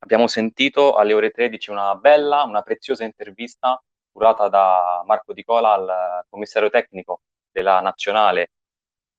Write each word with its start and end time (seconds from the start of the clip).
abbiamo 0.00 0.26
sentito 0.26 0.94
alle 0.94 1.12
ore 1.12 1.30
13 1.30 1.70
una 1.70 1.94
bella, 1.94 2.42
una 2.42 2.62
preziosa 2.62 3.04
intervista 3.04 3.82
curata 4.12 4.48
da 4.48 5.02
Marco 5.06 5.32
Di 5.32 5.44
Cola 5.44 5.72
al 5.72 6.24
commissario 6.28 6.70
tecnico 6.70 7.20
della 7.50 7.80
nazionale 7.80 8.50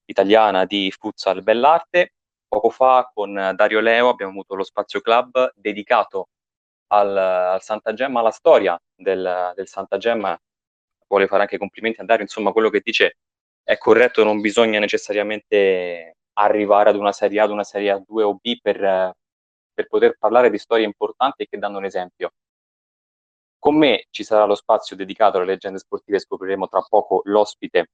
italiana 0.05 0.65
di 0.65 0.91
futsal 0.91 1.43
Bellarte. 1.43 2.13
Poco 2.47 2.69
fa 2.69 3.09
con 3.13 3.53
Dario 3.55 3.79
Leo 3.79 4.09
abbiamo 4.09 4.31
avuto 4.31 4.55
lo 4.55 4.63
Spazio 4.63 4.99
Club 4.99 5.53
dedicato 5.55 6.29
al, 6.87 7.15
al 7.15 7.61
Santa 7.61 7.93
Gemma, 7.93 8.19
alla 8.19 8.31
storia 8.31 8.79
del, 8.93 9.53
del 9.55 9.67
Santa 9.67 9.97
Gemma. 9.97 10.37
Vuole 11.07 11.27
fare 11.27 11.43
anche 11.43 11.57
complimenti 11.57 12.01
a 12.01 12.05
Dario, 12.05 12.23
insomma 12.23 12.51
quello 12.51 12.69
che 12.69 12.81
dice 12.83 13.17
è 13.63 13.77
corretto, 13.77 14.23
non 14.23 14.41
bisogna 14.41 14.79
necessariamente 14.79 16.17
arrivare 16.33 16.89
ad 16.89 16.95
una 16.95 17.11
Serie 17.11 17.39
A, 17.39 17.43
ad 17.43 17.51
una 17.51 17.63
Serie 17.63 17.93
A2 17.93 18.21
o 18.21 18.35
B 18.35 18.59
per, 18.61 19.15
per 19.73 19.87
poter 19.87 20.15
parlare 20.17 20.49
di 20.49 20.57
storie 20.57 20.85
importanti 20.85 21.47
che 21.47 21.57
danno 21.57 21.77
un 21.77 21.85
esempio. 21.85 22.31
Con 23.57 23.77
me 23.77 24.07
ci 24.09 24.23
sarà 24.23 24.45
lo 24.45 24.55
spazio 24.55 24.95
dedicato 24.95 25.37
alle 25.37 25.45
leggende 25.45 25.79
sportive, 25.79 26.19
scopriremo 26.19 26.67
tra 26.67 26.81
poco 26.81 27.21
l'ospite 27.25 27.91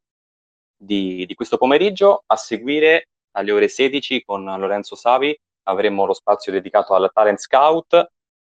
di, 0.77 1.25
di 1.25 1.33
questo 1.35 1.57
pomeriggio. 1.57 2.23
A 2.27 2.35
seguire 2.37 3.09
alle 3.31 3.51
ore 3.51 3.67
16 3.67 4.23
con 4.23 4.43
Lorenzo 4.43 4.95
Savi 4.95 5.37
avremo 5.63 6.05
lo 6.05 6.13
spazio 6.13 6.51
dedicato 6.51 6.93
al 6.93 7.11
Talent 7.13 7.39
Scout 7.39 8.11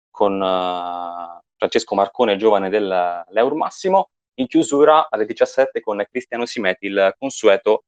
con 0.10 0.36
uh, 0.36 1.42
Francesco 1.58 1.96
Marcone, 1.96 2.38
giovane 2.38 2.70
dell'Eur 2.70 3.54
Massimo. 3.56 4.10
In 4.36 4.48
chiusura 4.48 5.08
alle 5.10 5.26
17 5.26 5.82
con 5.82 6.04
Cristiano 6.10 6.46
Simeti, 6.46 6.86
il 6.86 7.14
consueto 7.18 7.84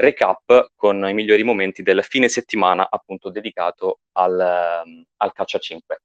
recap 0.00 0.70
con 0.74 1.06
i 1.08 1.14
migliori 1.14 1.42
momenti 1.42 1.82
del 1.82 2.02
fine 2.02 2.28
settimana 2.28 2.88
appunto 2.90 3.30
dedicato 3.30 4.00
al, 4.12 4.38
al 4.38 5.32
calcio 5.32 5.56
a 5.56 5.60
5. 5.60 6.00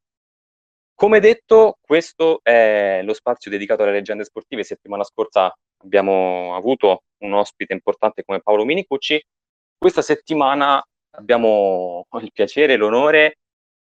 Come 0.93 1.19
detto, 1.19 1.77
questo 1.81 2.39
è 2.41 3.01
lo 3.03 3.13
spazio 3.13 3.51
dedicato 3.51 3.83
alle 3.83 3.91
leggende 3.91 4.23
sportive. 4.23 4.63
Settimana 4.63 5.03
scorsa 5.03 5.53
abbiamo 5.83 6.55
avuto 6.55 7.03
un 7.23 7.33
ospite 7.33 7.73
importante 7.73 8.23
come 8.23 8.41
Paolo 8.41 8.63
Minicucci. 8.63 9.21
Questa 9.77 10.01
settimana 10.01 10.81
abbiamo 11.11 12.05
il 12.21 12.31
piacere 12.31 12.73
e 12.73 12.77
l'onore 12.77 13.39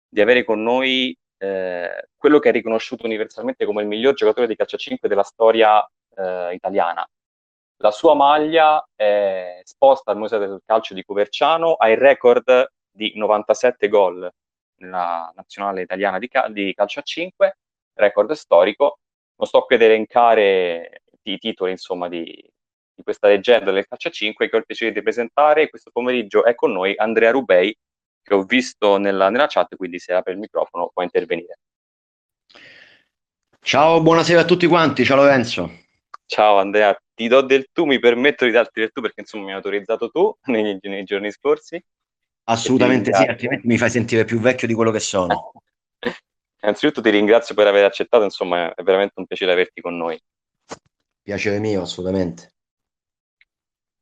di 0.09 0.21
avere 0.21 0.43
con 0.43 0.63
noi 0.63 1.15
eh, 1.39 2.09
quello 2.17 2.39
che 2.39 2.49
è 2.49 2.53
riconosciuto 2.53 3.05
universalmente 3.05 3.67
come 3.67 3.83
il 3.83 3.89
miglior 3.89 4.15
giocatore 4.15 4.47
di 4.47 4.57
calcio 4.57 4.77
a 4.77 4.79
5 4.79 5.09
della 5.09 5.23
storia 5.23 5.87
eh, 6.17 6.55
italiana. 6.55 7.07
La 7.83 7.91
sua 7.91 8.15
maglia 8.15 8.89
è 8.95 9.59
esposta 9.61 10.13
al 10.13 10.17
Museo 10.17 10.39
del 10.39 10.63
Calcio 10.65 10.95
di 10.95 11.03
Coverciano, 11.03 11.75
ha 11.75 11.91
il 11.91 11.97
record 11.97 12.71
di 12.89 13.11
97 13.17 13.89
gol 13.89 14.31
nella 14.77 15.33
nazionale 15.35 15.83
italiana 15.83 16.21
di, 16.21 16.29
cal- 16.29 16.53
di 16.53 16.73
calcio 16.75 17.01
a 17.01 17.03
5, 17.03 17.59
record 17.95 18.31
storico. 18.35 18.99
Non 19.35 19.49
sto 19.49 19.63
qui 19.63 19.75
ad 19.75 19.83
elencare 19.83 21.03
i 21.23 21.39
titoli 21.39 21.73
insomma, 21.73 22.09
di, 22.09 22.23
di 22.23 23.03
questa 23.03 23.27
leggenda 23.27 23.73
del 23.73 23.89
calcio 23.89 24.07
a 24.07 24.13
5 24.13 24.49
che 24.49 24.55
ho 24.55 24.61
il 24.61 24.67
piacere 24.67 24.93
di 24.93 25.03
presentare. 25.03 25.69
Questo 25.69 25.91
pomeriggio 25.91 26.45
è 26.45 26.55
con 26.55 26.71
noi 26.71 26.95
Andrea 26.97 27.33
Rubei, 27.33 27.77
che 28.23 28.35
ho 28.35 28.45
visto 28.45 28.97
nella, 28.97 29.29
nella 29.29 29.49
chat, 29.49 29.75
quindi 29.75 29.99
se 29.99 30.13
apre 30.13 30.35
il 30.35 30.39
microfono 30.39 30.89
può 30.95 31.03
intervenire. 31.03 31.59
Ciao, 33.61 34.01
buonasera 34.01 34.43
a 34.43 34.45
tutti 34.45 34.69
quanti, 34.69 35.05
ciao 35.05 35.17
Lorenzo. 35.17 35.81
Ciao 36.33 36.57
Andrea, 36.57 36.99
ti 37.15 37.29
do 37.29 37.43
del 37.43 37.67
tu, 37.73 37.85
mi 37.85 37.99
permetto 37.99 38.47
di 38.47 38.53
darti 38.53 38.81
del 38.81 38.91
tu 38.91 39.03
perché 39.03 39.21
insomma 39.21 39.45
mi 39.45 39.51
hai 39.51 39.57
autorizzato 39.57 40.09
tu 40.09 40.35
nei, 40.49 40.79
nei 40.81 41.05
giorni 41.05 41.31
scorsi. 41.31 41.79
Assolutamente 42.45 43.13
sì, 43.13 43.23
altrimenti 43.23 43.67
mi 43.67 43.77
fai 43.77 43.91
sentire 43.91 44.25
più 44.25 44.41
vecchio 44.41 44.67
di 44.67 44.73
quello 44.73 44.91
che 44.91 44.99
sono. 44.99 45.53
Innanzitutto 46.63 47.03
ti 47.03 47.11
ringrazio 47.11 47.55
per 47.55 47.67
aver 47.67 47.85
accettato, 47.85 48.25
insomma 48.25 48.73
è 48.73 48.83
veramente 48.83 49.13
un 49.17 49.27
piacere 49.27 49.53
averti 49.53 49.83
con 49.83 49.95
noi. 49.95 50.19
Piacere 51.21 51.59
mio, 51.59 51.83
assolutamente. 51.83 52.55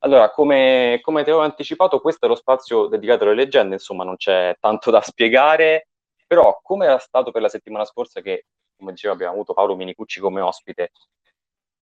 Allora, 0.04 0.30
come, 0.30 1.00
come 1.02 1.24
ti 1.24 1.30
avevo 1.30 1.44
anticipato, 1.44 2.00
questo 2.00 2.26
è 2.26 2.28
lo 2.28 2.36
spazio 2.36 2.86
dedicato 2.86 3.24
alle 3.24 3.34
leggende, 3.34 3.74
insomma 3.74 4.04
non 4.04 4.14
c'è 4.14 4.54
tanto 4.60 4.92
da 4.92 5.00
spiegare, 5.00 5.88
però 6.28 6.60
come 6.62 6.86
era 6.86 6.98
stato 6.98 7.32
per 7.32 7.42
la 7.42 7.48
settimana 7.48 7.84
scorsa 7.84 8.20
che, 8.20 8.44
come 8.76 8.92
diceva, 8.92 9.14
abbiamo 9.14 9.32
avuto 9.32 9.52
Paolo 9.52 9.74
Minicucci 9.74 10.20
come 10.20 10.40
ospite, 10.40 10.92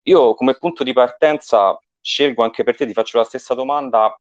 io 0.04 0.34
come 0.36 0.56
punto 0.56 0.84
di 0.84 0.94
partenza 0.94 1.80
scelgo 2.02 2.44
anche 2.44 2.64
per 2.64 2.76
te, 2.76 2.86
ti 2.86 2.94
faccio 2.94 3.18
la 3.18 3.24
stessa 3.24 3.54
domanda, 3.54 4.16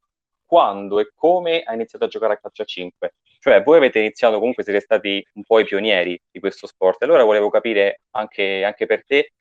quando 0.45 0.99
e 0.99 1.13
come 1.15 1.63
hai 1.63 1.75
iniziato 1.77 2.05
a 2.07 2.09
giocare 2.09 2.35
a 2.35 2.37
calcio 2.39 2.63
a 2.63 2.65
5. 2.65 3.15
Cioè, 3.39 3.63
voi 3.63 3.77
avete 3.77 4.01
iniziato, 4.01 4.39
comunque 4.39 4.65
siete 4.65 4.81
stati 4.81 5.25
un 5.35 5.45
po' 5.45 5.61
i 5.61 5.65
pionieri 5.65 6.21
di 6.31 6.41
questo 6.41 6.67
sport. 6.67 7.03
Allora 7.05 7.25
volevo 7.25 7.49
capire 7.51 8.03
anche, 8.11 8.65
anche 8.65 8.87
per 8.87 9.05
te 9.05 9.33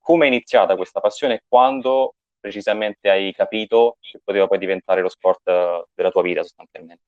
come 0.00 0.24
è 0.24 0.28
iniziata 0.28 0.76
questa 0.76 1.00
passione 1.00 1.34
e 1.34 1.42
quando 1.46 2.14
precisamente 2.38 3.10
hai 3.10 3.32
capito 3.34 3.96
che 4.00 4.20
poteva 4.22 4.46
poi 4.46 4.58
diventare 4.58 5.00
lo 5.00 5.08
sport 5.08 5.42
della 5.94 6.10
tua 6.10 6.22
vita 6.22 6.42
sostanzialmente. 6.42 7.02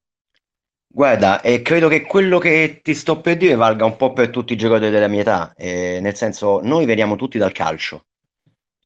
Guarda, 0.90 1.40
eh, 1.42 1.62
credo 1.62 1.86
che 1.86 2.02
quello 2.02 2.38
che 2.38 2.80
ti 2.82 2.94
sto 2.94 3.20
per 3.20 3.36
dire 3.36 3.54
valga 3.54 3.84
un 3.84 3.94
po' 3.96 4.12
per 4.12 4.30
tutti 4.30 4.54
i 4.54 4.56
giocatori 4.56 4.90
della 4.90 5.06
mia 5.06 5.20
età, 5.20 5.52
eh, 5.54 6.00
nel 6.00 6.16
senso 6.16 6.60
noi 6.62 6.86
veniamo 6.86 7.14
tutti 7.14 7.38
dal 7.38 7.52
calcio, 7.52 8.06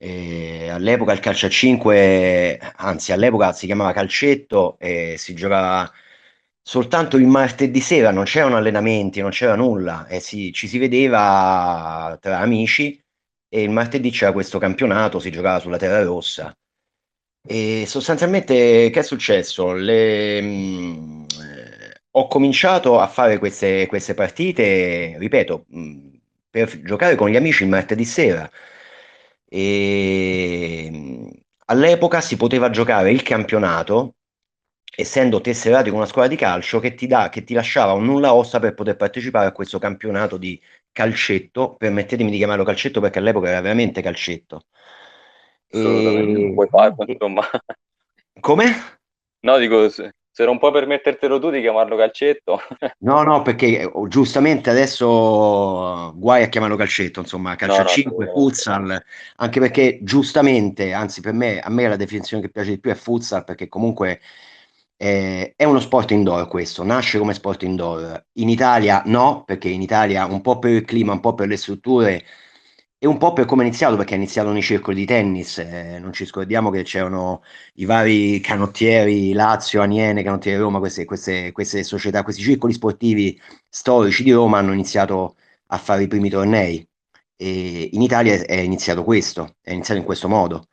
e 0.05 0.69
all'epoca 0.69 1.13
il 1.13 1.21
calcio 1.21 1.47
a 1.47 1.49
5, 1.49 2.59
anzi 2.77 3.13
all'epoca 3.13 3.53
si 3.53 3.67
chiamava 3.67 3.93
calcetto 3.93 4.77
e 4.81 5.15
si 5.17 5.33
giocava 5.33 5.89
soltanto 6.61 7.17
il 7.17 7.27
martedì 7.29 7.79
sera, 7.81 8.11
non 8.11 8.25
c'erano 8.25 8.57
allenamenti, 8.57 9.21
non 9.21 9.31
c'era 9.31 9.55
nulla, 9.55 10.07
e 10.09 10.19
si, 10.19 10.53
ci 10.53 10.67
si 10.67 10.79
vedeva 10.79 12.19
tra 12.21 12.39
amici 12.41 13.01
e 13.49 13.63
il 13.63 13.71
martedì 13.71 14.11
c'era 14.11 14.33
questo 14.33 14.59
campionato, 14.59 15.21
si 15.21 15.31
giocava 15.31 15.61
sulla 15.61 15.77
Terra 15.79 16.03
Rossa. 16.03 16.53
E 17.47 17.85
sostanzialmente 17.87 18.91
che 18.91 19.01
è 19.01 19.03
successo? 19.03 19.73
Le, 19.73 20.41
mh, 20.41 21.27
eh, 21.41 22.01
ho 22.13 22.27
cominciato 22.29 22.99
a 22.99 23.07
fare 23.07 23.39
queste, 23.39 23.87
queste 23.87 24.15
partite, 24.15 25.17
ripeto, 25.19 25.67
mh, 25.69 26.09
per 26.51 26.83
giocare 26.83 27.15
con 27.15 27.29
gli 27.31 27.37
amici 27.37 27.63
il 27.63 27.69
martedì 27.69 28.05
sera 28.05 28.51
e 29.55 30.91
all'epoca 31.67 32.23
si 32.23 32.39
poteva 32.39 32.71
giocare 32.71 33.13
il 33.13 33.21
campionato, 33.23 34.15
essendo 34.97 35.43
tesserati 35.43 35.91
con 35.91 35.99
una 35.99 36.09
squadra 36.09 36.31
di 36.31 36.39
calcio, 36.39 36.81
che 36.81 36.95
ti, 36.95 37.07
dà, 37.07 37.29
che 37.29 37.45
ti 37.45 37.53
lasciava 37.53 37.93
un 37.93 38.07
nulla 38.07 38.33
ossa 38.33 38.61
per 38.61 38.73
poter 38.73 38.97
partecipare 38.97 39.47
a 39.47 39.53
questo 39.53 39.79
campionato 39.79 40.39
di 40.39 40.59
calcetto. 40.91 41.75
Permettetemi 41.77 42.31
di 42.31 42.39
chiamarlo 42.39 42.65
calcetto 42.65 43.03
perché 43.03 43.19
all'epoca 43.19 43.51
era 43.51 43.61
veramente 43.61 44.01
calcetto. 44.01 44.65
E... 45.69 45.79
Insomma. 45.79 47.45
Come? 48.41 48.75
No, 49.41 49.59
dico, 49.59 49.91
se 50.35 50.47
non 50.47 50.59
puoi 50.59 50.73
permettertelo 50.73 51.39
tu 51.39 51.51
di 51.51 51.61
chiamarlo 51.61 51.95
calcetto. 51.95 52.59
no, 53.01 53.23
no, 53.23 53.43
perché 53.43 53.85
oh, 53.85 54.09
giustamente 54.09 54.71
adesso 54.71 56.13
guai 56.17 56.43
a 56.43 56.49
chiamarlo 56.49 56.77
calcetto, 56.77 57.21
insomma, 57.21 57.55
calcio 57.55 57.77
no, 57.77 57.83
no, 57.83 57.89
5, 57.89 58.25
no, 58.25 58.33
futsal, 58.33 59.05
anche 59.37 59.61
perché 59.61 59.99
giustamente, 60.01 60.95
anzi 60.95 61.21
per 61.21 61.35
me, 61.35 61.61
a 61.61 61.69
me 61.69 61.87
la 61.87 61.97
definizione 61.97 62.43
che 62.43 62.49
piace 62.49 62.71
di 62.71 62.81
più 62.81 62.91
è 62.91 62.95
futsal, 62.95 63.45
perché 63.45 63.69
comunque 63.69 64.21
eh, 64.97 65.53
è 65.55 65.65
uno 65.65 65.81
sport 65.81 66.13
indoor 66.13 66.49
questo, 66.49 66.83
nasce 66.83 67.19
come 67.19 67.35
sport 67.35 67.65
indoor. 67.65 68.25
In 68.35 68.49
Italia 68.49 69.03
no, 69.05 69.45
perché 69.45 69.69
in 69.69 69.83
Italia 69.83 70.25
un 70.25 70.41
po' 70.41 70.59
per 70.59 70.71
il 70.71 70.85
clima, 70.85 71.13
un 71.13 71.21
po' 71.21 71.35
per 71.35 71.49
le 71.49 71.59
strutture 71.59 72.25
e 73.05 73.09
un 73.09 73.19
po' 73.19 73.33
per 73.33 73.47
come 73.47 73.65
è 73.65 73.67
iniziato, 73.67 73.97
perché 73.97 74.15
è 74.15 74.17
iniziato 74.17 74.53
nei 74.53 74.63
circoli 74.63 74.95
di 74.99 75.07
tennis, 75.07 75.59
eh, 75.59 75.99
non 75.99 76.13
ci 76.13 76.25
scordiamo 76.25 76.71
che 76.71 76.85
c'erano 76.85 77.43
i 77.75 77.85
vari 77.85 78.39
canottieri 78.39 79.33
Lazio, 79.33 79.83
Aniene, 79.83 80.23
canottieri 80.23 80.57
Roma, 80.61 80.79
queste, 80.79 81.05
queste, 81.05 81.51
queste 81.51 81.83
società, 81.83 82.23
questi 82.23 82.43
circoli 82.43 82.73
sportivi 82.73 83.37
storici 83.69 84.23
di 84.23 84.31
Roma 84.31 84.59
hanno 84.59 84.73
iniziato 84.73 85.35
a 85.67 85.79
fare 85.79 86.05
i 86.05 86.07
primi 86.07 86.31
tornei. 86.31 86.87
E 87.35 87.89
in 87.93 88.03
Italia 88.03 88.35
è 88.35 88.59
iniziato 88.59 89.03
questo, 89.03 89.57
è 89.61 89.73
iniziato 89.73 89.99
in 89.99 90.07
questo 90.07 90.29
modo. 90.29 90.69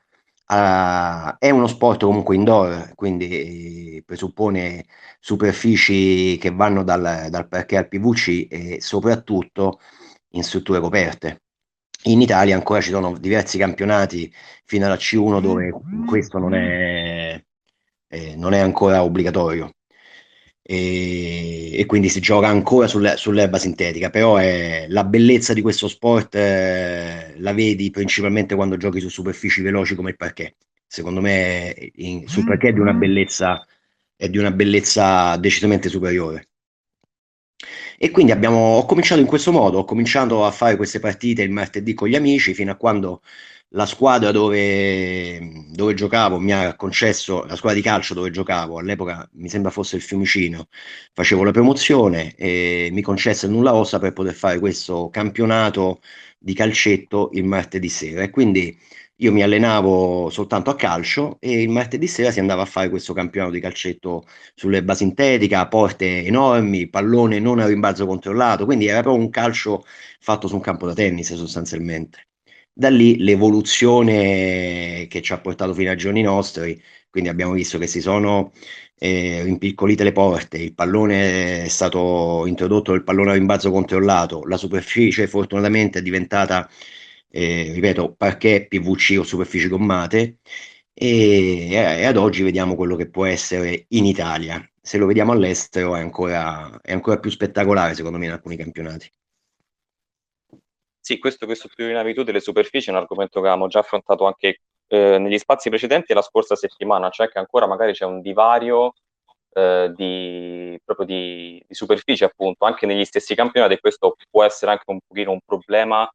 Uh, 0.48 1.36
è 1.40 1.50
uno 1.50 1.66
sport 1.68 2.04
comunque 2.04 2.36
indoor, 2.36 2.94
quindi 2.94 3.96
eh, 3.98 4.04
presuppone 4.06 4.86
superfici 5.20 6.38
che 6.38 6.52
vanno 6.52 6.84
dal, 6.84 7.28
dal 7.32 7.48
parquet 7.48 7.80
al 7.80 7.88
PVC 7.88 8.48
e 8.52 8.78
soprattutto 8.82 9.80
in 10.34 10.44
strutture 10.44 10.80
coperte 10.80 11.42
in 12.04 12.22
Italia 12.22 12.56
ancora 12.56 12.82
ci 12.82 12.92
sono 12.92 13.18
diversi 13.18 13.58
campionati 13.58 14.32
fino 14.66 14.86
alla 14.86 14.96
C1 14.96 15.42
dove 15.42 15.74
questo 16.08 16.38
non 16.38 16.54
è, 16.54 17.44
eh, 18.08 18.36
non 18.36 18.54
è 18.54 18.60
ancora 18.60 19.04
obbligatorio 19.04 19.74
e, 20.72 21.80
e, 21.80 21.86
quindi 21.88 22.10
si 22.10 22.20
gioca 22.20 22.48
ancora 22.48 22.86
sulle, 22.86 23.18
sull'erba 23.18 23.58
sintetica, 23.58 24.12
però 24.12 24.36
è, 24.36 24.86
la 24.88 25.04
bellezza 25.04 25.54
di 25.54 25.62
questo 25.62 25.88
sport 25.88 26.36
eh, 26.36 27.34
la 27.38 27.54
vedi 27.54 27.90
principalmente 27.90 28.54
quando 28.54 28.78
giochi 28.78 29.00
su 29.00 29.10
superfici 29.10 29.64
veloci 29.64 29.96
come 29.96 30.12
il 30.12 30.16
parquet. 30.16 30.56
Secondo 30.86 31.22
me 31.22 31.74
in, 31.96 32.28
sul 32.28 32.46
parquet 32.46 32.70
è 32.70 32.74
di 32.74 32.80
una 32.82 32.94
bellezza, 32.94 33.66
è 34.16 34.30
di 34.30 34.38
una 34.38 34.52
bellezza 34.52 35.38
decisamente 35.38 35.90
superiore. 35.90 36.49
E 37.98 38.12
quindi 38.12 38.32
abbiamo, 38.32 38.78
ho 38.78 38.86
cominciato 38.86 39.20
in 39.20 39.28
questo 39.28 39.52
modo, 39.52 39.80
ho 39.80 39.84
cominciato 39.84 40.46
a 40.46 40.52
fare 40.52 40.76
queste 40.78 41.00
partite 41.00 41.42
il 41.44 41.52
martedì 41.52 41.94
con 41.94 42.08
gli 42.08 42.16
amici 42.16 42.54
fino 42.54 42.72
a 42.72 42.76
quando 42.76 43.22
la 43.74 43.86
squadra 43.86 44.32
dove, 44.32 45.68
dove 45.70 45.94
giocavo 45.94 46.40
mi 46.40 46.52
ha 46.54 46.76
concesso, 46.76 47.44
la 47.46 47.56
squadra 47.56 47.78
di 47.80 47.84
calcio 47.86 48.14
dove 48.14 48.32
giocavo, 48.32 48.80
all'epoca 48.80 49.30
mi 49.34 49.50
sembra 49.50 49.70
fosse 49.72 49.96
il 49.98 50.02
Fiumicino, 50.02 50.70
facevo 51.14 51.44
la 51.44 51.52
promozione 51.52 52.34
e 52.36 52.90
mi 52.92 53.02
concesse 53.02 53.46
il 53.46 53.52
nulla 53.52 53.76
ossa 53.76 54.00
per 54.00 54.14
poter 54.14 54.34
fare 54.34 54.60
questo 54.60 55.10
campionato 55.12 56.00
di 56.40 56.54
calcetto 56.54 57.30
il 57.34 57.44
martedì 57.44 57.90
sera. 57.90 58.24
E 58.24 58.30
quindi 58.30 58.76
io 59.22 59.32
mi 59.34 59.42
allenavo 59.44 60.30
soltanto 60.30 60.70
a 60.70 60.76
calcio 60.76 61.38
e 61.42 61.62
il 61.62 61.70
martedì 61.70 62.08
sera 62.08 62.32
si 62.32 62.40
andava 62.40 62.62
a 62.62 62.66
fare 62.66 62.90
questo 62.90 63.14
campionato 63.14 63.52
di 63.54 63.60
calcetto 63.60 64.26
sull'erba 64.56 64.96
sintetica, 64.96 65.68
porte 65.68 66.24
enormi, 66.26 66.88
pallone 66.90 67.40
non 67.40 67.60
a 67.60 67.68
rimbalzo 67.68 68.06
controllato, 68.06 68.64
quindi 68.66 68.88
era 68.88 69.02
proprio 69.02 69.22
un 69.22 69.30
calcio 69.30 69.84
fatto 70.20 70.48
su 70.48 70.56
un 70.56 70.62
campo 70.62 70.86
da 70.86 70.94
tennis 70.94 71.34
sostanzialmente. 71.36 72.28
Da 72.72 72.90
lì 72.90 73.18
l'evoluzione 73.18 75.08
che 75.10 75.22
ci 75.22 75.34
ha 75.34 75.40
portato 75.42 75.74
fino 75.74 75.90
ai 75.90 75.98
giorni 75.98 76.22
nostri, 76.22 76.82
quindi 77.10 77.30
abbiamo 77.30 77.52
visto 77.52 77.78
che 77.78 77.88
si 77.88 78.00
sono 78.00 78.54
eh, 78.98 79.42
rimpiccolite 79.44 80.04
le 80.04 80.12
porte, 80.14 80.58
il 80.60 80.74
pallone 80.74 81.64
è 81.66 81.68
stato 81.68 82.46
introdotto 82.46 82.94
il 82.94 83.04
pallone 83.04 83.32
a 83.32 83.34
rimbalzo 83.34 83.70
controllato, 83.72 84.44
la 84.46 84.58
superficie 84.58 85.28
fortunatamente 85.28 86.00
è 86.00 86.02
diventata 86.02 86.70
eh, 87.30 87.72
ripeto, 87.74 88.16
parquet, 88.16 88.68
PVC 88.68 89.18
o 89.20 89.24
superfici 89.24 89.68
gommate 89.68 90.40
e, 90.94 91.70
e, 91.72 92.06
ad 92.06 92.18
oggi 92.18 92.44
vediamo 92.44 92.76
quello 92.76 92.96
che 92.96 93.10
può 93.10 93.26
essere 93.26 93.86
in 93.90 94.06
Italia. 94.06 94.62
Se 94.82 94.98
lo 94.98 95.06
vediamo 95.06 95.32
all'estero 95.32 95.96
è 95.96 96.00
ancora, 96.00 96.80
è 96.82 96.92
ancora 96.92 97.20
più 97.20 97.30
spettacolare 97.30 97.94
secondo 97.94 98.18
me 98.18 98.26
in 98.26 98.32
alcuni 98.32 98.58
campionati. 98.58 99.12
Sì, 101.00 101.18
questo 101.20 101.46
che 101.46 101.56
sottolineavi 101.56 102.14
tu 102.14 102.24
delle 102.24 102.40
superfici 102.40 102.90
è 102.90 102.92
un 102.92 102.98
argomento 102.98 103.40
che 103.40 103.48
avevamo 103.48 103.68
già 103.68 103.80
affrontato 103.80 104.26
anche 104.26 104.62
eh, 104.88 105.18
negli 105.18 105.38
spazi 105.38 105.70
precedenti 105.70 106.14
la 106.14 106.22
scorsa 106.22 106.56
settimana, 106.56 107.10
cioè 107.10 107.30
che 107.30 107.40
ancora 107.40 107.66
magari 107.66 107.94
c'è 107.94 108.06
un 108.06 108.22
divario 108.22 108.94
eh, 109.54 109.92
di, 109.96 110.80
proprio 110.84 111.06
di, 111.06 111.64
di 111.68 111.74
superficie 111.74 112.26
appunto 112.26 112.66
anche 112.66 112.86
negli 112.86 113.06
stessi 113.06 113.36
campionati 113.36 113.74
e 113.74 113.80
questo 113.80 114.16
può 114.30 114.44
essere 114.44 114.72
anche 114.72 114.84
un 114.88 115.00
pochino 115.06 115.32
un 115.32 115.40
problema 115.46 116.08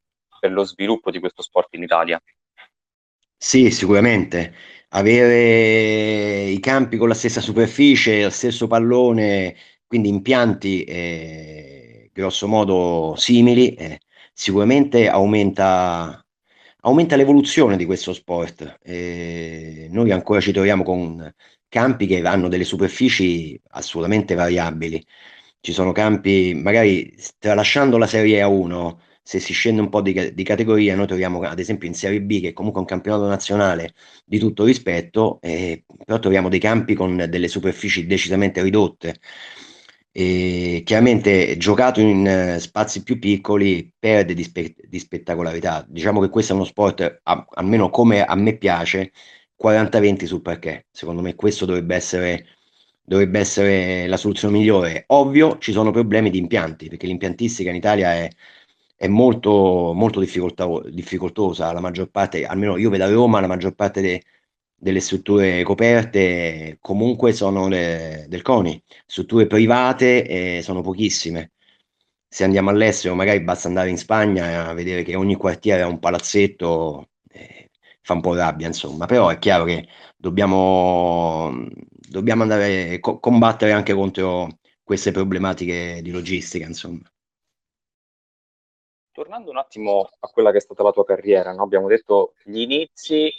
per 0.44 0.52
lo 0.52 0.64
sviluppo 0.64 1.10
di 1.10 1.20
questo 1.20 1.40
sport 1.40 1.72
in 1.72 1.84
Italia. 1.84 2.22
Sì, 3.34 3.70
sicuramente. 3.70 4.52
Avere 4.90 6.50
i 6.50 6.60
campi 6.60 6.98
con 6.98 7.08
la 7.08 7.14
stessa 7.14 7.40
superficie, 7.40 8.24
lo 8.24 8.28
stesso 8.28 8.66
pallone, 8.66 9.56
quindi 9.86 10.10
impianti 10.10 10.84
eh, 10.84 12.10
grosso 12.12 12.46
modo 12.46 13.14
simili, 13.16 13.72
eh, 13.74 14.00
sicuramente 14.34 15.08
aumenta, 15.08 16.22
aumenta 16.82 17.16
l'evoluzione 17.16 17.78
di 17.78 17.86
questo 17.86 18.12
sport. 18.12 18.80
Eh, 18.82 19.88
noi 19.90 20.10
ancora 20.10 20.42
ci 20.42 20.52
troviamo 20.52 20.82
con 20.82 21.32
campi 21.68 22.06
che 22.06 22.20
hanno 22.20 22.48
delle 22.48 22.64
superfici 22.64 23.58
assolutamente 23.70 24.34
variabili. 24.34 25.02
Ci 25.58 25.72
sono 25.72 25.92
campi, 25.92 26.52
magari 26.54 27.16
tralasciando 27.38 27.96
la 27.96 28.06
Serie 28.06 28.42
A1, 28.42 28.96
se 29.26 29.40
si 29.40 29.54
scende 29.54 29.80
un 29.80 29.88
po' 29.88 30.02
di, 30.02 30.34
di, 30.34 30.42
categoria, 30.44 30.94
noi 30.94 31.06
troviamo 31.06 31.40
ad 31.40 31.58
esempio 31.58 31.88
in 31.88 31.94
Serie 31.94 32.20
B, 32.20 32.42
che 32.42 32.48
è 32.50 32.52
comunque 32.52 32.80
un 32.80 32.86
campionato 32.86 33.26
nazionale 33.26 33.94
di 34.24 34.38
tutto 34.38 34.64
rispetto, 34.64 35.38
eh, 35.40 35.84
però 36.04 36.18
troviamo 36.18 36.50
dei 36.50 36.58
campi 36.60 36.94
con 36.94 37.16
delle 37.16 37.48
superfici 37.48 38.06
decisamente 38.06 38.62
ridotte. 38.62 39.16
E 40.16 40.82
chiaramente 40.84 41.56
giocato 41.56 42.00
in 42.00 42.54
uh, 42.56 42.58
spazi 42.60 43.02
più 43.02 43.18
piccoli 43.18 43.90
perde 43.98 44.34
di, 44.34 44.44
spe- 44.44 44.74
di, 44.78 44.98
spettacolarità. 44.98 45.84
Diciamo 45.88 46.20
che 46.20 46.28
questo 46.28 46.52
è 46.52 46.56
uno 46.56 46.64
sport, 46.64 47.20
a- 47.22 47.46
almeno 47.54 47.88
come 47.90 48.24
a 48.24 48.34
me 48.36 48.56
piace, 48.56 49.10
40-20 49.56 50.26
sul 50.26 50.42
perché. 50.42 50.86
Secondo 50.90 51.22
me 51.22 51.34
questo 51.34 51.64
dovrebbe 51.64 51.94
essere, 51.96 52.46
dovrebbe 53.02 53.40
essere 53.40 54.06
la 54.06 54.16
soluzione 54.16 54.56
migliore. 54.58 55.04
Ovvio, 55.08 55.58
ci 55.58 55.72
sono 55.72 55.90
problemi 55.90 56.30
di 56.30 56.38
impianti, 56.38 56.88
perché 56.88 57.06
l'impiantistica 57.06 57.70
in 57.70 57.76
Italia 57.76 58.12
è 58.12 58.28
è 58.96 59.06
molto, 59.08 59.92
molto 59.94 60.20
difficoltosa. 60.20 61.72
La 61.72 61.80
maggior 61.80 62.10
parte, 62.10 62.44
almeno 62.46 62.76
io 62.76 62.90
vedo 62.90 63.04
a 63.04 63.10
Roma, 63.10 63.40
la 63.40 63.46
maggior 63.46 63.74
parte 63.74 64.00
de, 64.00 64.22
delle 64.74 65.00
strutture 65.00 65.62
coperte 65.62 66.76
comunque 66.80 67.32
sono 67.32 67.68
le, 67.68 68.26
del 68.28 68.42
CONI, 68.42 68.82
strutture 69.06 69.46
private 69.46 70.56
eh, 70.58 70.62
sono 70.62 70.82
pochissime. 70.82 71.52
Se 72.28 72.44
andiamo 72.44 72.70
all'estero, 72.70 73.14
magari 73.14 73.40
basta 73.42 73.68
andare 73.68 73.90
in 73.90 73.96
Spagna 73.96 74.68
a 74.68 74.74
vedere 74.74 75.02
che 75.04 75.14
ogni 75.14 75.36
quartiere 75.36 75.82
ha 75.82 75.86
un 75.86 76.00
palazzetto, 76.00 77.10
eh, 77.30 77.70
fa 78.02 78.14
un 78.14 78.20
po' 78.20 78.34
rabbia, 78.34 78.66
insomma. 78.66 79.06
Però 79.06 79.28
è 79.28 79.38
chiaro 79.38 79.64
che 79.64 79.86
dobbiamo, 80.16 81.52
dobbiamo 82.08 82.42
andare 82.42 82.94
a 82.94 83.00
co- 83.00 83.20
combattere 83.20 83.72
anche 83.72 83.94
contro 83.94 84.58
queste 84.82 85.12
problematiche 85.12 86.00
di 86.02 86.10
logistica, 86.10 86.66
insomma. 86.66 87.00
Tornando 89.14 89.50
un 89.50 89.58
attimo 89.58 90.10
a 90.18 90.26
quella 90.26 90.50
che 90.50 90.56
è 90.56 90.60
stata 90.60 90.82
la 90.82 90.90
tua 90.90 91.04
carriera, 91.04 91.52
no? 91.52 91.62
abbiamo 91.62 91.86
detto 91.86 92.32
gli 92.42 92.58
inizi, 92.58 93.30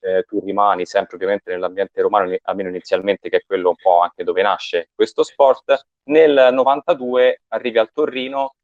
eh, 0.00 0.22
tu 0.22 0.38
rimani 0.38 0.86
sempre 0.86 1.16
ovviamente 1.16 1.50
nell'ambiente 1.50 2.00
romano, 2.00 2.36
almeno 2.42 2.68
inizialmente, 2.68 3.28
che 3.28 3.38
è 3.38 3.44
quello 3.44 3.70
un 3.70 3.74
po' 3.74 3.98
anche 4.02 4.22
dove 4.22 4.40
nasce 4.42 4.90
questo 4.94 5.24
sport. 5.24 5.88
Nel 6.04 6.50
92 6.52 7.42
arrivi 7.48 7.76
al 7.76 7.90
Torino 7.92 8.54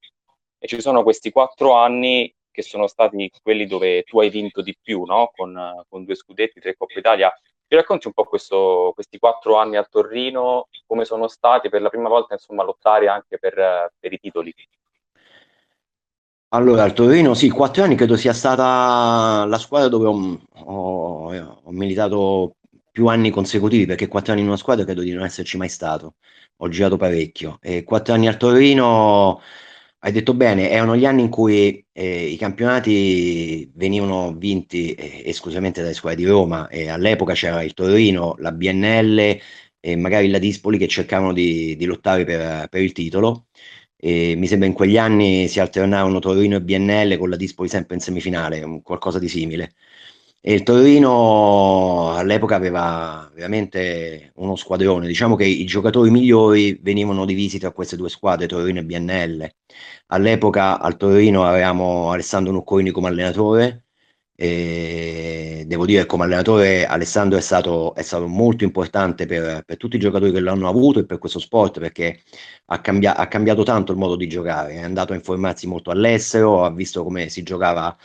e 0.56 0.68
ci 0.68 0.80
sono 0.80 1.02
questi 1.02 1.32
quattro 1.32 1.72
anni 1.72 2.32
che 2.48 2.62
sono 2.62 2.86
stati 2.86 3.28
quelli 3.42 3.66
dove 3.66 4.04
tu 4.04 4.20
hai 4.20 4.30
vinto 4.30 4.62
di 4.62 4.76
più, 4.80 5.02
no? 5.02 5.32
con, 5.34 5.84
con, 5.88 6.04
due 6.04 6.14
scudetti, 6.14 6.60
tre 6.60 6.76
Coppa 6.76 6.96
Italia. 6.96 7.32
Ci 7.66 7.74
racconti 7.74 8.06
un 8.06 8.12
po' 8.12 8.22
questo, 8.22 8.92
questi 8.94 9.18
quattro 9.18 9.56
anni 9.56 9.74
al 9.74 9.88
Torino, 9.88 10.68
come 10.86 11.04
sono 11.04 11.26
stati 11.26 11.68
per 11.68 11.82
la 11.82 11.88
prima 11.88 12.08
volta 12.08 12.34
insomma, 12.34 12.62
lottare 12.62 13.08
anche 13.08 13.36
per, 13.40 13.90
per 13.98 14.12
i 14.12 14.18
titoli? 14.20 14.54
Allora, 16.54 16.84
il 16.84 16.92
Torino, 16.92 17.32
sì, 17.32 17.48
quattro 17.48 17.82
anni 17.82 17.94
credo 17.96 18.14
sia 18.16 18.34
stata 18.34 19.46
la 19.46 19.58
squadra 19.58 19.88
dove 19.88 20.06
ho, 20.06 20.38
ho, 20.66 21.34
ho 21.62 21.70
militato 21.70 22.56
più 22.90 23.06
anni 23.06 23.30
consecutivi, 23.30 23.86
perché 23.86 24.06
quattro 24.06 24.32
anni 24.32 24.42
in 24.42 24.48
una 24.48 24.58
squadra 24.58 24.84
credo 24.84 25.00
di 25.00 25.12
non 25.12 25.24
esserci 25.24 25.56
mai 25.56 25.70
stato. 25.70 26.16
Ho 26.56 26.68
girato 26.68 26.98
parecchio. 26.98 27.58
E 27.62 27.84
quattro 27.84 28.12
anni 28.12 28.28
al 28.28 28.36
Torino, 28.36 29.40
hai 30.00 30.12
detto 30.12 30.34
bene, 30.34 30.68
erano 30.68 30.94
gli 30.94 31.06
anni 31.06 31.22
in 31.22 31.30
cui 31.30 31.82
eh, 31.90 32.26
i 32.26 32.36
campionati 32.36 33.70
venivano 33.74 34.34
vinti 34.34 34.92
eh, 34.92 35.22
esclusivamente 35.24 35.80
dalle 35.80 35.94
squadre 35.94 36.18
di 36.22 36.26
Roma 36.26 36.68
e 36.68 36.90
all'epoca 36.90 37.32
c'era 37.32 37.62
il 37.62 37.72
Torino, 37.72 38.34
la 38.38 38.52
BNL 38.52 39.40
e 39.80 39.96
magari 39.96 40.28
la 40.28 40.38
Dispoli 40.38 40.76
che 40.76 40.86
cercavano 40.86 41.32
di, 41.32 41.76
di 41.76 41.86
lottare 41.86 42.24
per, 42.24 42.68
per 42.68 42.82
il 42.82 42.92
titolo 42.92 43.46
e 44.04 44.34
mi 44.36 44.48
sembra 44.48 44.66
in 44.66 44.74
quegli 44.74 44.98
anni 44.98 45.46
si 45.46 45.60
alternavano 45.60 46.18
Torino 46.18 46.56
e 46.56 46.60
BNL 46.60 47.16
con 47.18 47.30
la 47.30 47.36
Dispoli 47.36 47.68
sempre 47.68 47.94
in 47.94 48.00
semifinale, 48.00 48.80
qualcosa 48.82 49.20
di 49.20 49.28
simile. 49.28 49.74
E 50.40 50.54
il 50.54 50.64
Torino 50.64 52.12
all'epoca 52.16 52.56
aveva 52.56 53.30
veramente 53.32 54.32
uno 54.36 54.56
squadrone, 54.56 55.06
diciamo 55.06 55.36
che 55.36 55.44
i 55.44 55.64
giocatori 55.66 56.10
migliori 56.10 56.76
venivano 56.82 57.24
divisi 57.24 57.60
tra 57.60 57.70
queste 57.70 57.94
due 57.96 58.08
squadre, 58.08 58.48
Torino 58.48 58.80
e 58.80 58.84
BNL. 58.84 59.48
All'epoca 60.08 60.80
al 60.80 60.96
Torino 60.96 61.44
avevamo 61.44 62.10
Alessandro 62.10 62.52
Nuccoini 62.52 62.90
come 62.90 63.06
allenatore, 63.06 63.84
e 64.34 65.64
devo 65.66 65.84
dire 65.86 66.02
che 66.02 66.06
come 66.06 66.24
allenatore 66.24 66.86
Alessandro 66.86 67.38
è 67.38 67.40
stato, 67.40 67.94
è 67.94 68.02
stato 68.02 68.26
molto 68.26 68.64
importante 68.64 69.26
per, 69.26 69.62
per, 69.64 69.76
tutti 69.76 69.96
i 69.96 69.98
giocatori 69.98 70.32
che 70.32 70.40
l'hanno 70.40 70.68
avuto 70.68 71.00
e 71.00 71.06
per 71.06 71.18
questo 71.18 71.38
sport 71.38 71.78
perché 71.80 72.22
ha, 72.66 72.80
cambia, 72.80 73.16
ha, 73.16 73.28
cambiato 73.28 73.62
tanto 73.62 73.92
il 73.92 73.98
modo 73.98 74.16
di 74.16 74.28
giocare, 74.28 74.74
è 74.74 74.82
andato 74.82 75.12
a 75.12 75.16
informarsi 75.16 75.66
molto 75.66 75.90
all'estero, 75.90 76.64
ha 76.64 76.70
visto 76.70 77.04
come 77.04 77.28
si 77.28 77.42
giocava 77.42 77.96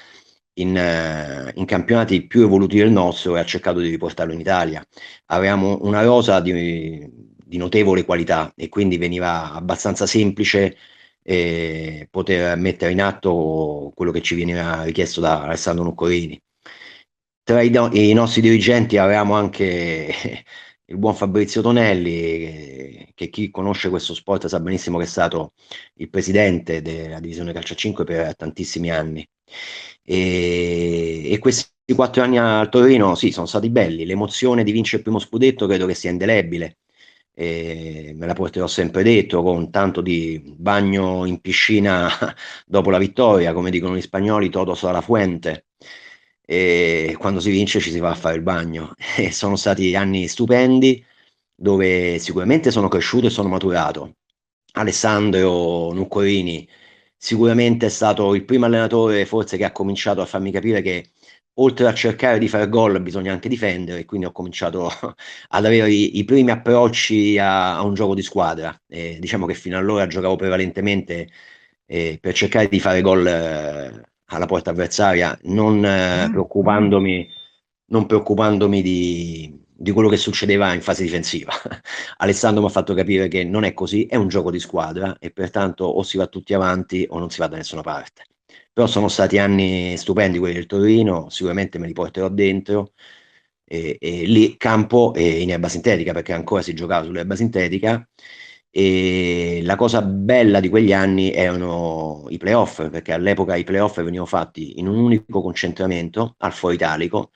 in, 0.56 1.52
in 1.56 1.66
campionati 1.66 2.26
più 2.28 2.42
evoluti 2.44 2.78
del 2.78 2.92
nostro 2.92 3.36
e 3.36 3.40
ha 3.40 3.46
cercato 3.46 3.80
di 3.80 3.90
riportarlo 3.90 4.34
in 4.34 4.40
Italia. 4.40 4.86
Avevamo 5.28 5.80
una 5.82 6.04
rosa 6.04 6.40
di, 6.42 7.10
di 7.48 7.58
notevole 7.58 8.06
qualità 8.06 8.52
e 8.56 8.70
quindi 8.70 8.98
veniva 8.98 9.54
abbastanza 9.54 10.06
semplice 10.06 10.78
e 11.30 12.08
poter 12.10 12.56
mettere 12.58 12.94
in 12.94 13.02
atto 13.02 13.92
quello 13.94 14.12
che 14.12 14.22
ci 14.22 14.34
veniva 14.34 14.84
richiesto 14.84 15.20
da 15.20 15.44
Alessandro 15.44 15.84
Nuccorini. 15.84 16.42
Tra 17.44 17.62
i, 17.62 17.70
i 18.10 18.14
nostri 18.14 18.40
dirigenti 18.40 18.96
avevamo 18.98 19.34
anche 19.36 20.14
il 20.86 20.98
buon 20.98 21.16
Fabrizio 21.16 21.62
Tonelli, 21.62 22.12
che, 22.14 23.12
che, 23.14 23.30
chi 23.30 23.52
conosce 23.52 23.90
questo 23.90 24.14
sport 24.14 24.48
sa 24.48 24.62
benissimo 24.62 24.98
che 25.00 25.04
è 25.04 25.08
stato 25.08 25.52
il 25.96 26.10
presidente 26.10 26.82
della 26.82 27.20
divisione 27.20 27.52
calcio 27.52 27.76
5 27.76 28.06
per 28.06 28.34
tantissimi 28.38 28.90
anni. 28.90 29.28
E, 30.04 31.30
e, 31.30 31.40
questi 31.40 31.74
quattro 31.94 32.24
anni 32.24 32.38
al 32.38 32.70
Torino, 32.70 33.16
sì, 33.16 33.32
sono 33.32 33.48
stati 33.48 33.70
belli. 33.70 34.06
L'emozione 34.06 34.64
di 34.64 34.72
vincere 34.72 34.98
il 34.98 35.04
primo 35.04 35.20
scudetto 35.20 35.68
credo 35.68 35.86
che 35.88 35.94
sia 35.94 36.10
indelebile 36.10 36.78
e 37.40 38.14
me 38.16 38.26
la 38.26 38.34
porterò 38.34 38.66
sempre 38.66 39.04
dentro 39.04 39.44
con 39.44 39.70
tanto 39.70 40.02
di 40.02 40.42
bagno 40.58 41.24
in 41.26 41.40
piscina 41.40 42.10
dopo 42.66 42.90
la 42.90 42.98
vittoria, 42.98 43.54
come 43.54 43.70
dicono 43.70 43.96
gli 43.96 44.02
spagnoli, 44.02 44.50
todos 44.50 44.84
a 44.86 44.92
la 44.92 45.02
fuente. 45.02 45.68
E 46.44 47.16
quando 47.20 47.40
si 47.40 47.52
vince 47.52 47.80
ci 47.80 47.92
si 47.92 48.00
va 48.00 48.10
a 48.10 48.16
fare 48.16 48.38
il 48.38 48.42
bagno. 48.42 48.94
E 49.18 49.32
sono 49.32 49.56
stati 49.56 49.96
anni 49.96 50.28
stupendi 50.28 51.06
dove 51.54 52.18
sicuramente 52.20 52.72
sono 52.72 52.88
cresciuto 52.88 53.28
e 53.28 53.30
sono 53.30 53.50
maturato. 53.50 54.16
Alessandro 54.74 55.92
Nuccorini 55.94 56.68
sicuramente 57.16 57.88
è 57.88 57.90
stato 57.90 58.34
il 58.34 58.46
primo 58.46 58.66
allenatore 58.66 59.26
forse 59.28 59.58
che 59.58 59.66
ha 59.66 59.72
cominciato 59.72 60.22
a 60.22 60.26
farmi 60.26 60.52
capire 60.52 60.82
che 60.82 61.12
oltre 61.60 61.88
a 61.88 61.94
cercare 61.94 62.40
di 62.40 62.48
fare 62.48 62.70
gol 62.70 63.02
bisogna 63.02 63.32
anche 63.32 63.50
difendere, 63.50 64.06
quindi 64.06 64.26
ho 64.26 64.32
cominciato 64.32 64.90
ad 65.50 65.66
avere 65.66 65.92
i, 65.92 66.18
i 66.20 66.26
primi 66.26 66.52
approcci 66.52 67.38
a, 67.38 67.78
a, 67.78 67.84
un 67.84 67.94
gioco 67.94 68.16
di 68.16 68.22
squadra. 68.22 68.80
E 68.88 69.18
diciamo 69.20 69.46
che 69.46 69.54
fino 69.54 69.78
allora 69.78 70.08
giocavo 70.08 70.36
prevalentemente 70.36 71.30
eh, 71.86 72.18
per 72.22 72.34
cercare 72.34 72.68
di 72.68 72.80
fare 72.80 73.02
gol 73.02 73.26
eh, 73.28 74.02
alla 74.26 74.46
porta 74.46 74.72
avversaria, 74.72 75.38
non, 75.44 75.84
eh, 75.86 76.28
mm. 76.28 76.32
preoccupandomi, 76.32 77.28
non 77.88 78.06
preoccupandomi 78.06 78.82
di, 78.82 79.66
di 79.74 79.92
quello 79.92 80.10
che 80.10 80.18
succedeva 80.18 80.74
in 80.74 80.82
fase 80.82 81.04
difensiva. 81.04 81.54
Alessandro 82.18 82.62
mi 82.62 82.68
ha 82.68 82.72
fatto 82.72 82.94
capire 82.94 83.28
che 83.28 83.44
non 83.44 83.64
è 83.64 83.74
così, 83.74 84.06
è 84.06 84.16
un 84.16 84.28
gioco 84.28 84.52
di 84.52 84.60
squadra 84.60 85.18
e 85.20 85.32
pertanto 85.32 85.86
o 85.86 86.04
si 86.04 86.18
va 86.18 86.28
tutti 86.28 86.54
avanti 86.54 87.06
o 87.10 87.20
non 87.20 87.30
si 87.30 87.40
va 87.40 87.48
da 87.48 87.58
nessuna 87.58 87.82
parte. 87.82 88.24
Però 88.78 88.86
sono 88.88 89.08
stati 89.08 89.40
anni 89.40 89.98
stupendi 89.98 90.38
quelli 90.38 90.54
del 90.54 90.68
Torino, 90.68 91.30
sicuramente 91.32 91.80
me 91.80 91.88
li 91.88 91.94
porterò 91.94 92.30
dentro. 92.30 92.94
E, 93.66 93.98
e 94.00 94.26
lì 94.26 94.56
campo 94.58 95.14
e 95.16 95.42
in 95.42 95.50
erba 95.52 95.68
sintetica, 95.68 96.14
perché 96.14 96.32
ancora 96.34 96.62
si 96.62 96.74
giocava 96.76 97.06
sull'erba 97.06 97.36
sintetica. 97.36 98.08
E 98.70 99.62
la 99.64 99.76
cosa 99.76 100.02
bella 100.04 100.60
di 100.60 100.70
quegli 100.70 100.94
anni 100.94 101.32
erano 101.34 102.26
i 102.30 102.38
playoff, 102.38 102.88
perché 102.90 103.14
all'epoca 103.14 103.56
i 103.56 103.64
playoff 103.64 103.96
venivano 103.98 104.28
fatti 104.28 104.80
in 104.80 104.88
un 104.88 104.98
unico 105.00 105.42
concentramento 105.42 106.36
al 106.40 106.54
Foro 106.54 106.74
Italico, 106.74 107.32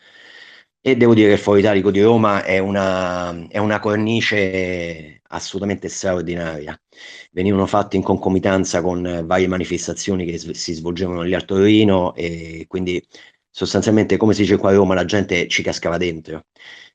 e 0.84 0.96
devo 0.98 1.14
dire 1.14 1.28
che 1.28 1.34
il 1.34 1.40
Foro 1.40 1.58
Italico 1.58 1.92
di 1.92 2.02
Roma 2.02 2.44
è 2.44 2.58
una, 2.58 3.48
è 3.48 3.60
una 3.60 3.80
cornice 3.80 5.22
assolutamente 5.28 5.88
straordinaria. 5.90 6.80
Venivano 7.32 7.66
fatti 7.68 7.98
in 7.98 8.04
concomitanza 8.04 8.82
con 8.82 9.24
varie 9.26 9.48
manifestazioni 9.48 10.26
che 10.26 10.38
si 10.56 10.74
svolgevano 10.74 11.22
lì 11.22 11.34
a 11.36 11.42
Torino 11.42 12.14
e 12.16 12.66
quindi 12.68 13.04
sostanzialmente 13.50 14.18
come 14.18 14.34
si 14.34 14.42
dice 14.42 14.58
qua 14.58 14.72
a 14.72 14.74
Roma 14.74 14.96
la 14.96 15.06
gente 15.06 15.48
ci 15.48 15.62
cascava 15.64 15.98
dentro. 15.98 16.46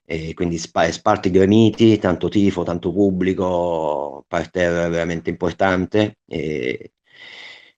E 0.05 0.35
quindi 0.35 0.59
sp- 0.59 0.89
sparti 0.91 1.31
gremiti, 1.31 1.99
tanto 1.99 2.29
tifo, 2.29 2.63
tanto 2.65 2.93
pubblico, 2.93 4.25
parterre 4.29 4.89
veramente 4.89 5.31
importante. 5.31 6.19
E, 6.27 6.93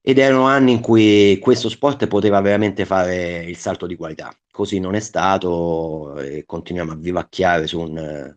ed 0.00 0.18
erano 0.18 0.46
anni 0.46 0.72
in 0.72 0.80
cui 0.80 1.38
questo 1.40 1.68
sport 1.68 2.06
poteva 2.06 2.40
veramente 2.40 2.84
fare 2.86 3.44
il 3.44 3.56
salto 3.56 3.86
di 3.86 3.96
qualità. 3.96 4.34
Così 4.58 4.80
non 4.80 4.96
è 4.96 5.00
stato 5.00 6.18
e 6.18 6.44
continuiamo 6.44 6.90
a 6.90 6.96
vivacchiare 6.96 7.68
su, 7.68 7.78
un, 7.78 8.34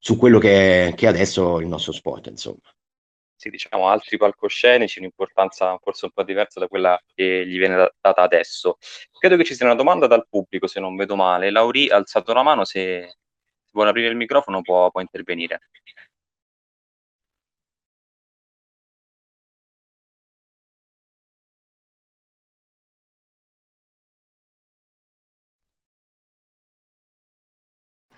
su 0.00 0.16
quello 0.16 0.40
che, 0.40 0.92
che 0.96 1.06
adesso 1.06 1.60
è 1.60 1.62
il 1.62 1.68
nostro 1.68 1.92
sport, 1.92 2.26
insomma 2.26 2.58
sì, 3.36 3.50
diciamo, 3.50 3.86
altri 3.86 4.16
palcoscenici, 4.16 4.98
un'importanza 4.98 5.78
forse 5.80 6.06
un 6.06 6.10
po' 6.10 6.24
diversa 6.24 6.58
da 6.58 6.66
quella 6.66 7.00
che 7.14 7.46
gli 7.46 7.56
viene 7.56 7.92
data 8.00 8.22
adesso. 8.22 8.78
Credo 9.16 9.36
che 9.36 9.44
ci 9.44 9.54
sia 9.54 9.66
una 9.66 9.76
domanda 9.76 10.08
dal 10.08 10.26
pubblico, 10.28 10.66
se 10.66 10.80
non 10.80 10.96
vedo 10.96 11.14
male. 11.14 11.50
Lauri 11.50 11.88
ha 11.88 11.96
alzato 11.96 12.32
la 12.32 12.42
mano, 12.42 12.64
se 12.64 13.18
vuole 13.70 13.90
aprire 13.90 14.08
il 14.08 14.16
microfono 14.16 14.60
può, 14.60 14.90
può 14.90 15.00
intervenire. 15.00 15.68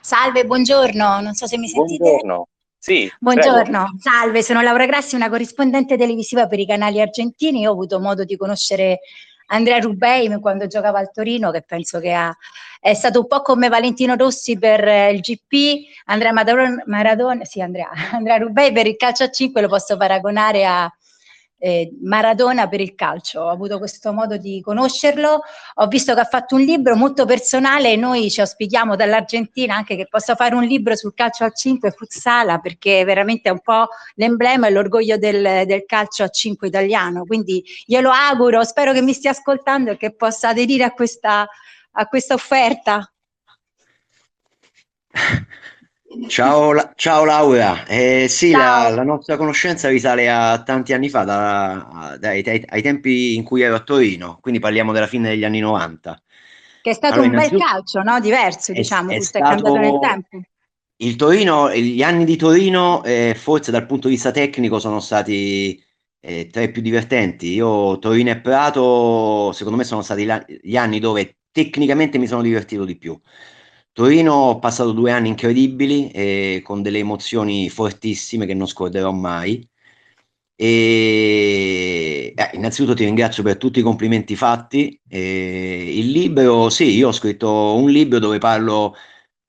Salve, 0.06 0.44
buongiorno, 0.44 1.18
non 1.18 1.34
so 1.34 1.48
se 1.48 1.58
mi 1.58 1.66
sentite. 1.66 1.98
Buongiorno. 1.98 2.48
Sì, 2.78 3.12
Buongiorno, 3.18 3.82
prego. 3.82 3.98
salve, 3.98 4.42
sono 4.44 4.60
Laura 4.60 4.86
Grassi, 4.86 5.16
una 5.16 5.28
corrispondente 5.28 5.96
televisiva 5.96 6.46
per 6.46 6.60
i 6.60 6.64
canali 6.64 7.00
argentini. 7.00 7.62
Io 7.62 7.70
ho 7.70 7.72
avuto 7.72 7.98
modo 7.98 8.22
di 8.22 8.36
conoscere 8.36 9.00
Andrea 9.46 9.80
Rubeim 9.80 10.38
quando 10.38 10.68
giocava 10.68 11.00
al 11.00 11.10
Torino, 11.10 11.50
che 11.50 11.62
penso 11.62 11.98
che 11.98 12.12
ha, 12.12 12.32
è 12.78 12.94
stato 12.94 13.18
un 13.18 13.26
po' 13.26 13.42
come 13.42 13.68
Valentino 13.68 14.14
Rossi 14.14 14.56
per 14.56 14.86
eh, 14.86 15.10
il 15.10 15.18
GP, 15.18 15.86
Andrea 16.04 16.30
Maradona, 16.30 16.84
Maradona 16.86 17.44
sì, 17.44 17.60
Andrea, 17.60 17.90
Andrea 18.12 18.36
Rubeim 18.36 18.72
per 18.72 18.86
il 18.86 18.94
calcio 18.94 19.24
a 19.24 19.28
5 19.28 19.60
lo 19.60 19.66
posso 19.66 19.96
paragonare 19.96 20.64
a, 20.64 20.88
eh, 21.58 21.90
Maradona 22.02 22.68
per 22.68 22.80
il 22.80 22.94
calcio. 22.94 23.40
Ho 23.42 23.48
avuto 23.48 23.78
questo 23.78 24.12
modo 24.12 24.36
di 24.36 24.60
conoscerlo, 24.60 25.40
ho 25.74 25.86
visto 25.86 26.14
che 26.14 26.20
ha 26.20 26.24
fatto 26.24 26.54
un 26.54 26.62
libro 26.62 26.96
molto 26.96 27.24
personale 27.24 27.92
e 27.92 27.96
noi 27.96 28.30
ci 28.30 28.40
auspichiamo 28.40 28.96
dall'Argentina 28.96 29.74
anche 29.74 29.96
che 29.96 30.06
possa 30.08 30.34
fare 30.34 30.54
un 30.54 30.64
libro 30.64 30.96
sul 30.96 31.14
calcio 31.14 31.44
a 31.44 31.50
5 31.50 31.90
futsala 31.90 32.58
perché 32.58 33.04
veramente 33.04 33.48
è 33.48 33.52
un 33.52 33.60
po' 33.60 33.88
l'emblema 34.14 34.66
e 34.66 34.70
l'orgoglio 34.70 35.16
del, 35.16 35.64
del 35.66 35.84
calcio 35.86 36.24
a 36.24 36.28
5 36.28 36.68
italiano. 36.68 37.24
Quindi 37.24 37.64
glielo 37.84 38.10
auguro, 38.10 38.64
spero 38.64 38.92
che 38.92 39.02
mi 39.02 39.12
stia 39.12 39.30
ascoltando 39.30 39.92
e 39.92 39.96
che 39.96 40.14
possa 40.14 40.48
aderire 40.48 40.84
a 40.84 40.92
questa, 40.92 41.46
a 41.92 42.06
questa 42.06 42.34
offerta. 42.34 43.10
Ciao, 46.28 46.92
ciao 46.94 47.24
Laura, 47.24 47.84
eh, 47.86 48.26
sì, 48.28 48.50
ciao. 48.50 48.88
La, 48.88 48.96
la, 48.96 49.02
nostra 49.02 49.36
conoscenza 49.36 49.88
risale 49.88 50.28
a 50.30 50.62
tanti 50.62 50.92
anni 50.92 51.08
fa, 51.08 51.24
da, 51.24 52.16
dai, 52.18 52.42
dai, 52.42 52.64
ai 52.68 52.82
tempi 52.82 53.34
in 53.34 53.44
cui 53.44 53.62
ero 53.62 53.76
a 53.76 53.80
Torino, 53.80 54.38
quindi 54.40 54.58
parliamo 54.58 54.92
della 54.92 55.06
fine 55.06 55.28
degli 55.28 55.44
anni 55.44 55.60
90. 55.60 56.22
Che 56.82 56.90
è 56.90 56.94
stato 56.94 57.20
allora, 57.20 57.42
un 57.42 57.48
bel 57.48 57.60
calcio, 57.60 58.02
no? 58.02 58.18
Diverso, 58.20 58.72
è, 58.72 58.74
diciamo, 58.74 59.10
è, 59.10 59.18
è 59.18 59.30
cambiato 59.30 59.76
nel 59.76 59.98
tempo. 60.00 60.40
Il 60.98 61.16
Torino, 61.16 61.70
gli 61.74 62.02
anni 62.02 62.24
di 62.24 62.36
Torino, 62.36 63.04
eh, 63.04 63.34
forse 63.36 63.70
dal 63.70 63.86
punto 63.86 64.08
di 64.08 64.14
vista 64.14 64.30
tecnico, 64.30 64.78
sono 64.78 65.00
stati 65.00 65.82
eh, 66.20 66.46
tra 66.46 66.62
i 66.62 66.70
più 66.70 66.80
divertenti. 66.80 67.52
Io, 67.52 67.98
Torino 67.98 68.30
e 68.30 68.40
Prato, 68.40 69.52
secondo 69.52 69.76
me, 69.76 69.84
sono 69.84 70.02
stati 70.02 70.24
la, 70.24 70.42
gli 70.46 70.76
anni 70.76 70.98
dove 70.98 71.36
tecnicamente 71.52 72.18
mi 72.18 72.26
sono 72.26 72.42
divertito 72.42 72.84
di 72.84 72.96
più. 72.96 73.18
Torino 73.96 74.34
ho 74.34 74.58
passato 74.58 74.92
due 74.92 75.10
anni 75.10 75.28
incredibili 75.28 76.10
e 76.10 76.60
con 76.62 76.82
delle 76.82 76.98
emozioni 76.98 77.70
fortissime 77.70 78.44
che 78.44 78.52
non 78.52 78.66
scorderò 78.68 79.10
mai. 79.10 79.66
E 80.54 82.32
eh, 82.36 82.50
innanzitutto 82.54 82.94
ti 82.94 83.04
ringrazio 83.04 83.42
per 83.42 83.56
tutti 83.56 83.78
i 83.78 83.82
complimenti 83.82 84.36
fatti. 84.36 85.00
E 85.08 85.98
il 85.98 86.10
libro, 86.10 86.68
sì, 86.70 86.94
io 86.94 87.08
ho 87.08 87.12
scritto 87.12 87.74
un 87.76 87.88
libro 87.90 88.18
dove 88.18 88.36
parlo 88.38 88.94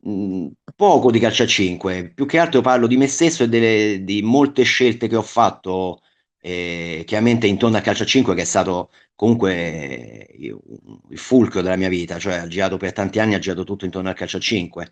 mh, 0.02 0.48
poco 0.76 1.12
di 1.12 1.20
calcio 1.20 1.44
a 1.44 1.48
5, 1.48 2.12
più 2.14 2.26
che 2.26 2.40
altro 2.40 2.62
parlo 2.62 2.88
di 2.88 2.98
me 2.98 3.08
stesso 3.08 3.44
e 3.44 3.50
delle, 3.50 4.04
di 4.04 4.22
molte 4.22 4.64
scelte 4.64 5.08
che 5.10 5.18
ho 5.18 5.22
fatto, 5.24 6.02
eh, 6.48 7.04
chiaramente 7.06 7.46
intorno 7.46 7.76
al 7.76 7.84
calcio 7.84 8.04
a 8.04 8.06
5, 8.06 8.34
che 8.34 8.42
è 8.42 8.46
stato 8.46 8.90
comunque 9.16 10.28
io, 10.38 10.62
il 11.10 11.18
fulcro 11.18 11.62
della 11.62 11.76
mia 11.76 11.90
vita, 11.90 12.18
cioè 12.20 12.36
ha 12.36 12.48
girato 12.48 12.78
per 12.78 12.94
tanti 12.94 13.20
anni, 13.20 13.34
ha 13.34 13.40
girato 13.40 13.64
tutto 13.66 13.84
intorno 13.86 14.08
al 14.10 14.16
calcio 14.16 14.38
a 14.38 14.40
5 14.40 14.90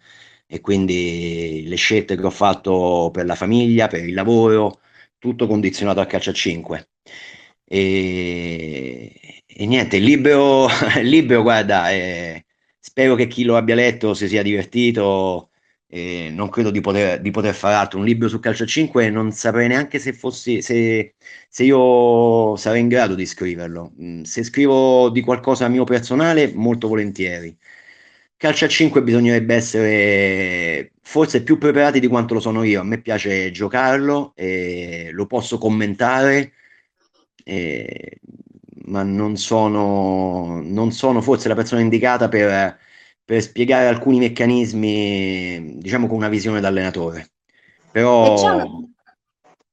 e 0.48 0.60
quindi 0.62 1.64
le 1.66 1.76
scelte 1.78 2.16
che 2.18 2.26
ho 2.26 2.30
fatto 2.30 3.10
per 3.14 3.26
la 3.26 3.36
famiglia, 3.36 3.88
per 3.88 4.04
il 4.06 4.14
lavoro, 4.14 4.82
tutto 5.18 5.48
condizionato 5.48 6.02
al 6.02 6.08
calcio 6.08 6.32
a 6.32 6.34
5. 6.34 6.90
E, 7.64 9.44
e 9.46 9.66
niente, 9.66 9.96
il 9.98 10.04
libro 10.04 11.42
guarda, 11.42 11.90
eh, 11.92 12.46
spero 12.80 13.16
che 13.16 13.28
chi 13.28 13.44
lo 13.44 13.56
abbia 13.56 13.76
letto 13.76 14.14
si 14.14 14.28
sia 14.28 14.44
divertito 14.44 15.52
e 15.88 16.30
non 16.32 16.50
credo 16.50 16.72
di 16.72 16.82
poter, 16.82 17.22
di 17.22 17.32
poter 17.32 17.54
fare 17.54 17.76
altro. 17.76 18.00
Un 18.00 18.06
libro 18.06 18.28
su 18.28 18.40
calcio 18.40 18.64
a 18.64 18.66
5 18.68 19.10
non 19.10 19.32
saprei 19.32 19.68
neanche 19.68 20.00
se 20.00 20.14
fossi 20.14 20.62
se, 20.62 21.16
se 21.50 21.64
io 21.64 22.56
sarei 22.58 22.82
in 22.82 22.88
grado 22.88 23.16
di 23.16 23.26
scriverlo. 23.26 23.94
Mm, 24.02 24.22
se 24.24 24.44
scrivo 24.44 25.10
di 25.10 25.22
qualcosa 25.22 25.68
mio 25.68 25.84
personale, 25.84 26.52
molto 26.54 26.88
volentieri. 26.88 27.56
Calcio 28.38 28.66
a 28.66 28.68
5 28.68 29.02
bisognerebbe 29.02 29.56
essere 29.56 30.92
forse 31.02 31.44
più 31.44 31.58
preparati 31.58 32.00
di 32.00 32.08
quanto 32.08 32.34
lo 32.34 32.40
sono 32.40 32.64
io. 32.64 32.82
A 32.82 32.84
me 32.84 33.00
piace 33.02 33.52
giocarlo 33.52 34.34
e 34.36 35.10
lo 35.12 35.26
posso 35.26 35.58
commentare, 35.58 36.54
e, 37.44 38.20
ma 38.86 39.04
non 39.04 39.38
sono, 39.38 40.62
non 40.62 40.92
sono 40.92 41.22
forse 41.22 41.48
la 41.48 41.56
persona 41.56 41.82
indicata 41.82 42.28
per 42.28 42.78
per 43.26 43.42
spiegare 43.42 43.88
alcuni 43.88 44.20
meccanismi, 44.20 45.78
diciamo 45.80 46.08
con 46.08 46.18
una 46.18 46.30
visione 46.30 46.62
da 46.62 46.68
allenatore. 46.70 47.32
Però... 47.92 48.84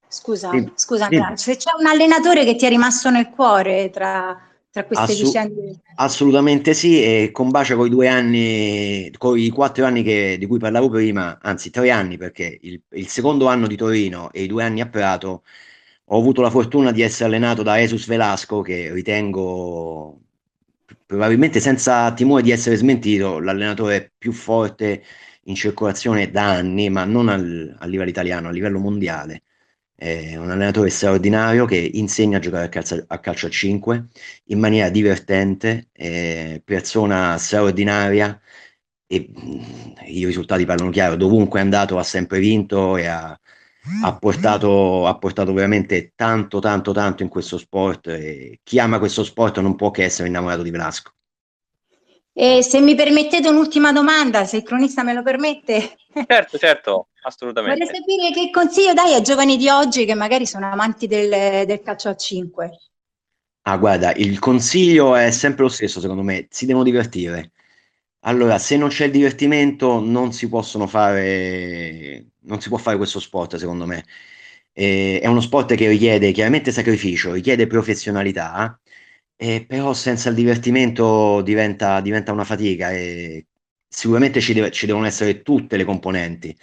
Scusa, 0.07 0.51
sì, 0.51 0.71
scusa 0.75 1.07
sì. 1.09 1.21
se 1.33 1.55
c'è 1.55 1.71
un 1.79 1.87
allenatore 1.87 2.45
che 2.45 2.55
ti 2.55 2.65
è 2.65 2.69
rimasto 2.69 3.09
nel 3.09 3.29
cuore 3.29 3.89
tra 3.89 4.53
tra 4.73 4.85
queste 4.85 5.11
Assu- 5.11 5.25
vicende? 5.25 5.81
Assolutamente 5.97 6.73
sì, 6.73 7.03
e 7.03 7.29
combacia 7.31 7.75
con 7.75 7.85
i 7.85 7.89
due 7.91 8.07
anni, 8.07 9.11
con 9.19 9.37
i 9.37 9.49
quattro 9.49 9.85
anni 9.85 10.01
che, 10.01 10.35
di 10.39 10.47
cui 10.47 10.57
parlavo 10.57 10.89
prima, 10.89 11.37
anzi 11.39 11.69
tre 11.69 11.91
anni 11.91 12.17
perché 12.17 12.57
il, 12.59 12.81
il, 12.93 13.07
secondo 13.07 13.45
anno 13.45 13.67
di 13.67 13.75
Torino 13.75 14.31
e 14.31 14.41
i 14.41 14.47
due 14.47 14.63
anni 14.63 14.81
a 14.81 14.89
Prato 14.89 15.43
ho 16.05 16.17
avuto 16.17 16.41
la 16.41 16.49
fortuna 16.49 16.91
di 16.91 17.03
essere 17.03 17.25
allenato 17.25 17.61
da 17.61 17.75
Jesus 17.75 18.07
Velasco 18.07 18.61
che 18.61 18.91
ritengo 18.91 20.22
probabilmente 21.13 21.59
senza 21.59 22.11
timore 22.13 22.41
di 22.41 22.49
essere 22.49 22.75
smentito 22.75 23.37
l'allenatore 23.39 24.11
più 24.17 24.31
forte 24.31 25.03
in 25.43 25.53
circolazione 25.53 26.31
da 26.31 26.49
anni, 26.49 26.89
ma 26.89 27.05
non 27.05 27.29
al, 27.29 27.75
a 27.77 27.85
livello 27.85 28.09
italiano, 28.09 28.47
a 28.47 28.51
livello 28.51 28.79
mondiale. 28.79 29.43
È 29.93 30.35
un 30.35 30.49
allenatore 30.49 30.89
straordinario 30.89 31.65
che 31.65 31.77
insegna 31.77 32.37
a 32.37 32.39
giocare 32.39 32.65
a 32.65 32.69
calcio 32.69 33.03
a, 33.07 33.19
calcio 33.19 33.45
a 33.45 33.49
5 33.51 34.07
in 34.45 34.57
maniera 34.59 34.89
divertente, 34.89 35.89
persona 36.63 37.37
straordinaria 37.37 38.39
e 39.05 39.29
mm, 39.29 39.61
i 40.07 40.25
risultati 40.25 40.65
parlano 40.65 40.89
chiaro, 40.89 41.15
dovunque 41.15 41.59
è 41.59 41.61
andato 41.63 41.99
ha 41.99 42.03
sempre 42.03 42.39
vinto 42.39 42.97
e 42.97 43.05
ha, 43.05 43.39
ha, 44.03 44.15
portato, 44.17 45.07
ha 45.07 45.17
portato 45.17 45.53
veramente 45.53 46.13
tanto, 46.15 46.59
tanto, 46.59 46.91
tanto 46.91 47.23
in 47.23 47.29
questo 47.29 47.57
sport 47.57 48.07
e 48.07 48.59
chi 48.63 48.79
ama 48.79 48.99
questo 48.99 49.23
sport 49.23 49.59
non 49.59 49.75
può 49.75 49.91
che 49.91 50.03
essere 50.03 50.27
innamorato 50.27 50.61
di 50.61 50.71
Velasco. 50.71 51.11
E 52.35 52.63
se 52.63 52.79
mi 52.79 52.95
permettete 52.95 53.47
un'ultima 53.47 53.91
domanda, 53.91 54.45
se 54.45 54.57
il 54.57 54.63
cronista 54.63 55.03
me 55.03 55.13
lo 55.13 55.21
permette. 55.21 55.97
Certo, 56.25 56.57
certo, 56.57 57.07
assolutamente. 57.21 57.85
Vorrei 57.85 57.99
sapere 57.99 58.31
che 58.33 58.49
consiglio 58.49 58.93
dai 58.93 59.13
ai 59.13 59.21
giovani 59.21 59.55
di 59.55 59.69
oggi 59.69 60.05
che 60.05 60.15
magari 60.15 60.47
sono 60.47 60.71
amanti 60.71 61.05
del, 61.05 61.65
del 61.67 61.81
calcio 61.81 62.09
a 62.09 62.15
5. 62.15 62.77
Ah, 63.65 63.77
guarda, 63.77 64.13
il 64.15 64.39
consiglio 64.39 65.15
è 65.15 65.31
sempre 65.31 65.63
lo 65.63 65.69
stesso, 65.69 65.99
secondo 66.01 66.23
me, 66.23 66.47
si 66.49 66.65
devono 66.65 66.83
divertire. 66.83 67.51
Allora, 68.25 68.57
se 68.57 68.77
non 68.77 68.89
c'è 68.89 69.05
il 69.05 69.11
divertimento, 69.11 69.99
non 69.99 70.33
si 70.33 70.49
possono 70.49 70.87
fare, 70.87 72.31
non 72.43 72.61
si 72.61 72.69
può 72.69 72.77
fare 72.77 72.97
questo 72.97 73.19
sport, 73.19 73.55
secondo 73.57 73.85
me. 73.85 74.05
E, 74.73 75.19
è 75.21 75.27
uno 75.27 75.41
sport 75.41 75.75
che 75.75 75.87
richiede 75.87 76.31
chiaramente 76.31 76.71
sacrificio, 76.71 77.33
richiede 77.33 77.67
professionalità, 77.67 78.79
eh, 79.35 79.65
però 79.65 79.93
senza 79.93 80.29
il 80.29 80.35
divertimento 80.35 81.41
diventa, 81.41 82.01
diventa 82.01 82.31
una 82.31 82.43
fatica 82.43 82.91
e 82.91 83.47
sicuramente 83.87 84.41
ci, 84.41 84.53
deve, 84.53 84.71
ci, 84.71 84.85
devono 84.85 85.05
essere 85.05 85.41
tutte 85.41 85.77
le 85.77 85.83
componenti, 85.85 86.55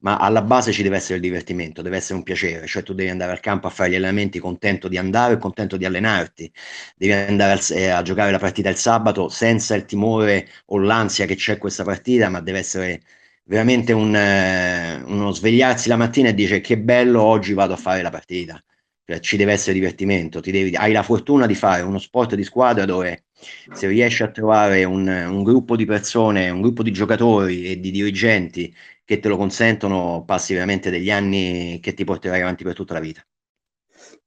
ma 0.00 0.16
alla 0.18 0.42
base 0.42 0.72
ci 0.72 0.82
deve 0.82 0.96
essere 0.96 1.16
il 1.16 1.20
divertimento, 1.20 1.82
deve 1.82 1.96
essere 1.96 2.14
un 2.14 2.22
piacere, 2.22 2.66
cioè 2.66 2.82
tu 2.82 2.94
devi 2.94 3.10
andare 3.10 3.32
al 3.32 3.40
campo 3.40 3.66
a 3.66 3.70
fare 3.70 3.90
gli 3.90 3.94
allenamenti 3.96 4.38
contento 4.38 4.88
di 4.88 4.96
andare 4.96 5.34
e 5.34 5.38
contento 5.38 5.76
di 5.76 5.84
allenarti, 5.84 6.50
devi 6.96 7.12
andare 7.12 7.52
al, 7.52 7.60
eh, 7.70 7.88
a 7.88 8.02
giocare 8.02 8.30
la 8.30 8.38
partita 8.38 8.68
il 8.70 8.76
sabato 8.76 9.28
senza 9.28 9.74
il 9.74 9.84
timore 9.84 10.48
o 10.66 10.78
l'ansia 10.78 11.26
che 11.26 11.34
c'è 11.34 11.58
questa 11.58 11.84
partita, 11.84 12.28
ma 12.28 12.40
deve 12.40 12.58
essere 12.58 13.00
veramente 13.48 13.92
un, 13.92 14.14
eh, 14.14 15.02
uno 15.06 15.32
svegliarsi 15.32 15.88
la 15.88 15.96
mattina 15.96 16.28
e 16.28 16.34
dire 16.34 16.60
che 16.60 16.78
bello 16.78 17.22
oggi 17.22 17.54
vado 17.54 17.72
a 17.72 17.76
fare 17.76 18.02
la 18.02 18.10
partita 18.10 18.62
cioè, 19.08 19.20
ci 19.20 19.38
deve 19.38 19.52
essere 19.52 19.72
divertimento, 19.72 20.40
devi, 20.40 20.76
hai 20.76 20.92
la 20.92 21.02
fortuna 21.02 21.46
di 21.46 21.54
fare 21.54 21.80
uno 21.80 21.98
sport 21.98 22.34
di 22.34 22.44
squadra 22.44 22.84
dove 22.84 23.24
se 23.72 23.86
riesci 23.86 24.22
a 24.22 24.30
trovare 24.30 24.84
un, 24.84 25.08
un, 25.08 25.42
gruppo 25.42 25.76
di 25.76 25.86
persone, 25.86 26.50
un 26.50 26.60
gruppo 26.60 26.82
di 26.82 26.92
giocatori 26.92 27.70
e 27.70 27.80
di 27.80 27.90
dirigenti 27.90 28.74
che 29.06 29.18
te 29.18 29.28
lo 29.28 29.38
consentono, 29.38 30.24
passi 30.26 30.52
veramente 30.52 30.90
degli 30.90 31.10
anni 31.10 31.78
che 31.80 31.94
ti 31.94 32.04
porterai 32.04 32.42
avanti 32.42 32.64
per 32.64 32.74
tutta 32.74 32.92
la 32.92 33.00
vita. 33.00 33.26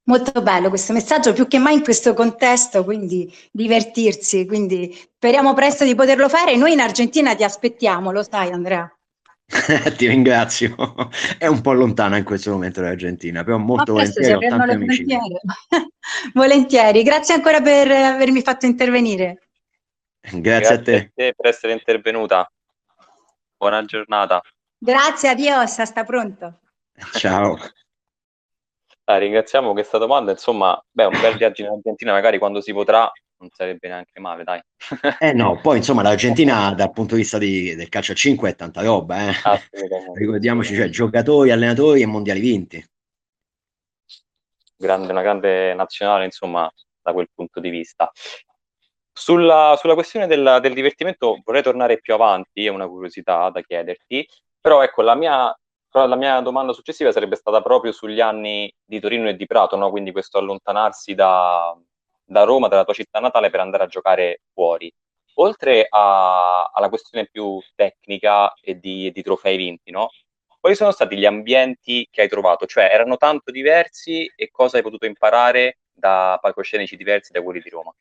Molto 0.06 0.42
bello 0.42 0.68
questo 0.68 0.92
messaggio, 0.92 1.32
più 1.32 1.46
che 1.46 1.58
mai 1.58 1.74
in 1.74 1.84
questo 1.84 2.12
contesto, 2.12 2.82
quindi 2.82 3.32
divertirsi, 3.52 4.44
quindi 4.46 4.92
speriamo 4.92 5.54
presto 5.54 5.84
di 5.84 5.94
poterlo 5.94 6.28
fare. 6.28 6.56
Noi 6.56 6.72
in 6.72 6.80
Argentina 6.80 7.36
ti 7.36 7.44
aspettiamo, 7.44 8.10
lo 8.10 8.24
sai 8.24 8.50
Andrea. 8.50 8.92
Ti 9.96 10.06
ringrazio. 10.06 10.74
È 11.38 11.46
un 11.46 11.60
po' 11.60 11.72
lontana 11.72 12.16
in 12.16 12.24
questo 12.24 12.50
momento 12.50 12.80
l'Argentina, 12.80 13.44
però 13.44 13.58
molto 13.58 13.92
volentieri. 13.92 14.48
Tanti 14.48 15.06
volentieri. 16.34 17.02
Grazie 17.02 17.34
ancora 17.34 17.60
per 17.60 17.90
avermi 17.90 18.42
fatto 18.42 18.66
intervenire. 18.66 19.48
Grazie, 20.20 20.40
Grazie 20.40 20.74
a, 20.74 20.82
te. 20.82 20.94
a 20.94 21.10
te 21.14 21.34
per 21.36 21.46
essere 21.46 21.72
intervenuta. 21.72 22.50
Buona 23.56 23.84
giornata. 23.84 24.40
Grazie, 24.78 25.28
adios, 25.28 25.80
sta 25.82 26.04
pronto. 26.04 26.60
Ciao. 27.14 27.56
Ah, 29.04 29.18
ringraziamo 29.18 29.72
questa 29.72 29.98
domanda, 29.98 30.30
insomma, 30.30 30.80
beh, 30.90 31.04
un 31.06 31.20
bel 31.20 31.36
viaggio 31.36 31.62
in 31.62 31.68
Argentina 31.68 32.12
magari 32.12 32.38
quando 32.38 32.60
si 32.60 32.72
potrà 32.72 33.10
non 33.42 33.50
sarebbe 33.52 33.88
neanche 33.88 34.20
male, 34.20 34.44
dai. 34.44 34.62
eh 35.18 35.32
no, 35.32 35.58
poi 35.60 35.78
insomma 35.78 36.02
l'Argentina 36.02 36.72
dal 36.72 36.92
punto 36.92 37.14
di 37.14 37.22
vista 37.22 37.38
di, 37.38 37.74
del 37.74 37.88
calcio 37.88 38.12
a 38.12 38.14
5 38.14 38.50
è 38.50 38.54
tanta 38.54 38.82
roba, 38.82 39.28
eh. 39.28 39.32
Ricordiamoci, 40.14 40.74
cioè 40.74 40.88
giocatori, 40.88 41.50
allenatori 41.50 42.02
e 42.02 42.06
mondiali 42.06 42.40
vinti. 42.40 42.84
Grande, 44.76 45.12
una 45.12 45.22
grande 45.22 45.74
nazionale, 45.74 46.24
insomma, 46.24 46.72
da 47.00 47.12
quel 47.12 47.28
punto 47.34 47.60
di 47.60 47.68
vista. 47.68 48.10
Sulla, 49.14 49.76
sulla 49.78 49.94
questione 49.94 50.26
del, 50.26 50.58
del, 50.62 50.72
divertimento 50.72 51.40
vorrei 51.44 51.62
tornare 51.62 52.00
più 52.00 52.14
avanti, 52.14 52.64
è 52.64 52.70
una 52.70 52.88
curiosità 52.88 53.50
da 53.50 53.60
chiederti, 53.60 54.26
però 54.58 54.82
ecco, 54.82 55.02
la 55.02 55.14
mia, 55.14 55.54
la 55.90 56.16
mia 56.16 56.40
domanda 56.40 56.72
successiva 56.72 57.12
sarebbe 57.12 57.36
stata 57.36 57.60
proprio 57.60 57.92
sugli 57.92 58.20
anni 58.20 58.72
di 58.82 59.00
Torino 59.00 59.28
e 59.28 59.36
di 59.36 59.46
Prato, 59.46 59.76
no? 59.76 59.90
quindi 59.90 60.12
questo 60.12 60.38
allontanarsi 60.38 61.14
da, 61.14 61.76
da 62.24 62.44
Roma, 62.44 62.68
dalla 62.68 62.84
tua 62.84 62.94
città 62.94 63.20
natale, 63.20 63.50
per 63.50 63.60
andare 63.60 63.84
a 63.84 63.88
giocare 63.88 64.42
fuori. 64.52 64.92
Oltre 65.34 65.86
a, 65.88 66.70
alla 66.72 66.88
questione 66.88 67.28
più 67.30 67.58
tecnica 67.74 68.52
e 68.60 68.78
di, 68.78 69.10
di 69.12 69.22
trofei 69.22 69.56
vinti, 69.56 69.90
no? 69.90 70.10
Quali 70.60 70.76
sono 70.76 70.92
stati 70.92 71.16
gli 71.16 71.24
ambienti 71.24 72.06
che 72.10 72.22
hai 72.22 72.28
trovato? 72.28 72.66
Cioè, 72.66 72.84
erano 72.84 73.16
tanto 73.16 73.50
diversi 73.50 74.30
e 74.36 74.50
cosa 74.50 74.76
hai 74.76 74.82
potuto 74.82 75.06
imparare 75.06 75.78
da 75.92 76.38
palcoscenici 76.40 76.96
diversi 76.96 77.32
da 77.32 77.42
quelli 77.42 77.60
di 77.60 77.68
Roma? 77.68 77.92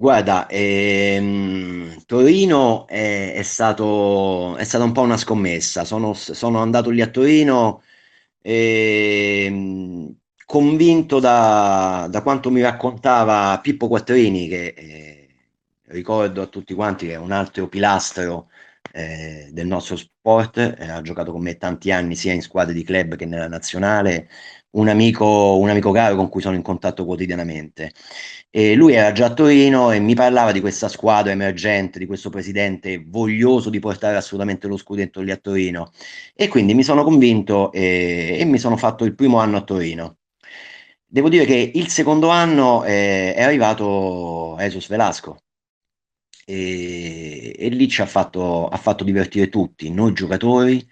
Guarda, 0.00 0.46
ehm, 0.48 2.04
Torino 2.06 2.86
è, 2.86 3.32
è, 3.34 3.42
stato, 3.42 4.54
è 4.56 4.62
stata 4.62 4.84
un 4.84 4.92
po' 4.92 5.00
una 5.00 5.16
scommessa. 5.16 5.84
Sono, 5.84 6.14
sono 6.14 6.60
andato 6.60 6.90
lì 6.90 7.00
a 7.00 7.08
Torino 7.08 7.82
e 8.40 9.44
ehm, 9.46 10.16
convinto 10.48 11.20
da, 11.20 12.08
da, 12.10 12.22
quanto 12.22 12.50
mi 12.50 12.62
raccontava 12.62 13.58
Pippo 13.60 13.86
Quattrini, 13.86 14.48
che 14.48 14.74
eh, 14.76 15.28
ricordo 15.88 16.40
a 16.40 16.46
tutti 16.46 16.72
quanti 16.72 17.06
che 17.06 17.12
è 17.12 17.16
un 17.16 17.32
altro 17.32 17.68
pilastro 17.68 18.48
eh, 18.92 19.50
del 19.52 19.66
nostro 19.66 19.96
sport, 19.96 20.56
eh, 20.56 20.88
ha 20.88 21.02
giocato 21.02 21.32
con 21.32 21.42
me 21.42 21.58
tanti 21.58 21.90
anni 21.92 22.16
sia 22.16 22.32
in 22.32 22.40
squadre 22.40 22.72
di 22.72 22.82
club 22.82 23.16
che 23.16 23.26
nella 23.26 23.46
nazionale, 23.46 24.28
un 24.70 24.88
amico, 24.88 25.58
un 25.58 25.68
amico 25.68 25.90
caro 25.92 26.16
con 26.16 26.30
cui 26.30 26.40
sono 26.40 26.56
in 26.56 26.62
contatto 26.62 27.04
quotidianamente. 27.04 27.92
E 28.50 28.74
lui 28.74 28.94
era 28.94 29.12
già 29.12 29.26
a 29.26 29.34
Torino 29.34 29.90
e 29.92 30.00
mi 30.00 30.14
parlava 30.14 30.52
di 30.52 30.60
questa 30.60 30.88
squadra 30.88 31.30
emergente, 31.32 31.98
di 31.98 32.06
questo 32.06 32.30
presidente 32.30 33.04
voglioso 33.06 33.68
di 33.68 33.80
portare 33.80 34.16
assolutamente 34.16 34.66
lo 34.66 34.78
scudetto 34.78 35.20
lì 35.20 35.30
a 35.30 35.36
Torino. 35.36 35.92
E 36.34 36.48
quindi 36.48 36.72
mi 36.74 36.82
sono 36.84 37.04
convinto 37.04 37.70
e, 37.72 38.36
e 38.40 38.44
mi 38.46 38.58
sono 38.58 38.76
fatto 38.78 39.04
il 39.04 39.14
primo 39.14 39.38
anno 39.40 39.58
a 39.58 39.62
Torino. 39.62 40.16
Devo 41.10 41.30
dire 41.30 41.46
che 41.46 41.70
il 41.74 41.88
secondo 41.88 42.28
anno 42.28 42.84
eh, 42.84 43.32
è 43.34 43.42
arrivato 43.42 44.56
Jesus 44.58 44.88
Velasco. 44.88 45.38
E, 46.44 47.54
e 47.58 47.68
lì 47.70 47.88
ci 47.88 48.02
ha 48.02 48.06
fatto, 48.06 48.68
ha 48.68 48.76
fatto 48.76 49.04
divertire 49.04 49.48
tutti, 49.48 49.90
noi 49.90 50.12
giocatori, 50.12 50.86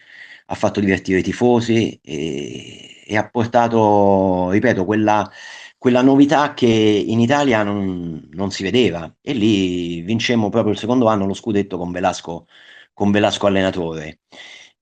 ha 0.47 0.55
fatto 0.55 0.81
divertire 0.81 1.19
i 1.21 1.23
tifosi 1.23 1.99
e, 2.03 3.05
e 3.07 3.17
ha 3.17 3.29
portato, 3.29 4.51
ripeto, 4.51 4.85
quella, 4.87 5.31
quella, 5.77 6.03
novità 6.03 6.55
che 6.55 6.67
in 6.67 7.21
Italia 7.21 7.63
non, 7.63 8.29
non, 8.33 8.51
si 8.51 8.63
vedeva. 8.63 9.15
E 9.21 9.33
lì 9.35 10.01
vincemmo 10.03 10.49
proprio 10.49 10.73
il 10.73 10.79
secondo 10.79 11.09
anno 11.09 11.27
lo 11.27 11.35
scudetto 11.35 11.77
con 11.79 11.91
Velasco, 11.93 12.47
con 12.95 13.11
Velasco 13.11 13.47
allenatore 13.47 14.21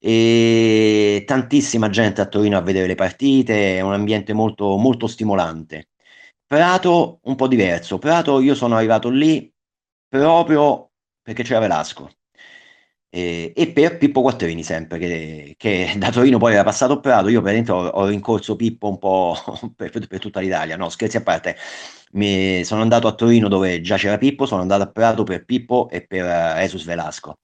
e 0.07 1.25
tantissima 1.27 1.89
gente 1.89 2.21
a 2.21 2.27
Torino 2.27 2.59
a 2.59 2.61
vedere 2.61 2.87
le 2.87 2.95
partite, 2.95 3.79
è 3.79 3.81
un 3.81 3.95
ambiente 3.95 4.35
molto, 4.35 4.77
molto 4.77 5.07
stimolante. 5.07 5.89
Prato 6.47 7.21
un 7.23 7.37
po' 7.37 7.49
diverso, 7.49 7.99
Prato 7.99 8.41
io 8.41 8.55
sono 8.55 8.77
arrivato 8.77 9.09
lì 9.09 9.51
proprio 10.07 10.91
perché 11.23 11.43
c'era 11.43 11.61
Velasco. 11.61 12.11
E, 13.09 13.53
e 13.57 13.73
per 13.73 13.97
Pippo 13.97 14.21
Quattrini 14.21 14.63
sempre, 14.63 14.99
che, 14.99 15.55
che, 15.57 15.95
da 15.97 16.11
Torino 16.11 16.37
poi 16.37 16.53
era 16.53 16.65
passato 16.65 16.95
a 16.95 17.01
Prato, 17.01 17.29
io 17.29 17.41
dentro 17.41 17.77
ho, 17.77 17.87
ho 17.87 18.07
rincorso 18.07 18.57
Pippo 18.57 18.89
un 18.89 18.99
po' 18.99 19.37
per, 19.75 19.91
per, 20.07 20.19
tutta 20.19 20.41
l'Italia, 20.41 20.77
no 20.77 20.91
scherzi 20.91 21.17
a 21.17 21.23
parte, 21.23 21.57
mi, 22.13 22.63
sono 22.65 22.83
andato 22.83 23.07
a 23.07 23.15
Torino 23.15 23.49
dove 23.49 23.81
già 23.81 23.97
c'era 23.97 24.19
Pippo, 24.19 24.45
sono 24.47 24.61
andato 24.61 24.83
a 24.83 24.91
Prato 24.91 25.23
per 25.25 25.45
Pippo 25.47 25.89
e 25.89 26.07
per 26.07 26.25
uh, 26.25 26.59
Jesus 26.59 26.85
Velasco. 26.85 27.39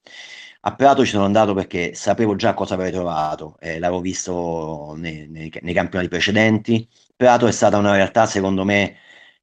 A 0.63 0.75
Prato 0.75 1.03
ci 1.03 1.11
sono 1.11 1.25
andato 1.25 1.55
perché 1.55 1.95
sapevo 1.95 2.35
già 2.35 2.53
cosa 2.53 2.75
avrei 2.75 2.91
trovato, 2.91 3.57
eh, 3.59 3.79
l'avevo 3.79 3.99
visto 3.99 4.93
nei, 4.95 5.27
nei, 5.27 5.51
nei, 5.61 5.73
campionati 5.73 6.07
precedenti. 6.07 6.87
Prato 7.15 7.47
è 7.47 7.51
stata 7.51 7.77
una 7.77 7.93
realtà, 7.93 8.27
secondo 8.27 8.63
me, 8.63 8.95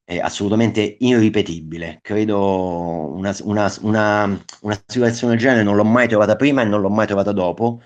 è 0.04 0.18
assolutamente 0.20 0.96
irripetibile. 1.00 1.98
Credo 2.02 3.12
una, 3.16 3.34
una, 3.42 3.74
una, 3.80 4.44
una 4.60 4.82
situazione 4.86 5.32
del 5.32 5.42
genere 5.42 5.62
non 5.64 5.74
l'ho 5.74 5.84
mai 5.84 6.06
trovata 6.06 6.36
prima 6.36 6.62
e 6.62 6.66
non 6.66 6.80
l'ho 6.80 6.88
mai 6.88 7.06
trovata 7.06 7.32
dopo, 7.32 7.82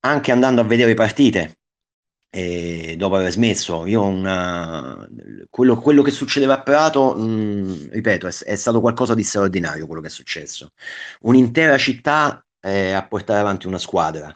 anche 0.00 0.32
andando 0.32 0.60
a 0.60 0.64
vedere 0.64 0.94
partite. 0.94 1.58
E 2.28 2.96
dopo 2.98 3.16
aver 3.16 3.30
smesso, 3.30 3.86
io 3.86 4.02
una, 4.02 5.08
quello, 5.48 5.76
quello 5.80 6.02
che 6.02 6.10
succedeva 6.10 6.54
a 6.54 6.62
Prato, 6.62 7.14
mh, 7.14 7.90
ripeto, 7.92 8.26
è, 8.26 8.30
è, 8.44 8.56
stato 8.56 8.80
qualcosa 8.80 9.14
di 9.14 9.22
straordinario 9.22 9.86
quello 9.86 10.02
che 10.02 10.08
è 10.08 10.10
successo. 10.10 10.72
Un'intera 11.20 11.78
città 11.78 12.45
eh, 12.66 12.92
a 12.92 13.06
portare 13.06 13.40
avanti 13.40 13.66
una 13.66 13.78
squadra 13.78 14.34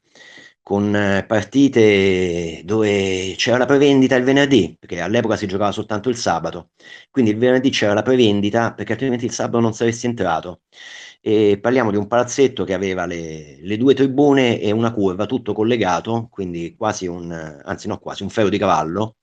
con 0.62 0.94
eh, 0.94 1.24
partite 1.26 2.62
dove 2.64 3.34
c'era 3.36 3.58
la 3.58 3.66
prevendita 3.66 4.14
il 4.16 4.24
venerdì, 4.24 4.76
perché 4.78 5.00
all'epoca 5.00 5.36
si 5.36 5.46
giocava 5.48 5.72
soltanto 5.72 6.08
il 6.08 6.16
sabato, 6.16 6.70
quindi 7.10 7.32
il 7.32 7.38
venerdì 7.38 7.70
c'era 7.70 7.92
la 7.94 8.02
prevendita 8.02 8.72
perché 8.72 8.92
altrimenti 8.92 9.24
il 9.24 9.32
sabato 9.32 9.58
non 9.60 9.72
saresti 9.74 10.06
entrato. 10.06 10.60
E 11.22 11.58
parliamo 11.60 11.90
di 11.90 11.96
un 11.96 12.06
palazzetto 12.06 12.64
che 12.64 12.72
aveva 12.72 13.04
le, 13.04 13.58
le, 13.60 13.76
due 13.76 13.94
tribune 13.94 14.60
e 14.60 14.70
una 14.70 14.92
curva, 14.92 15.26
tutto 15.26 15.52
collegato, 15.52 16.28
quindi 16.30 16.74
quasi 16.76 17.06
un, 17.06 17.30
anzi 17.64 17.88
no 17.88 17.98
quasi, 17.98 18.22
un 18.22 18.30
ferro 18.30 18.48
di 18.48 18.56
cavallo, 18.58 19.16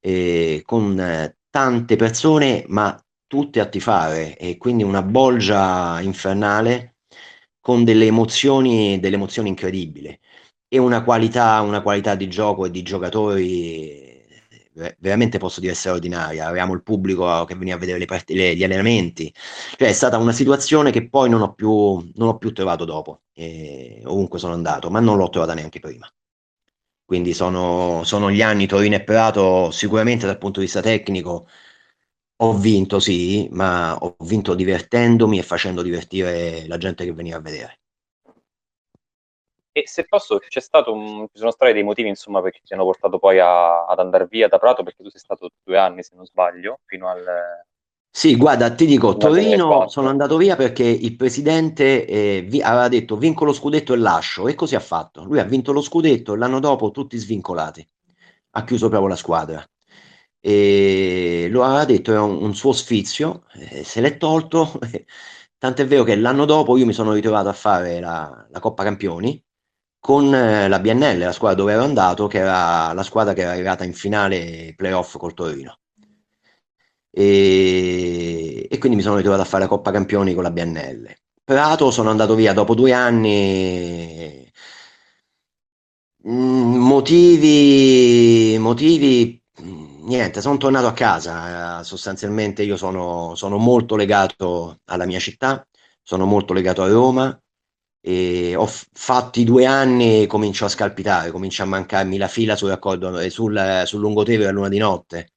eh, 0.00 0.62
con 0.64 1.34
tante 1.50 1.96
persone, 1.96 2.64
ma 2.68 2.96
tutte 3.26 3.60
a 3.60 3.66
tifare, 3.66 4.36
e 4.36 4.56
quindi 4.58 4.82
una 4.84 5.02
bolgia 5.02 6.00
infernale 6.02 6.93
con 7.64 7.82
delle 7.82 8.04
emozioni, 8.04 9.00
delle 9.00 9.14
emozioni 9.16 9.48
incredibili 9.48 10.18
e 10.68 10.78
una 10.78 11.02
qualità, 11.02 11.62
una 11.62 11.80
qualità 11.80 12.14
di 12.14 12.28
gioco 12.28 12.66
e 12.66 12.70
di 12.70 12.82
giocatori 12.82 14.12
veramente 14.98 15.38
posso 15.38 15.60
dire 15.60 15.72
straordinaria. 15.72 16.46
Avevamo 16.46 16.74
il 16.74 16.82
pubblico 16.82 17.44
che 17.46 17.54
veniva 17.54 17.76
a 17.76 17.78
vedere 17.78 17.98
le 17.98 18.04
part- 18.04 18.28
le, 18.30 18.54
gli 18.54 18.64
allenamenti, 18.64 19.32
cioè 19.78 19.88
è 19.88 19.92
stata 19.92 20.18
una 20.18 20.32
situazione 20.32 20.90
che 20.90 21.08
poi 21.08 21.30
non 21.30 21.40
ho 21.40 21.54
più, 21.54 21.70
non 22.16 22.28
ho 22.28 22.36
più 22.36 22.52
trovato 22.52 22.84
dopo, 22.84 23.22
eh, 23.32 24.02
ovunque 24.04 24.38
sono 24.38 24.52
andato, 24.52 24.90
ma 24.90 25.00
non 25.00 25.16
l'ho 25.16 25.30
trovata 25.30 25.54
neanche 25.54 25.80
prima. 25.80 26.06
Quindi 27.06 27.32
sono, 27.32 28.02
sono 28.04 28.30
gli 28.30 28.42
anni 28.42 28.66
Torino 28.66 28.96
e 28.96 29.02
Prato, 29.04 29.70
sicuramente 29.70 30.26
dal 30.26 30.38
punto 30.38 30.58
di 30.60 30.66
vista 30.66 30.80
tecnico 30.82 31.46
ho 32.44 32.52
vinto, 32.52 33.00
sì, 33.00 33.48
ma 33.50 33.96
ho 33.96 34.16
vinto 34.20 34.54
divertendomi 34.54 35.38
e 35.38 35.42
facendo 35.42 35.82
divertire 35.82 36.66
la 36.66 36.76
gente 36.76 37.04
che 37.04 37.12
veniva 37.12 37.38
a 37.38 37.40
vedere. 37.40 37.78
E 39.72 39.82
se 39.86 40.04
posso, 40.04 40.38
c'è 40.38 40.60
stato 40.60 40.92
un, 40.92 41.26
ci 41.32 41.38
sono 41.38 41.50
stati 41.50 41.72
dei 41.72 41.82
motivi, 41.82 42.08
insomma, 42.08 42.40
perché 42.40 42.60
ti 42.62 42.74
hanno 42.74 42.84
portato 42.84 43.18
poi 43.18 43.40
a, 43.40 43.86
ad 43.86 43.98
andare 43.98 44.26
via 44.28 44.46
da 44.46 44.58
Prato, 44.58 44.84
perché 44.84 45.02
tu 45.02 45.08
sei 45.08 45.18
stato 45.20 45.50
due 45.64 45.78
anni, 45.78 46.02
se 46.02 46.14
non 46.14 46.26
sbaglio, 46.26 46.80
fino 46.84 47.08
al... 47.08 47.24
Sì, 48.08 48.36
guarda, 48.36 48.72
ti 48.72 48.86
dico, 48.86 49.16
Torino 49.16 49.88
sono 49.88 50.08
andato 50.08 50.36
via 50.36 50.54
perché 50.54 50.84
il 50.84 51.16
presidente 51.16 52.06
eh, 52.06 52.42
vi, 52.46 52.62
aveva 52.62 52.86
detto 52.86 53.16
vinco 53.16 53.44
lo 53.44 53.52
scudetto 53.52 53.92
e 53.92 53.96
lascio, 53.96 54.46
e 54.46 54.54
così 54.54 54.76
ha 54.76 54.80
fatto. 54.80 55.24
Lui 55.24 55.40
ha 55.40 55.44
vinto 55.44 55.72
lo 55.72 55.80
scudetto 55.80 56.34
e 56.34 56.36
l'anno 56.36 56.60
dopo 56.60 56.92
tutti 56.92 57.16
svincolati. 57.16 57.84
Ha 58.50 58.62
chiuso 58.62 58.88
proprio 58.88 59.08
la 59.08 59.16
squadra. 59.16 59.64
E 60.46 61.48
lo 61.50 61.64
aveva 61.64 61.86
detto, 61.86 62.10
era 62.10 62.22
un, 62.22 62.42
un 62.42 62.54
suo 62.54 62.72
sfizio, 62.72 63.44
eh, 63.54 63.82
se 63.82 64.02
l'è 64.02 64.18
tolto. 64.18 64.78
Tant'è 65.56 65.86
vero 65.86 66.04
che 66.04 66.16
l'anno 66.16 66.44
dopo 66.44 66.76
io 66.76 66.84
mi 66.84 66.92
sono 66.92 67.12
ritrovato 67.14 67.48
a 67.48 67.54
fare 67.54 67.98
la, 67.98 68.46
la 68.50 68.60
Coppa 68.60 68.82
Campioni 68.84 69.42
con 69.98 70.34
eh, 70.34 70.68
la 70.68 70.80
BNL, 70.80 71.18
la 71.18 71.32
squadra 71.32 71.56
dove 71.56 71.72
ero 71.72 71.84
andato, 71.84 72.26
che 72.26 72.38
era 72.38 72.92
la 72.92 73.02
squadra 73.02 73.32
che 73.32 73.40
era 73.40 73.52
arrivata 73.52 73.84
in 73.84 73.94
finale 73.94 74.74
playoff 74.76 75.16
col 75.16 75.32
Torino. 75.32 75.78
E, 77.10 78.68
e, 78.70 78.78
quindi 78.78 78.96
mi 78.96 79.02
sono 79.02 79.16
ritrovato 79.16 79.42
a 79.42 79.46
fare 79.46 79.62
la 79.62 79.68
Coppa 79.68 79.90
Campioni 79.92 80.34
con 80.34 80.42
la 80.42 80.50
BNL. 80.50 81.14
Prato 81.42 81.90
sono 81.90 82.10
andato 82.10 82.34
via 82.34 82.52
dopo 82.52 82.74
due 82.74 82.92
anni. 82.92 84.50
Mm, 86.28 86.76
motivi, 86.76 88.56
motivi, 88.58 89.43
niente, 90.04 90.40
sono 90.40 90.56
tornato 90.56 90.86
a 90.86 90.92
casa. 90.92 91.82
Sostanzialmente 91.82 92.62
io 92.62 92.76
sono, 92.76 93.34
sono 93.34 93.56
molto 93.58 93.96
legato 93.96 94.80
alla 94.86 95.06
mia 95.06 95.18
città, 95.18 95.66
sono 96.02 96.24
molto 96.26 96.52
legato 96.52 96.82
a 96.82 96.88
Roma 96.88 97.38
e 98.00 98.54
ho 98.56 98.66
fatti 98.92 99.44
due 99.44 99.64
anni 99.66 100.22
e 100.22 100.26
comincio 100.26 100.64
a 100.66 100.68
scalpitare, 100.68 101.30
comincia 101.30 101.62
a 101.64 101.66
mancarmi 101.66 102.18
la 102.18 102.28
fila 102.28 102.56
sul 102.56 102.68
raccordo 102.70 103.18
eh, 103.18 103.30
sul, 103.30 103.82
sul 103.86 104.00
lungotevere 104.00 104.48
a 104.50 104.52
luna 104.52 104.68
di 104.68 104.78
notte. 104.78 105.33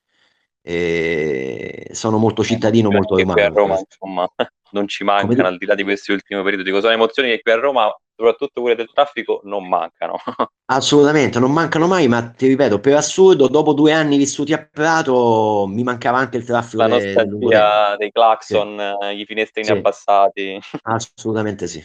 E 0.69 1.87
sono 1.93 2.17
molto 2.17 2.43
cittadino, 2.43 2.91
molto 2.91 3.15
romano. 3.15 3.33
Qui 3.35 3.41
a 3.41 3.47
Roma, 3.47 3.79
insomma, 3.79 4.27
non 4.71 4.85
ci 4.89 5.05
mancano, 5.05 5.47
al 5.47 5.57
di 5.57 5.65
là 5.65 5.75
di 5.75 5.83
questi 5.83 6.11
ultimi 6.11 6.43
periodi. 6.43 6.63
Dico, 6.63 6.81
sono 6.81 6.91
emozioni 6.91 7.29
che 7.29 7.41
qui 7.41 7.53
a 7.53 7.55
Roma, 7.55 7.89
soprattutto 8.13 8.59
quelle 8.59 8.75
del 8.75 8.91
traffico, 8.93 9.39
non 9.45 9.65
mancano. 9.65 10.17
Assolutamente, 10.65 11.39
non 11.39 11.53
mancano 11.53 11.87
mai, 11.87 12.09
ma 12.09 12.31
ti 12.31 12.47
ripeto, 12.47 12.81
per 12.81 12.95
assurdo, 12.95 13.47
dopo 13.47 13.71
due 13.71 13.93
anni 13.93 14.17
vissuti 14.17 14.51
a 14.51 14.67
Prato, 14.69 15.67
mi 15.69 15.83
mancava 15.83 16.17
anche 16.17 16.35
il 16.35 16.43
traffico. 16.43 16.81
La 16.81 16.89
nostalgia 16.89 17.95
dei 17.95 18.11
clacson, 18.11 18.97
sì. 18.99 19.19
i 19.21 19.25
finestrini 19.25 19.67
sì. 19.67 19.71
abbassati. 19.71 20.59
Assolutamente 20.81 21.67
sì. 21.67 21.81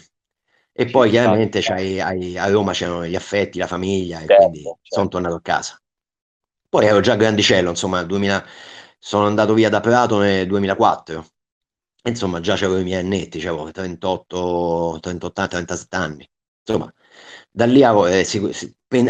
E 0.73 0.87
poi 0.87 1.11
chiaramente 1.11 1.61
a 1.61 2.51
Roma 2.51 2.73
c'erano 2.73 3.07
gli 3.07 3.15
affetti, 3.15 3.59
la 3.61 3.69
famiglia, 3.69 4.17
e 4.19 4.27
certo, 4.27 4.35
quindi 4.35 4.63
certo. 4.63 4.79
sono 4.83 5.07
tornato 5.07 5.37
a 5.37 5.41
casa. 5.41 5.77
Poi 6.73 6.87
ero 6.87 7.01
già 7.01 7.17
grandicello, 7.17 7.69
insomma, 7.69 8.03
2000, 8.03 8.47
sono 8.99 9.27
andato 9.27 9.53
via 9.53 9.69
da 9.69 9.81
Prato 9.81 10.19
nel 10.19 10.47
2004. 10.47 11.27
Insomma, 12.05 12.41
già 12.41 12.57
c'avevo 12.57 12.79
i 12.79 12.83
miei 12.83 13.03
annetti, 13.03 13.47
avevo 13.47 13.71
38, 13.71 14.97
38 14.99 15.49
37 15.49 15.97
anni. 15.97 16.27
Insomma, 16.67 16.91
da 17.51 17.67
lì 17.67 17.85
ho, 17.85 18.09
eh, 18.09 18.27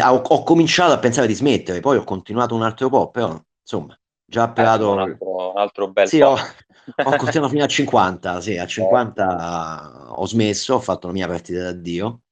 ho, 0.01 0.15
ho, 0.15 0.43
cominciato 0.43 0.91
a 0.91 0.99
pensare 0.99 1.25
di 1.25 1.35
smettere, 1.35 1.79
poi 1.79 1.95
ho 1.95 2.03
continuato 2.03 2.53
un 2.53 2.63
altro 2.63 2.89
po', 2.89 3.09
però 3.11 3.41
insomma, 3.61 3.97
già 4.25 4.43
a 4.43 4.49
eh, 4.49 4.51
Prato... 4.51 4.91
un, 4.91 4.99
altro, 4.99 5.51
un 5.51 5.57
altro 5.57 5.87
bel 5.87 6.07
sì, 6.09 6.19
po'. 6.19 6.25
Ho, 6.25 6.35
ho 6.35 7.15
continuato 7.15 7.47
fino 7.47 7.63
a 7.63 7.67
50, 7.67 8.41
sì, 8.41 8.57
a 8.57 8.67
50 8.67 10.07
ho 10.17 10.25
smesso, 10.25 10.73
ho 10.73 10.79
fatto 10.81 11.07
la 11.07 11.13
mia 11.13 11.27
partita 11.27 11.61
d'addio 11.61 12.23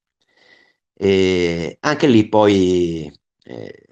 e 0.93 1.77
anche 1.79 2.07
lì 2.07 2.27
poi 2.27 3.09
eh, 3.43 3.85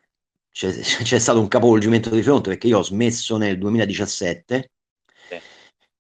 c'è, 0.52 0.72
c'è, 1.04 1.20
stato 1.20 1.40
un 1.40 1.48
capovolgimento 1.48 2.10
di 2.10 2.24
fronte 2.24 2.50
perché 2.50 2.68
io 2.68 2.80
ho 2.80 2.84
smesso 2.84 3.38
nel 3.38 3.58
2017 3.58 4.72
sì. 5.28 5.40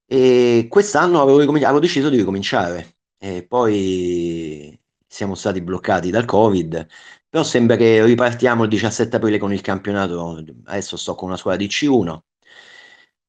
e 0.06 0.68
quest'anno 0.70 1.22
avevo, 1.22 1.40
ricom- 1.40 1.64
avevo, 1.64 1.80
deciso 1.80 2.10
di 2.10 2.18
ricominciare. 2.18 2.96
E 3.18 3.46
poi 3.46 4.78
siamo 5.08 5.36
stati 5.36 5.62
bloccati 5.62 6.10
dal 6.10 6.26
covid 6.26 6.88
però 7.30 7.44
sembra 7.44 7.76
che 7.76 8.04
ripartiamo 8.04 8.64
il 8.64 8.70
17 8.70 9.16
aprile 9.18 9.38
con 9.38 9.54
il 9.54 9.62
campionato. 9.62 10.44
Adesso 10.66 10.98
sto 10.98 11.14
con 11.14 11.28
una 11.28 11.38
squadra 11.38 11.62
di 11.64 11.68
C1 11.68 12.20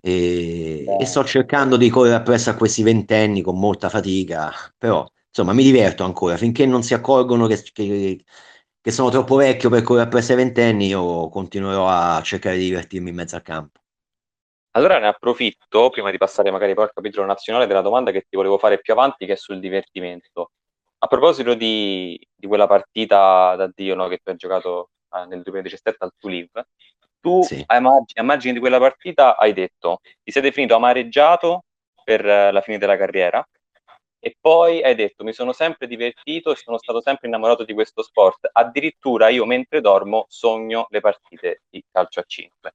e, 0.00 0.86
e, 0.98 1.04
sto 1.04 1.22
cercando 1.24 1.76
di 1.76 1.90
correre 1.90 2.14
appresso 2.14 2.48
a 2.48 2.54
questi 2.54 2.82
ventenni 2.82 3.42
con 3.42 3.58
molta 3.58 3.90
fatica, 3.90 4.50
però 4.78 5.06
insomma 5.28 5.52
mi 5.52 5.62
diverto 5.62 6.04
ancora, 6.04 6.38
finché 6.38 6.64
non 6.64 6.82
si 6.82 6.94
accorgono 6.94 7.46
che, 7.46 7.62
che, 7.72 8.24
che 8.80 8.90
sono 8.90 9.10
troppo 9.10 9.36
vecchio 9.36 9.68
per 9.68 9.82
correre 9.82 10.06
appresso 10.06 10.32
ai 10.32 10.38
ventenni, 10.38 10.86
io 10.86 11.28
continuerò 11.28 11.86
a 11.88 12.20
cercare 12.22 12.56
di 12.56 12.64
divertirmi 12.64 13.10
in 13.10 13.14
mezzo 13.14 13.36
al 13.36 13.42
campo. 13.42 13.80
Allora 14.72 14.98
ne 14.98 15.08
approfitto, 15.08 15.90
prima 15.90 16.10
di 16.10 16.16
passare 16.16 16.50
magari 16.50 16.74
poi 16.74 16.84
al 16.84 16.92
capitolo 16.94 17.26
nazionale, 17.26 17.66
della 17.66 17.80
domanda 17.82 18.10
che 18.12 18.26
ti 18.28 18.36
volevo 18.36 18.56
fare 18.56 18.80
più 18.80 18.92
avanti, 18.92 19.26
che 19.26 19.32
è 19.32 19.36
sul 19.36 19.58
divertimento. 19.58 20.52
A 20.98 21.06
proposito 21.06 21.54
di, 21.54 22.18
di 22.34 22.46
quella 22.46 22.66
partita 22.66 23.56
da 23.56 23.70
Dio 23.74 23.94
no, 23.94 24.06
che 24.08 24.18
tu 24.18 24.30
hai 24.30 24.36
giocato 24.36 24.90
eh, 25.12 25.26
nel 25.26 25.42
2017 25.42 26.04
al 26.04 26.12
Toulouse, 26.16 26.68
tu 27.20 27.42
sì. 27.42 27.62
a, 27.66 27.80
margine, 27.80 28.20
a 28.20 28.22
margine 28.22 28.52
di 28.54 28.60
quella 28.60 28.78
partita 28.78 29.36
hai 29.36 29.52
detto 29.52 30.00
ti 30.22 30.30
sei 30.30 30.42
definito 30.42 30.74
amareggiato 30.74 31.64
per 32.02 32.26
eh, 32.26 32.50
la 32.50 32.60
fine 32.62 32.78
della 32.78 32.96
carriera 32.96 33.46
e 34.20 34.36
poi 34.38 34.82
hai 34.82 34.94
detto 34.94 35.24
mi 35.24 35.32
sono 35.32 35.52
sempre 35.52 35.86
divertito 35.86 36.52
e 36.52 36.56
sono 36.56 36.78
stato 36.78 37.00
sempre 37.00 37.26
innamorato 37.26 37.64
di 37.64 37.72
questo 37.72 38.02
sport 38.02 38.48
addirittura 38.52 39.30
io 39.30 39.46
mentre 39.46 39.80
dormo 39.80 40.26
sogno 40.28 40.86
le 40.90 41.00
partite 41.00 41.62
di 41.70 41.82
calcio 41.90 42.20
a 42.20 42.24
5 42.26 42.74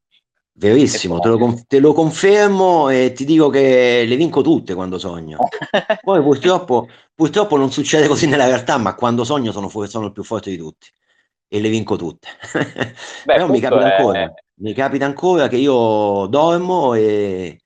Verissimo, 0.58 1.20
te 1.20 1.28
lo, 1.28 1.54
te 1.68 1.80
lo, 1.80 1.92
confermo 1.92 2.88
e 2.88 3.12
ti 3.12 3.26
dico 3.26 3.50
che 3.50 4.06
le 4.08 4.16
vinco 4.16 4.42
tutte 4.42 4.74
quando 4.74 4.98
sogno. 4.98 5.38
Poi 6.02 6.22
purtroppo, 6.22 6.88
purtroppo 7.14 7.58
non 7.58 7.72
succede 7.72 8.08
così 8.08 8.26
nella 8.26 8.46
realtà, 8.46 8.78
ma 8.78 8.96
quando 8.96 9.26
sogno 9.26 9.52
sono, 9.52 9.68
sono 9.68 10.06
il 10.06 10.14
più 10.14 10.24
forte 10.24 10.52
di 10.52 10.56
tutti 10.56 10.90
e 11.50 11.60
le 11.60 11.68
vinco 11.68 11.98
tutte. 11.98 12.30
Beh, 13.26 13.34
Però 13.34 13.50
mi 13.50 13.60
capita, 13.60 13.86
è... 13.86 13.96
ancora, 13.98 14.34
mi 14.60 14.74
capita 14.74 15.06
ancora 15.06 15.48
che 15.50 15.58
io 15.58 16.26
dormo 16.28 16.94
e 16.94 17.60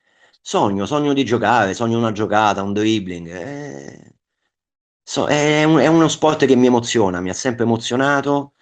sogno, 0.50 0.86
sogno 0.88 1.14
di 1.14 1.24
giocare, 1.24 1.74
sogno 1.76 1.98
una 2.00 2.12
giocata, 2.12 2.64
un 2.64 2.74
dribbling. 2.74 3.28
Eh, 3.28 4.16
so, 5.04 5.28
è, 5.28 5.64
un, 5.64 5.78
è, 5.80 5.88
uno 5.88 6.08
sport 6.08 6.46
che 6.46 6.56
mi 6.56 6.68
emoziona, 6.68 7.22
mi 7.22 7.30
ha 7.30 7.34
sempre 7.34 7.64
emozionato. 7.66 8.54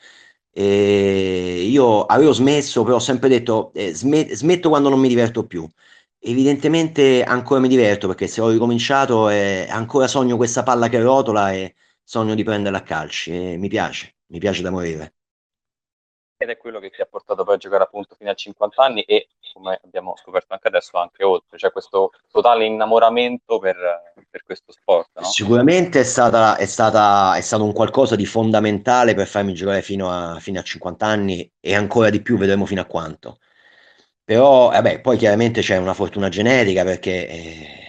E 0.52 1.64
io 1.70 2.06
avevo 2.06 2.34
smesso, 2.34 2.84
però 2.84 2.96
ho 2.98 3.00
sempre 3.00 3.30
detto 3.30 3.72
eh, 3.74 3.94
smet- 3.94 4.34
smetto 4.34 4.70
quando 4.70 4.90
non 4.90 5.00
mi 5.00 5.08
diverto 5.08 5.46
più. 5.46 5.68
evidentemente 6.20 7.24
ancora 7.24 7.60
mi 7.62 7.68
diverto 7.70 8.08
perché 8.08 8.28
se 8.28 8.42
ho 8.42 8.50
ricominciato 8.50 9.30
e 9.30 9.68
ancora 9.70 10.08
sogno 10.08 10.36
questa 10.38 10.64
palla 10.64 10.90
che 10.90 11.00
rotola 11.02 11.54
e 11.54 11.76
sogno 12.04 12.36
di 12.36 12.44
prenderla 12.44 12.80
a 12.80 12.84
calci 12.84 13.32
e 13.32 13.58
mi 13.58 13.68
piace, 13.70 14.16
mi 14.28 14.40
piace 14.40 14.62
da 14.64 14.72
morire. 14.72 15.17
Ed 16.38 16.50
è 16.50 16.58
quello 16.58 16.80
che 16.80 16.92
ti 16.92 17.02
ha 17.02 17.08
portato 17.10 17.44
poi 17.44 17.56
a 17.56 17.58
giocare 17.58 17.84
appunto 17.84 18.16
fino 18.16 18.30
a 18.30 18.36
50 18.36 18.84
anni 18.84 19.02
e 19.02 19.28
come 19.54 19.80
abbiamo 19.84 20.16
scoperto 20.16 20.54
anche 20.54 20.68
adesso 20.68 20.98
anche 20.98 21.24
oltre, 21.24 21.58
cioè 21.58 21.72
questo 21.72 22.12
totale 22.32 22.66
innamoramento 22.66 23.58
per, 23.58 23.76
per 24.30 24.44
questo 24.44 24.72
sport. 24.72 25.10
No? 25.16 25.24
Sicuramente 25.24 26.02
è, 26.02 26.04
stata, 26.04 26.58
è, 26.58 26.66
stata, 26.66 27.36
è 27.36 27.42
stato 27.42 27.64
un 27.64 27.74
qualcosa 27.74 28.16
di 28.16 28.26
fondamentale 28.26 29.16
per 29.16 29.26
farmi 29.26 29.54
giocare 29.54 29.82
fino 29.82 30.12
a, 30.12 30.40
fino 30.40 30.60
a 30.60 30.64
50 30.64 31.06
anni 31.06 31.52
e 31.60 31.74
ancora 31.74 32.12
di 32.12 32.22
più 32.22 32.38
vedremo 32.38 32.68
fino 32.68 32.82
a 32.82 32.86
quanto. 32.86 33.40
Però, 34.24 34.70
vabbè, 34.70 35.02
poi 35.02 35.18
chiaramente 35.18 35.62
c'è 35.62 35.78
una 35.78 35.94
fortuna 35.94 36.30
genetica 36.30 36.84
perché 36.84 37.28
eh, 37.30 37.87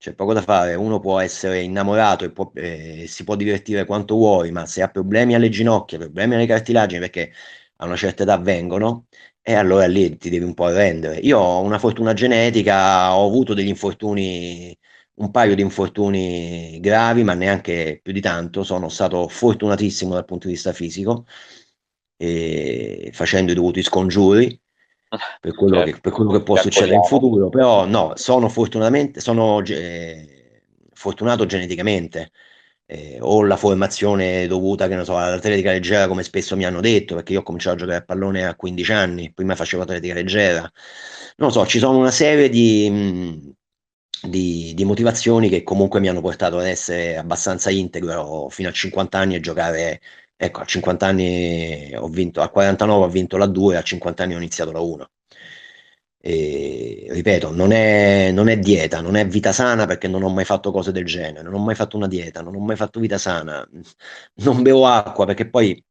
c'è 0.00 0.14
poco 0.14 0.32
da 0.32 0.40
fare. 0.42 0.74
Uno 0.74 0.98
può 0.98 1.20
essere 1.20 1.60
innamorato 1.62 2.24
e 2.24 2.30
può, 2.32 2.50
eh, 2.54 3.04
si 3.06 3.22
può 3.24 3.36
divertire 3.36 3.84
quanto 3.84 4.14
vuoi, 4.16 4.50
ma 4.50 4.64
se 4.66 4.80
ha 4.82 4.88
problemi 4.88 5.34
alle 5.34 5.50
ginocchia, 5.50 5.98
problemi 5.98 6.34
alle 6.34 6.46
cartilagini, 6.46 7.00
perché 7.00 7.32
a 7.76 7.84
una 7.84 7.96
certa 7.96 8.22
età 8.22 8.38
vengono, 8.38 9.06
e 9.42 9.54
allora 9.54 9.86
lì 9.86 10.16
ti 10.16 10.30
devi 10.30 10.44
un 10.44 10.54
po' 10.54 10.64
arrendere. 10.64 11.18
Io 11.18 11.38
ho 11.38 11.60
una 11.62 11.78
fortuna 11.78 12.14
genetica, 12.14 13.14
ho 13.14 13.26
avuto 13.26 13.52
degli 13.54 13.68
infortuni, 13.68 14.76
un 15.16 15.30
paio 15.30 15.54
di 15.54 15.62
infortuni 15.62 16.78
gravi, 16.80 17.22
ma 17.22 17.34
neanche 17.34 18.00
più 18.02 18.12
di 18.12 18.20
tanto. 18.20 18.64
Sono 18.64 18.88
stato 18.88 19.28
fortunatissimo 19.28 20.14
dal 20.14 20.24
punto 20.24 20.46
di 20.46 20.54
vista 20.54 20.72
fisico, 20.72 21.26
facendo 23.12 23.52
i 23.52 23.54
dovuti 23.54 23.82
scongiuri 23.82 24.60
per 25.40 25.54
quello, 25.54 25.76
certo. 25.76 25.92
che, 25.92 26.00
per 26.00 26.12
quello 26.12 26.30
che 26.30 26.42
può 26.42 26.56
succedere 26.56 26.94
in 26.94 27.02
futuro, 27.02 27.48
però 27.48 27.84
no, 27.84 28.12
sono 28.14 28.48
fortunatamente, 28.48 29.20
sono 29.20 29.60
eh, 29.64 30.62
fortunato 30.92 31.46
geneticamente, 31.46 32.30
eh, 32.86 33.18
ho 33.20 33.42
la 33.42 33.56
formazione 33.56 34.46
dovuta, 34.46 34.86
che 34.86 34.94
ne 34.94 35.04
so, 35.04 35.16
all'atletica 35.16 35.72
leggera 35.72 36.06
come 36.06 36.22
spesso 36.22 36.56
mi 36.56 36.64
hanno 36.64 36.80
detto, 36.80 37.16
perché 37.16 37.32
io 37.32 37.40
ho 37.40 37.42
cominciato 37.42 37.76
a 37.76 37.78
giocare 37.78 37.98
a 37.98 38.04
pallone 38.04 38.46
a 38.46 38.54
15 38.54 38.92
anni, 38.92 39.32
prima 39.32 39.56
facevo 39.56 39.82
atletica 39.82 40.14
leggera, 40.14 40.60
non 41.36 41.48
lo 41.48 41.50
so, 41.50 41.66
ci 41.66 41.78
sono 41.78 41.98
una 41.98 42.10
serie 42.10 42.48
di... 42.48 43.58
Di, 44.22 44.74
di, 44.74 44.84
motivazioni 44.84 45.48
che 45.48 45.62
comunque 45.62 45.98
mi 45.98 46.06
hanno 46.06 46.20
portato 46.20 46.58
ad 46.58 46.66
essere 46.66 47.16
abbastanza 47.16 47.70
integro 47.70 48.50
fino 48.50 48.68
a 48.68 48.72
50 48.72 49.16
anni 49.16 49.34
e 49.34 49.40
giocare 49.40 50.02
Ecco, 50.42 50.60
a 50.60 50.64
50 50.64 51.06
anni 51.06 51.92
ho 51.94 52.08
vinto, 52.08 52.40
a 52.40 52.48
49 52.48 53.04
ho 53.04 53.08
vinto 53.08 53.36
la 53.36 53.46
2, 53.46 53.76
a 53.76 53.82
50 53.82 54.22
anni 54.22 54.34
ho 54.34 54.38
iniziato 54.38 54.72
la 54.72 54.80
1. 54.80 55.10
E, 56.22 57.06
ripeto, 57.10 57.52
non 57.52 57.72
è, 57.72 58.30
non 58.32 58.48
è, 58.48 58.58
dieta, 58.58 59.00
non 59.00 59.16
è 59.16 59.26
vita 59.26 59.52
sana 59.52 59.86
perché 59.86 60.08
non 60.08 60.22
ho 60.22 60.28
mai 60.30 60.44
fatto 60.44 60.70
cose 60.70 60.92
del 60.92 61.04
genere, 61.04 61.42
non 61.42 61.54
ho 61.54 61.58
mai 61.64 61.74
fatto 61.74 61.96
una 61.96 62.06
dieta, 62.08 62.42
non 62.42 62.54
ho 62.54 62.60
mai 62.60 62.76
fatto 62.76 63.00
vita 63.00 63.18
sana, 63.18 63.66
non 64.44 64.62
bevo 64.62 64.86
acqua 64.86 65.26
perché 65.26 65.48
poi 65.48 65.82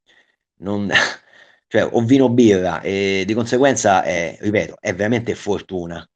non, 0.58 0.90
cioè, 1.68 1.88
ho 1.92 2.02
vino 2.02 2.30
birra 2.30 2.82
e 2.82 3.24
di 3.26 3.34
conseguenza 3.36 4.04
è, 4.04 4.38
ripeto, 4.40 4.78
è 4.80 4.94
veramente 4.96 5.36
fortuna 5.36 6.08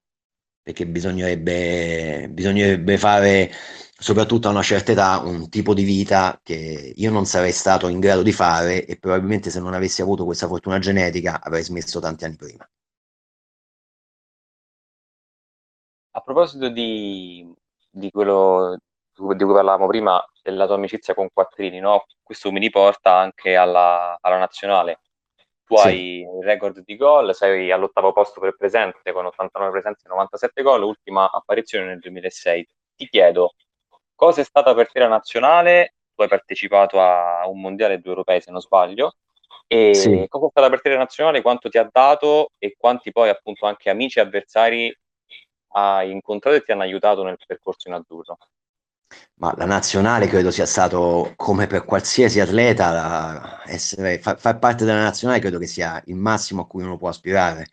perché 0.63 0.87
bisognerebbe, 0.87 2.29
bisognerebbe 2.31 2.97
fare 2.97 3.51
soprattutto 3.97 4.47
a 4.47 4.51
una 4.51 4.61
certa 4.61 4.93
età, 4.93 5.19
un 5.19 5.49
tipo 5.49 5.73
di 5.73 5.83
vita 5.83 6.39
che 6.43 6.93
io 6.95 7.11
non 7.11 7.25
sarei 7.25 7.51
stato 7.51 7.87
in 7.89 7.99
grado 7.99 8.23
di 8.23 8.31
fare 8.31 8.85
e 8.85 8.97
probabilmente 8.97 9.49
se 9.49 9.59
non 9.59 9.73
avessi 9.73 10.01
avuto 10.01 10.25
questa 10.25 10.47
fortuna 10.47 10.79
genetica 10.79 11.41
avrei 11.41 11.63
smesso 11.63 11.99
tanti 11.99 12.25
anni 12.25 12.35
prima. 12.37 12.67
A 16.15 16.21
proposito 16.21 16.69
di, 16.69 17.51
di 17.89 18.09
quello 18.11 18.77
di 19.15 19.23
cui 19.23 19.53
parlavamo 19.53 19.87
prima, 19.87 20.23
della 20.41 20.65
tua 20.65 20.75
amicizia 20.75 21.13
con 21.13 21.29
Quattrini, 21.31 21.79
no? 21.79 22.05
questo 22.21 22.51
mi 22.51 22.59
riporta 22.59 23.17
anche 23.17 23.55
alla, 23.55 24.17
alla 24.21 24.37
nazionale. 24.37 24.99
Tu 25.73 25.81
sì. 25.81 25.87
hai 25.87 26.19
il 26.21 26.43
record 26.43 26.83
di 26.83 26.95
gol, 26.95 27.33
sei 27.33 27.71
all'ottavo 27.71 28.11
posto 28.11 28.39
per 28.39 28.55
presenze 28.55 29.11
con 29.11 29.25
89 29.25 29.71
presenze 29.71 30.05
e 30.05 30.09
97 30.09 30.61
gol, 30.61 30.83
ultima 30.83 31.29
apparizione 31.31 31.85
nel 31.85 31.99
2006. 31.99 32.67
Ti 32.95 33.07
chiedo, 33.07 33.53
Cosa 34.23 34.41
è 34.41 34.43
stata 34.43 34.73
per 34.73 34.89
te 34.89 34.99
la 34.99 35.07
nazionale? 35.07 35.95
Tu 36.15 36.21
hai 36.21 36.27
partecipato 36.29 37.01
a 37.01 37.45
un 37.47 37.59
mondiale 37.59 37.95
e 37.95 37.97
due 37.97 38.11
europei, 38.11 38.39
se 38.39 38.51
non 38.51 38.61
sbaglio. 38.61 39.15
E 39.67 39.93
sì. 39.95 40.25
cosa 40.29 40.45
è 40.45 40.49
stata 40.49 40.69
per 40.69 40.81
te 40.81 40.89
la 40.89 40.97
nazionale? 40.97 41.41
Quanto 41.41 41.67
ti 41.67 41.77
ha 41.77 41.89
dato 41.91 42.51
e 42.57 42.75
quanti 42.77 43.11
poi, 43.11 43.27
appunto, 43.27 43.65
anche 43.65 43.89
amici 43.89 44.19
e 44.19 44.21
avversari 44.21 44.97
hai 45.75 46.11
incontrato 46.11 46.55
e 46.55 46.63
ti 46.63 46.71
hanno 46.71 46.83
aiutato 46.83 47.23
nel 47.23 47.37
percorso 47.45 47.89
in 47.89 47.95
azzurro? 47.95 48.37
Ma 49.35 49.53
la 49.57 49.65
nazionale 49.65 50.27
credo 50.27 50.51
sia 50.51 50.65
stato, 50.65 51.33
come 51.35 51.67
per 51.67 51.83
qualsiasi 51.85 52.39
atleta, 52.39 53.61
essere, 53.65 54.19
fa, 54.19 54.35
far 54.37 54.59
parte 54.59 54.85
della 54.85 55.01
nazionale 55.01 55.39
credo 55.39 55.57
che 55.59 55.67
sia 55.67 56.01
il 56.05 56.15
massimo 56.15 56.61
a 56.61 56.67
cui 56.67 56.83
uno 56.83 56.97
può 56.97 57.09
aspirare. 57.09 57.67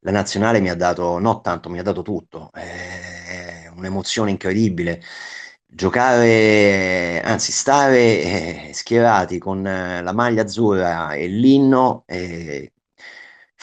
La 0.00 0.10
nazionale 0.10 0.60
mi 0.60 0.68
ha 0.70 0.74
dato, 0.74 1.18
no 1.18 1.40
tanto, 1.40 1.68
mi 1.70 1.78
ha 1.78 1.82
dato 1.82 2.02
tutto, 2.02 2.50
è 2.52 3.70
un'emozione 3.74 4.30
incredibile 4.30 5.00
giocare, 5.74 7.20
anzi 7.22 7.50
stare 7.52 8.68
eh, 8.68 8.70
schierati 8.74 9.38
con 9.38 9.66
eh, 9.66 10.02
la 10.02 10.12
maglia 10.12 10.42
azzurra 10.42 11.14
e 11.14 11.26
l'inno 11.28 12.04
eh, 12.06 12.71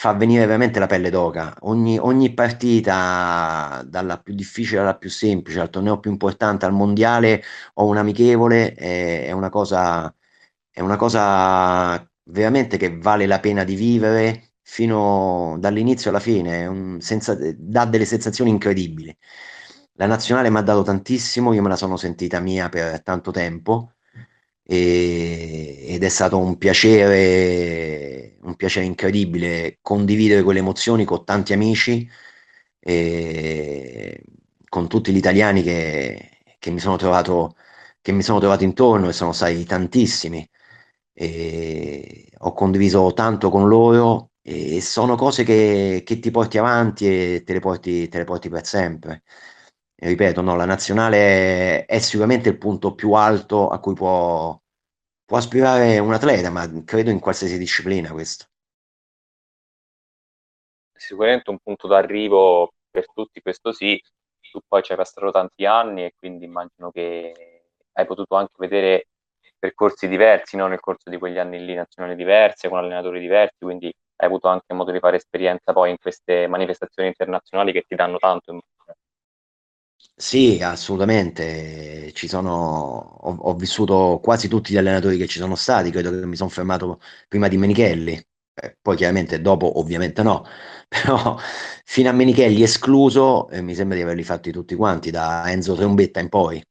fa 0.00 0.14
venire 0.14 0.46
veramente 0.46 0.78
la 0.78 0.86
pelle 0.86 1.10
d'oca. 1.10 1.54
Ogni, 1.60 1.98
ogni, 1.98 2.32
partita, 2.32 3.84
dalla 3.86 4.18
più 4.18 4.34
difficile 4.34 4.80
alla 4.80 4.96
più 4.96 5.10
semplice, 5.10 5.60
al 5.60 5.68
torneo 5.68 6.00
più 6.00 6.10
importante, 6.10 6.64
al 6.64 6.72
mondiale 6.72 7.42
o 7.74 7.84
un 7.84 7.98
amichevole, 7.98 8.74
eh, 8.76 9.26
è 9.26 9.32
una 9.32 9.50
cosa, 9.50 10.12
è 10.70 10.80
una 10.80 10.96
cosa 10.96 12.02
veramente 12.24 12.78
che 12.78 12.96
vale 12.98 13.26
la 13.26 13.40
pena 13.40 13.62
di 13.64 13.74
vivere 13.74 14.52
fino 14.62 15.56
dall'inizio 15.58 16.08
alla 16.10 16.20
fine, 16.20 16.66
un, 16.66 17.00
senza, 17.02 17.36
dà 17.56 17.84
delle 17.84 18.06
sensazioni 18.06 18.50
incredibili. 18.50 19.14
La 19.94 20.06
nazionale 20.06 20.48
mi 20.50 20.56
ha 20.58 20.62
dato 20.62 20.82
tantissimo, 20.82 21.52
io 21.52 21.60
me 21.62 21.68
la 21.68 21.76
sono 21.76 21.96
sentita 21.98 22.40
mia 22.40 22.70
per 22.70 23.02
tanto 23.02 23.30
tempo 23.32 23.92
e, 24.62 25.84
ed 25.88 26.02
è 26.04 26.08
stato 26.08 26.38
un 26.38 26.56
piacere, 26.56 28.29
un 28.42 28.56
piacere 28.56 28.86
incredibile 28.86 29.78
condividere 29.82 30.42
quelle 30.42 30.60
emozioni 30.60 31.04
con 31.04 31.24
tanti 31.24 31.52
amici 31.52 32.08
e 32.78 34.22
con 34.68 34.88
tutti 34.88 35.12
gli 35.12 35.16
italiani 35.16 35.62
che, 35.62 36.38
che, 36.58 36.70
mi 36.70 36.78
sono 36.80 36.96
trovato, 36.96 37.56
che 38.00 38.12
mi 38.12 38.22
sono 38.22 38.38
trovato 38.38 38.64
intorno 38.64 39.08
e 39.08 39.12
sono 39.12 39.32
stati 39.32 39.64
tantissimi. 39.64 40.48
E 41.12 42.28
ho 42.38 42.52
condiviso 42.54 43.12
tanto 43.12 43.50
con 43.50 43.68
loro 43.68 44.32
e 44.42 44.80
sono 44.80 45.16
cose 45.16 45.44
che, 45.44 46.02
che 46.04 46.18
ti 46.18 46.30
porti 46.30 46.58
avanti 46.58 47.06
e 47.06 47.42
te 47.44 47.52
le 47.54 47.60
porti, 47.60 48.08
te 48.08 48.18
le 48.18 48.24
porti 48.24 48.48
per 48.48 48.64
sempre 48.66 49.22
ripeto, 50.00 50.40
no, 50.40 50.56
la 50.56 50.64
nazionale 50.64 51.84
è 51.84 51.98
sicuramente 51.98 52.48
il 52.48 52.58
punto 52.58 52.94
più 52.94 53.12
alto 53.12 53.68
a 53.68 53.78
cui 53.80 53.94
può, 53.94 54.60
può 55.30 55.38
aspirare 55.38 56.00
un 56.00 56.12
atleta, 56.12 56.50
ma 56.50 56.68
credo 56.84 57.10
in 57.10 57.20
qualsiasi 57.20 57.56
disciplina 57.56 58.10
questo. 58.10 58.46
Sicuramente 60.92 61.50
un 61.50 61.58
punto 61.62 61.86
d'arrivo 61.86 62.72
per 62.90 63.06
tutti, 63.14 63.40
questo 63.40 63.70
sì, 63.70 64.02
tu 64.50 64.58
poi 64.66 64.82
ci 64.82 64.90
hai 64.90 64.98
passato 64.98 65.30
tanti 65.30 65.64
anni 65.66 66.02
e 66.04 66.14
quindi 66.18 66.46
immagino 66.46 66.90
che 66.90 67.62
hai 67.92 68.06
potuto 68.06 68.34
anche 68.34 68.54
vedere 68.56 69.06
percorsi 69.56 70.08
diversi 70.08 70.56
no? 70.56 70.66
nel 70.66 70.80
corso 70.80 71.08
di 71.08 71.16
quegli 71.16 71.38
anni 71.38 71.64
lì, 71.64 71.74
nazionali 71.74 72.16
diverse, 72.16 72.68
con 72.68 72.78
allenatori 72.78 73.20
diversi, 73.20 73.58
quindi 73.60 73.86
hai 73.86 74.26
avuto 74.26 74.48
anche 74.48 74.74
modo 74.74 74.90
di 74.90 74.98
fare 74.98 75.18
esperienza 75.18 75.72
poi 75.72 75.90
in 75.90 75.98
queste 75.98 76.48
manifestazioni 76.48 77.06
internazionali 77.08 77.70
che 77.70 77.84
ti 77.86 77.94
danno 77.94 78.18
tanto. 78.18 78.62
Sì, 80.20 80.60
assolutamente. 80.62 82.12
Ci 82.12 82.28
sono, 82.28 82.50
ho, 83.20 83.34
ho 83.40 83.54
vissuto 83.54 84.20
quasi 84.22 84.48
tutti 84.48 84.72
gli 84.72 84.76
allenatori 84.76 85.16
che 85.16 85.26
ci 85.26 85.38
sono 85.38 85.54
stati, 85.54 85.90
credo 85.90 86.10
che 86.10 86.26
mi 86.26 86.36
sono 86.36 86.50
fermato 86.50 87.00
prima 87.26 87.48
di 87.48 87.56
Menichelli, 87.56 88.12
eh, 88.54 88.76
poi 88.82 88.96
chiaramente 88.96 89.40
dopo 89.40 89.78
ovviamente 89.78 90.22
no, 90.22 90.44
però 90.88 91.38
fino 91.84 92.10
a 92.10 92.12
Menichelli 92.12 92.62
escluso, 92.62 93.48
eh, 93.48 93.62
mi 93.62 93.74
sembra 93.74 93.96
di 93.96 94.02
averli 94.02 94.22
fatti 94.22 94.50
tutti 94.52 94.74
quanti, 94.74 95.10
da 95.10 95.50
Enzo 95.50 95.74
Trombetta 95.74 96.20
in 96.20 96.28
poi. 96.28 96.62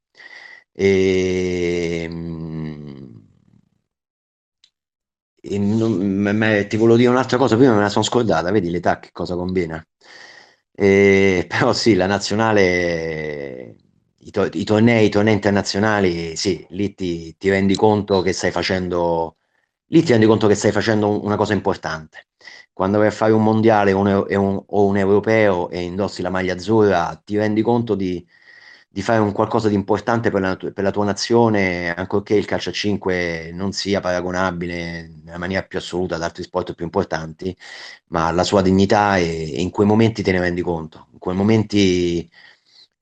E, 0.71 2.03
ehm, 2.03 3.27
e 5.41 5.57
non, 5.57 5.91
me, 5.93 6.67
ti 6.67 6.75
volevo 6.77 6.97
dire 6.97 7.09
un'altra 7.09 7.37
cosa, 7.37 7.55
prima 7.55 7.73
me 7.73 7.81
la 7.81 7.89
sono 7.89 8.03
scordata, 8.03 8.51
vedi 8.51 8.69
l'età 8.69 8.99
che 8.99 9.09
cosa 9.11 9.35
combina. 9.35 9.83
Eh, 10.81 11.45
però 11.47 11.73
sì, 11.73 11.93
la 11.95 12.05
nazionale, 12.05 13.75
i, 14.19 14.31
to- 14.31 14.45
i, 14.53 14.63
tornei, 14.63 15.07
i 15.07 15.09
tornei 15.09 15.33
internazionali, 15.33 16.35
sì, 16.37 16.65
lì 16.69 16.93
ti, 16.95 17.35
ti, 17.37 17.49
rendi 17.49 17.75
conto 17.75 18.21
che 18.21 18.31
stai 18.33 18.51
facendo 18.51 19.35
lì 19.91 20.03
ti 20.03 20.11
rendi 20.11 20.27
conto 20.27 20.47
che 20.47 20.55
stai 20.55 20.71
facendo 20.71 21.23
una 21.23 21.35
cosa 21.35 21.53
importante. 21.53 22.27
Quando 22.71 22.99
vai 22.99 23.07
a 23.07 23.11
fare 23.11 23.33
un 23.33 23.43
mondiale 23.43 23.91
un, 23.91 24.07
un, 24.07 24.63
o 24.67 24.85
un 24.85 24.97
europeo 24.97 25.69
e 25.69 25.81
indossi 25.81 26.21
la 26.21 26.29
maglia 26.29 26.53
azzurra, 26.53 27.19
ti 27.25 27.35
rendi 27.37 27.61
conto 27.61 27.95
di, 27.95 28.25
di 28.91 29.01
fare 29.03 29.19
un 29.19 29.31
qualcosa 29.31 29.69
di 29.69 29.75
importante 29.75 30.31
per 30.31 30.41
la, 30.41 30.55
per 30.57 30.83
la, 30.83 30.91
tua 30.91 31.05
nazione, 31.05 31.93
ancorché 31.93 32.33
il 32.35 32.45
calcio 32.45 32.69
a 32.69 32.73
5 32.73 33.51
non 33.53 33.71
sia 33.71 33.99
paragonabile 33.99 35.11
nella 35.23 35.37
maniera 35.37 35.63
più 35.63 35.77
assoluta 35.77 36.15
ad 36.15 36.23
altri 36.23 36.41
sport 36.43 36.73
più 36.73 36.85
importanti, 36.85 37.55
ma 38.07 38.31
la 38.31 38.43
sua 38.43 38.61
dignità 38.63 39.17
e, 39.17 39.25
in 39.61 39.69
quei 39.69 39.85
momenti 39.87 40.23
te 40.23 40.31
ne 40.31 40.39
rendi 40.39 40.61
conto. 40.61 41.07
In 41.13 41.19
quei 41.19 41.35
momenti 41.35 42.27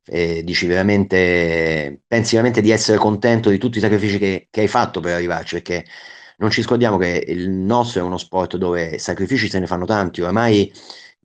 eh, 0.05 0.43
dici 0.43 0.67
veramente, 0.67 2.01
pensi 2.05 2.31
veramente 2.35 2.61
di 2.61 2.71
essere 2.71 2.97
contento 2.97 3.49
di 3.49 3.57
tutti 3.57 3.77
i 3.77 3.81
sacrifici 3.81 4.17
che, 4.17 4.47
che 4.49 4.61
hai 4.61 4.67
fatto 4.67 4.99
per 4.99 5.13
arrivarci, 5.15 5.55
perché 5.55 5.85
non 6.37 6.51
ci 6.51 6.61
scordiamo 6.61 6.97
che 6.97 7.23
il 7.27 7.49
nostro 7.49 8.01
è 8.01 8.03
uno 8.03 8.17
sport 8.17 8.57
dove 8.57 8.99
sacrifici 8.99 9.49
se 9.49 9.59
ne 9.59 9.67
fanno 9.67 9.85
tanti, 9.85 10.21
oramai 10.21 10.71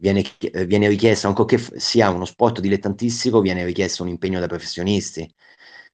viene, 0.03 0.25
viene 0.67 0.88
richiesto, 0.88 1.29
ancorché 1.29 1.59
sia 1.79 2.11
uno 2.11 2.25
sport 2.25 2.59
dilettantistico, 2.61 3.41
viene 3.41 3.65
richiesto 3.65 4.03
un 4.03 4.09
impegno 4.09 4.41
da 4.41 4.49
professionisti, 4.49 5.33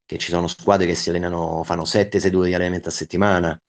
che 0.07 0.17
ci 0.17 0.31
sono 0.31 0.49
squadre 0.49 0.87
che 0.87 0.95
si 0.95 1.11
allenano, 1.11 1.63
fanno 1.63 1.85
sette 1.85 2.19
sedute 2.19 2.49
di 2.49 2.55
allenamento 2.55 2.89
a 2.89 2.93
settimana. 2.93 3.61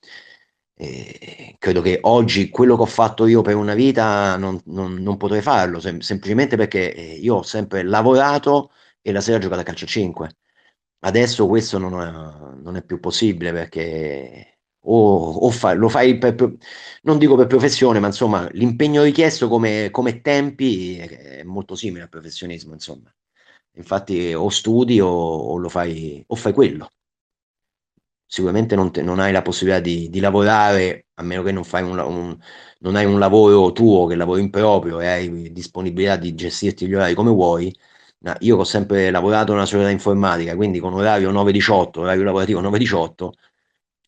E 0.82 1.56
credo 1.60 1.82
che 1.82 2.00
oggi 2.04 2.50
quello 2.50 2.78
che 2.78 2.84
ho 2.84 2.86
fatto 2.86 3.28
io 3.28 3.42
per 3.42 3.56
una 3.56 3.74
vita 3.74 4.38
non, 4.38 4.62
non, 4.68 4.94
non 4.94 5.18
potrei 5.18 5.42
farlo, 5.42 5.82
sem- 5.82 6.00
semplicemente 6.00 6.56
perché 6.56 6.94
eh, 6.96 7.16
io 7.16 7.36
ho 7.36 7.44
sempre 7.44 7.84
lavorato 7.84 8.72
e 9.02 9.12
la 9.12 9.20
sera 9.20 9.38
ho 9.38 9.42
giocato 9.42 9.60
a 9.62 9.64
calcio 9.66 9.84
a 9.84 9.88
5. 9.90 10.30
Adesso 11.00 11.48
questo 11.48 11.78
non 11.78 12.00
è, 12.02 12.12
non 12.62 12.76
è 12.78 12.84
più 12.84 13.00
possibile 13.02 13.52
perché 13.52 14.59
o, 14.82 15.32
o 15.34 15.50
fa, 15.52 15.74
lo 15.74 15.90
fai 15.90 16.18
per, 16.18 16.36
non 17.04 17.18
dico 17.18 17.36
per 17.36 17.48
professione, 17.48 18.00
ma 18.00 18.08
insomma 18.08 18.48
l'impegno 18.52 19.04
richiesto 19.04 19.48
come, 19.48 19.90
come 19.92 20.22
tempi 20.22 20.98
è, 20.98 21.40
è, 21.40 21.44
molto 21.44 21.76
simile 21.76 22.04
al 22.04 22.10
professionismo, 22.10 22.74
insomma. 22.74 23.14
Infatti 23.74 24.34
o 24.34 24.50
studi 24.50 25.00
o, 25.00 25.08
o 25.08 25.58
lo 25.58 25.70
fai, 25.70 26.24
o 26.28 26.36
fai 26.36 26.54
quello. 26.54 26.90
Sicuramente 28.32 28.76
non, 28.76 28.92
te, 28.92 29.02
non 29.02 29.20
hai 29.20 29.32
la 29.32 29.42
possibilità 29.42 29.82
di, 29.82 30.10
di, 30.10 30.20
lavorare, 30.20 31.08
a 31.16 31.24
meno 31.24 31.42
che 31.42 31.52
non, 31.52 31.64
fai 31.64 31.82
un, 31.84 31.98
un, 31.98 32.38
non 32.80 32.96
hai 32.96 33.06
un 33.06 33.18
lavoro 33.18 33.72
tuo, 33.72 34.06
che 34.06 34.16
lavori 34.16 34.42
in 34.42 34.52
proprio 34.52 35.00
e 35.00 35.08
hai 35.08 35.52
disponibilità 35.52 36.16
di 36.16 36.36
gestirti 36.36 36.86
gli 36.86 36.94
orari 36.94 37.16
come 37.16 37.32
vuoi. 37.32 37.76
No, 38.22 38.36
io 38.40 38.58
ho 38.58 38.64
sempre 38.66 39.10
lavorato 39.12 39.54
nella 39.54 39.66
società 39.66 39.90
informatica, 39.90 40.56
quindi 40.56 40.80
con 40.80 40.94
orario 40.94 41.32
9-18, 41.32 42.00
orario 42.00 42.24
lavorativo 42.24 42.62
9-18, 42.62 43.30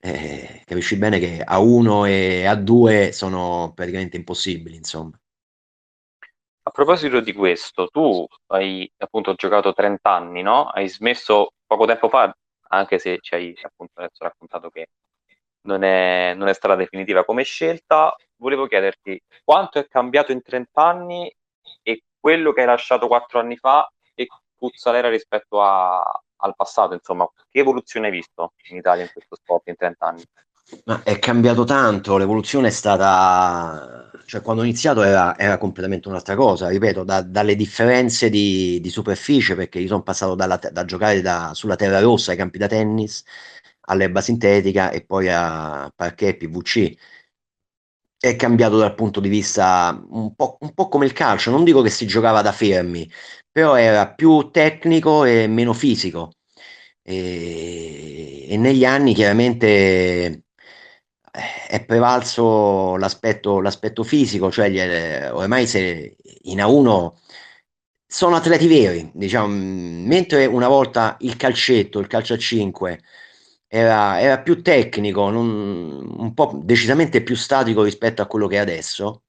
eh, 0.01 0.63
capisci 0.65 0.97
bene 0.97 1.19
che 1.19 1.43
a 1.45 1.59
1 1.59 2.05
e 2.05 2.45
a 2.45 2.55
2 2.55 3.11
sono 3.11 3.71
praticamente 3.75 4.17
impossibili, 4.17 4.75
insomma. 4.75 5.17
A 6.63 6.71
proposito 6.71 7.19
di 7.19 7.33
questo, 7.33 7.87
tu 7.87 8.25
hai 8.47 8.91
appunto 8.97 9.33
giocato 9.35 9.73
30 9.73 10.09
anni, 10.09 10.41
no? 10.41 10.67
Hai 10.67 10.89
smesso 10.89 11.53
poco 11.65 11.85
tempo 11.85 12.09
fa, 12.09 12.35
anche 12.69 12.97
se 12.97 13.19
ci 13.21 13.35
hai 13.35 13.55
appunto 13.61 13.93
adesso 13.95 14.23
raccontato 14.23 14.69
che 14.69 14.87
non 15.63 15.83
è, 15.83 16.33
non 16.35 16.47
è 16.47 16.53
stata 16.53 16.75
definitiva 16.75 17.23
come 17.23 17.43
scelta. 17.43 18.15
Volevo 18.37 18.67
chiederti 18.67 19.21
quanto 19.43 19.79
è 19.79 19.87
cambiato 19.87 20.31
in 20.31 20.41
30 20.41 20.83
anni 20.83 21.31
e 21.83 22.03
quello 22.19 22.53
che 22.53 22.61
hai 22.61 22.67
lasciato 22.67 23.07
4 23.07 23.39
anni 23.39 23.57
fa 23.57 23.87
e 24.15 24.27
Puzzalera 24.55 25.09
rispetto 25.09 25.61
a, 25.61 26.01
al 26.41 26.55
passato, 26.55 26.93
insomma, 26.93 27.29
che 27.49 27.59
evoluzione 27.59 28.07
hai 28.07 28.11
visto 28.11 28.53
in 28.69 28.77
Italia 28.77 29.03
in 29.03 29.09
questo 29.11 29.35
sport 29.35 29.67
in 29.67 29.75
30 29.75 30.05
anni? 30.05 30.23
Ma 30.85 31.03
è 31.03 31.19
cambiato 31.19 31.63
tanto, 31.65 32.17
l'evoluzione 32.17 32.67
è 32.67 32.71
stata, 32.71 34.09
cioè 34.25 34.41
quando 34.41 34.61
ho 34.61 34.65
iniziato 34.65 35.01
era, 35.03 35.37
era 35.37 35.57
completamente 35.57 36.07
un'altra 36.07 36.35
cosa, 36.35 36.69
ripeto, 36.69 37.03
da, 37.03 37.21
dalle 37.21 37.55
differenze 37.55 38.29
di, 38.29 38.79
di, 38.79 38.89
superficie, 38.89 39.55
perché 39.55 39.79
io 39.79 39.87
sono 39.87 40.03
passato 40.03 40.33
dalla, 40.33 40.57
da 40.57 40.85
giocare 40.85 41.21
da, 41.21 41.51
sulla 41.53 41.75
terra 41.75 41.99
rossa 41.99 42.31
ai 42.31 42.37
campi 42.37 42.57
da 42.57 42.67
tennis, 42.67 43.23
all'erba 43.81 44.21
sintetica 44.21 44.91
e 44.91 45.03
poi 45.03 45.27
a 45.29 45.91
parquet 45.93 46.37
PVC. 46.37 46.95
È 48.23 48.35
cambiato 48.35 48.77
dal 48.77 48.93
punto 48.93 49.19
di 49.19 49.29
vista 49.29 49.99
un 50.11 50.35
po', 50.35 50.57
un 50.61 50.73
po' 50.75 50.87
come 50.89 51.05
il 51.05 51.11
calcio, 51.13 51.49
non 51.49 51.63
dico 51.63 51.81
che 51.81 51.89
si 51.89 52.05
giocava 52.05 52.41
da 52.43 52.51
fermi, 52.51 53.09
però 53.51 53.75
era 53.75 54.13
più 54.13 54.51
tecnico 54.51 55.23
e 55.25 55.47
meno 55.47 55.73
fisico. 55.73 56.31
E, 57.01 58.45
e 58.47 58.57
negli 58.57 58.85
anni 58.85 59.15
chiaramente 59.15 59.57
eh, 59.57 60.43
è 61.67 61.83
prevalso 61.85 62.95
l'aspetto, 62.97 63.59
l'aspetto 63.59 64.03
fisico, 64.03 64.51
cioè 64.51 64.69
gli, 64.69 64.79
ormai 65.31 65.65
se 65.67 66.15
in 66.43 66.59
A1 66.61 67.13
sono 68.05 68.35
atleti 68.35 68.67
veri, 68.67 69.09
diciamo, 69.13 69.47
mentre 69.47 70.45
una 70.45 70.67
volta 70.67 71.15
il 71.21 71.35
calcetto, 71.37 71.99
il 71.99 72.07
calcio 72.07 72.33
a 72.33 72.37
5 72.37 73.01
era, 73.73 74.19
era 74.19 74.41
più 74.41 74.61
tecnico, 74.61 75.29
non, 75.29 75.47
un 76.17 76.33
po' 76.33 76.59
decisamente 76.61 77.23
più 77.23 77.35
statico 77.35 77.83
rispetto 77.83 78.21
a 78.21 78.27
quello 78.27 78.47
che 78.47 78.57
è 78.57 78.59
adesso. 78.59 79.23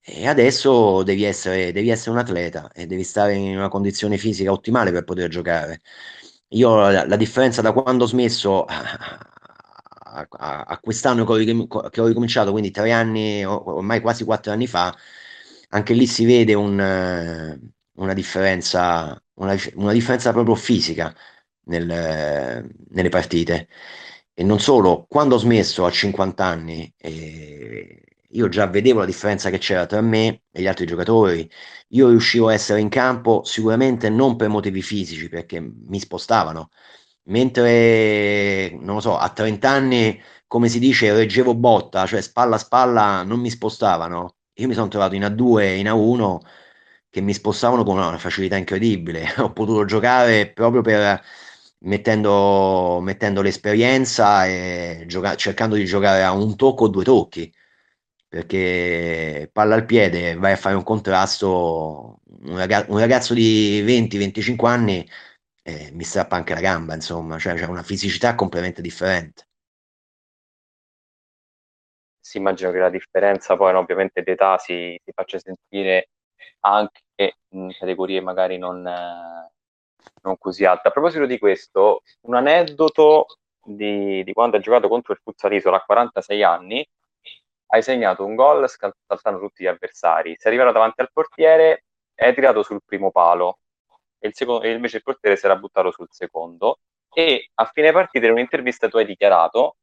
E 0.00 0.26
adesso 0.26 1.02
devi 1.04 1.22
essere, 1.24 1.72
devi 1.72 1.90
essere 1.90 2.10
un 2.10 2.18
atleta 2.18 2.70
e 2.72 2.86
devi 2.86 3.04
stare 3.04 3.34
in 3.34 3.56
una 3.56 3.68
condizione 3.68 4.18
fisica 4.18 4.50
ottimale 4.50 4.90
per 4.90 5.04
poter 5.04 5.28
giocare. 5.28 5.82
Io 6.48 6.74
la, 6.90 7.06
la 7.06 7.16
differenza 7.16 7.62
da 7.62 7.72
quando 7.72 8.04
ho 8.04 8.06
smesso 8.08 8.64
a, 8.64 8.82
a, 10.30 10.62
a 10.66 10.78
quest'anno 10.80 11.24
che 11.24 11.32
ho, 11.52 11.88
che 11.90 12.00
ho, 12.00 12.06
ricominciato, 12.06 12.50
quindi 12.50 12.70
tre 12.72 12.90
anni, 12.90 13.44
ormai 13.44 14.00
quasi 14.00 14.24
quattro 14.24 14.52
anni 14.52 14.66
fa, 14.66 14.94
anche 15.70 15.94
lì 15.94 16.06
si 16.06 16.24
vede 16.24 16.54
un, 16.54 17.60
una, 17.94 18.14
differenza, 18.14 19.22
una, 19.34 19.54
una, 19.74 19.92
differenza 19.92 20.32
proprio 20.32 20.54
fisica 20.56 21.14
nel, 21.64 22.68
nelle 22.90 23.08
partite. 23.08 23.68
E 24.34 24.42
non 24.44 24.60
solo, 24.60 25.06
quando 25.08 25.34
ho 25.34 25.38
smesso 25.38 25.84
a 25.84 25.90
50 25.90 26.44
anni, 26.44 26.92
eh, 26.96 28.02
io 28.32 28.48
già 28.48 28.66
vedevo 28.66 29.00
la 29.00 29.04
differenza 29.06 29.50
che 29.50 29.58
c'era 29.58 29.86
tra 29.86 30.00
me 30.00 30.42
e 30.50 30.62
gli 30.62 30.66
altri 30.66 30.86
giocatori. 30.86 31.48
Io 31.88 32.08
riuscivo 32.08 32.48
a 32.48 32.52
essere 32.54 32.80
in 32.80 32.88
campo 32.88 33.42
sicuramente 33.44 34.08
non 34.08 34.36
per 34.36 34.48
motivi 34.48 34.82
fisici, 34.82 35.28
perché 35.28 35.60
mi 35.60 35.98
spostavano, 35.98 36.70
mentre, 37.24 38.70
non 38.80 38.96
lo 38.96 39.00
so, 39.00 39.16
a 39.18 39.28
30 39.30 39.68
anni, 39.70 40.20
come 40.46 40.68
si 40.68 40.78
dice, 40.78 41.12
reggevo 41.12 41.54
botta, 41.54 42.06
cioè 42.06 42.20
spalla 42.20 42.56
a 42.56 42.58
spalla, 42.58 43.22
non 43.22 43.40
mi 43.40 43.50
spostavano. 43.50 44.36
Io 44.54 44.66
mi 44.68 44.74
sono 44.74 44.88
trovato 44.88 45.14
in 45.14 45.24
A2 45.24 45.58
e 45.60 45.78
in 45.78 45.86
A1 45.88 46.40
che 47.08 47.20
mi 47.20 47.32
spostavano 47.34 47.82
con 47.84 47.96
una 47.98 48.18
facilità 48.18 48.56
incredibile. 48.56 49.26
Ho 49.38 49.52
potuto 49.52 49.84
giocare 49.84 50.50
proprio 50.52 50.82
per 50.82 51.22
mettendo, 51.80 53.00
mettendo 53.02 53.42
l'esperienza 53.42 54.46
e 54.46 55.04
gioca- 55.06 55.34
cercando 55.36 55.74
di 55.76 55.84
giocare 55.84 56.22
a 56.22 56.32
un 56.32 56.56
tocco 56.56 56.84
o 56.84 56.88
due 56.88 57.04
tocchi 57.04 57.52
perché 58.30 59.50
palla 59.52 59.74
al 59.74 59.84
piede, 59.84 60.36
vai 60.36 60.52
a 60.52 60.56
fare 60.56 60.76
un 60.76 60.84
contrasto, 60.84 62.20
un, 62.42 62.56
ragazzo, 62.56 62.92
un 62.92 62.98
ragazzo 63.00 63.34
di 63.34 63.82
20-25 63.82 64.68
anni 64.68 65.08
eh, 65.62 65.90
mi 65.92 66.04
strappa 66.04 66.36
anche 66.36 66.54
la 66.54 66.60
gamba, 66.60 66.94
insomma, 66.94 67.38
cioè 67.38 67.54
c'è 67.54 67.66
una 67.66 67.82
fisicità 67.82 68.36
completamente 68.36 68.82
differente. 68.82 69.48
Si 72.20 72.38
immagino 72.38 72.70
che 72.70 72.78
la 72.78 72.90
differenza 72.90 73.56
poi 73.56 73.74
ovviamente 73.74 74.22
d'età 74.22 74.58
si, 74.58 74.96
si, 75.04 75.10
faccia 75.12 75.40
sentire 75.40 76.10
anche 76.60 77.00
in 77.48 77.72
categorie 77.76 78.20
magari 78.20 78.58
non, 78.58 78.86
eh, 78.86 79.52
non, 80.22 80.36
così 80.38 80.64
alte. 80.64 80.88
A 80.88 80.90
proposito 80.90 81.26
di 81.26 81.38
questo, 81.38 82.02
un 82.22 82.34
aneddoto 82.34 83.26
di, 83.62 84.22
di 84.24 84.32
quando 84.32 84.56
hai 84.56 84.62
giocato 84.62 84.88
contro 84.88 85.12
il 85.12 85.20
Fuzzalisola 85.22 85.76
a 85.78 85.84
46 85.84 86.42
anni, 86.42 86.88
hai 87.72 87.82
segnato 87.82 88.24
un 88.24 88.34
gol 88.34 88.68
saltando 88.68 89.40
tutti 89.40 89.62
gli 89.62 89.66
avversari, 89.66 90.34
sei 90.38 90.52
arrivato 90.52 90.72
davanti 90.72 91.00
al 91.00 91.10
portiere 91.12 91.84
e 92.14 92.26
hai 92.26 92.34
tirato 92.34 92.62
sul 92.62 92.80
primo 92.84 93.10
palo. 93.10 93.58
E, 94.18 94.28
il 94.28 94.34
secondo, 94.34 94.66
invece 94.66 94.98
il 94.98 95.02
portiere 95.02 95.36
si 95.36 95.46
era 95.46 95.56
buttato 95.56 95.90
sul 95.90 96.08
secondo. 96.10 96.80
E 97.12 97.50
a 97.54 97.64
fine 97.72 97.92
partita 97.92 98.26
in 98.26 98.32
un'intervista 98.32 98.88
tu 98.88 98.96
hai 98.98 99.04
dichiarato 99.06 99.76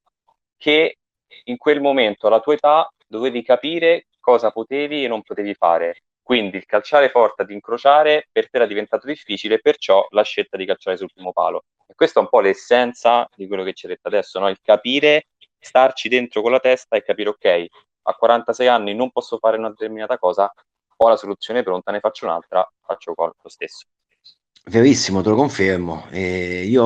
che 0.58 0.98
in 1.46 1.58
quel 1.58 1.82
momento 1.82 2.28
alla 2.28 2.40
tua 2.40 2.54
età 2.54 2.92
dovevi 3.06 3.44
capire 3.44 4.08
cosa 4.20 4.52
potevi 4.52 5.04
e 5.04 5.08
non 5.08 5.22
potevi 5.22 5.54
fare 5.54 6.02
quindi 6.28 6.58
il 6.58 6.66
calciare 6.66 7.08
forte 7.08 7.44
ad 7.44 7.52
incrociare 7.52 8.28
per 8.30 8.50
te 8.50 8.58
era 8.58 8.66
diventato 8.66 9.08
difficile, 9.08 9.62
perciò 9.62 10.06
la 10.10 10.24
scelta 10.24 10.58
di 10.58 10.66
calciare 10.66 10.98
sul 10.98 11.10
primo 11.14 11.32
palo. 11.32 11.64
E 11.88 11.94
questa 11.96 12.20
è 12.20 12.24
un 12.24 12.28
po' 12.28 12.42
l'essenza 12.42 13.30
di 13.34 13.48
quello 13.48 13.64
che 13.64 13.72
ci 13.72 13.86
hai 13.86 13.94
detto 13.94 14.10
adesso, 14.10 14.38
no? 14.38 14.50
il 14.50 14.60
capire 14.62 15.28
starci 15.58 16.10
dentro 16.10 16.42
con 16.42 16.52
la 16.52 16.60
testa 16.60 16.98
e 16.98 17.04
capire, 17.04 17.30
ok, 17.30 17.66
a 18.02 18.14
46 18.14 18.68
anni 18.68 18.94
non 18.94 19.10
posso 19.10 19.38
fare 19.38 19.58
una 19.58 19.70
determinata 19.70 20.18
cosa, 20.18 20.52
ho 20.98 21.08
la 21.08 21.16
soluzione 21.16 21.64
pronta, 21.64 21.94
ne 21.94 22.02
faccio 22.02 22.26
un'altra, 22.26 22.70
faccio 22.86 23.14
lo 23.16 23.34
stesso. 23.46 23.86
Verissimo, 24.66 25.22
te 25.22 25.30
lo 25.30 25.36
confermo. 25.38 26.08
Eh, 26.12 26.66
io 26.66 26.84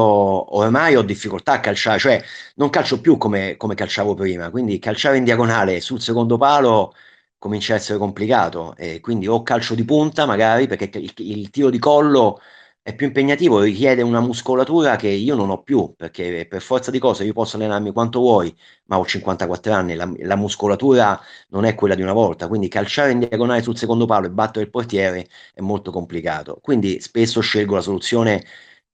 ormai 0.55 0.95
ho 0.95 1.01
difficoltà 1.01 1.53
a 1.53 1.59
calciare, 1.59 1.97
cioè 1.97 2.23
non 2.57 2.69
calcio 2.69 3.01
più 3.01 3.17
come, 3.17 3.57
come 3.57 3.73
calciavo 3.73 4.13
prima, 4.13 4.51
quindi 4.51 4.77
calciare 4.77 5.17
in 5.17 5.23
diagonale 5.23 5.81
sul 5.81 5.99
secondo 5.99 6.37
palo 6.37 6.93
comincia 7.41 7.73
a 7.73 7.77
essere 7.77 7.97
complicato. 7.97 8.75
E 8.77 8.99
quindi 8.99 9.27
o 9.27 9.41
calcio 9.41 9.73
di 9.73 9.83
punta, 9.83 10.25
magari, 10.27 10.67
perché 10.67 10.89
il, 10.99 11.11
il 11.17 11.49
tiro 11.49 11.71
di 11.71 11.79
collo 11.79 12.39
è 12.83 12.93
più 12.95 13.07
impegnativo, 13.07 13.59
richiede 13.61 14.01
una 14.03 14.19
muscolatura 14.21 14.95
che 14.95 15.07
io 15.07 15.35
non 15.35 15.49
ho 15.49 15.61
più, 15.63 15.93
perché 15.95 16.45
per 16.47 16.61
forza 16.61 16.91
di 16.91 16.99
cose 16.99 17.23
io 17.25 17.33
posso 17.33 17.55
allenarmi 17.57 17.91
quanto 17.91 18.19
vuoi, 18.19 18.55
ma 18.85 18.97
ho 18.99 19.05
54 19.05 19.73
anni, 19.73 19.95
la, 19.95 20.11
la 20.19 20.35
muscolatura 20.35 21.19
non 21.49 21.65
è 21.65 21.75
quella 21.75 21.95
di 21.95 22.01
una 22.01 22.13
volta, 22.13 22.47
quindi 22.47 22.67
calciare 22.67 23.11
in 23.11 23.19
diagonale 23.19 23.61
sul 23.61 23.77
secondo 23.77 24.05
palo 24.05 24.25
e 24.27 24.31
battere 24.31 24.65
il 24.65 24.71
portiere 24.71 25.27
è 25.53 25.61
molto 25.61 25.91
complicato. 25.91 26.59
Quindi 26.61 26.99
spesso 27.01 27.39
scelgo 27.41 27.75
la 27.75 27.81
soluzione 27.81 28.43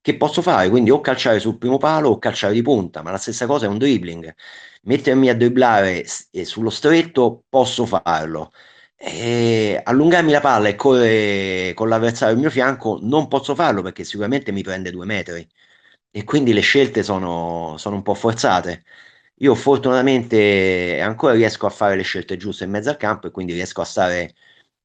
che 0.01 0.15
posso 0.17 0.41
fare, 0.41 0.69
quindi 0.69 0.89
o 0.89 1.01
calciare 1.01 1.39
sul 1.39 1.57
primo 1.57 1.77
palo 1.77 2.09
o 2.09 2.19
calciare 2.19 2.53
di 2.53 2.61
punta, 2.61 3.01
ma 3.01 3.11
la 3.11 3.17
stessa 3.17 3.45
cosa 3.45 3.65
è 3.65 3.69
un 3.69 3.77
dribbling. 3.77 4.33
Mettermi 4.87 5.29
a 5.29 5.35
dribblare 5.35 6.05
sullo 6.43 6.69
stretto 6.69 7.43
posso 7.49 7.85
farlo 7.85 8.51
e 8.95 9.79
allungarmi 9.83 10.31
la 10.31 10.39
palla 10.39 10.69
e 10.69 10.75
correre 10.75 11.73
con 11.73 11.89
l'avversario 11.89 12.33
al 12.35 12.39
mio 12.39 12.49
fianco 12.49 12.97
non 13.01 13.27
posso 13.27 13.53
farlo 13.53 13.81
perché 13.81 14.03
sicuramente 14.05 14.51
mi 14.51 14.63
prende 14.63 14.89
due 14.91 15.05
metri 15.05 15.47
e 16.09 16.23
quindi 16.23 16.53
le 16.53 16.61
scelte 16.61 17.03
sono, 17.03 17.75
sono 17.77 17.95
un 17.97 18.01
po' 18.01 18.13
forzate. 18.15 18.83
Io 19.39 19.53
fortunatamente 19.55 20.99
ancora 21.01 21.33
riesco 21.33 21.67
a 21.67 21.69
fare 21.69 21.95
le 21.95 22.03
scelte 22.03 22.37
giuste 22.37 22.63
in 22.63 22.71
mezzo 22.71 22.89
al 22.89 22.97
campo 22.97 23.27
e 23.27 23.31
quindi 23.31 23.53
riesco 23.53 23.81
a 23.81 23.85
stare 23.85 24.33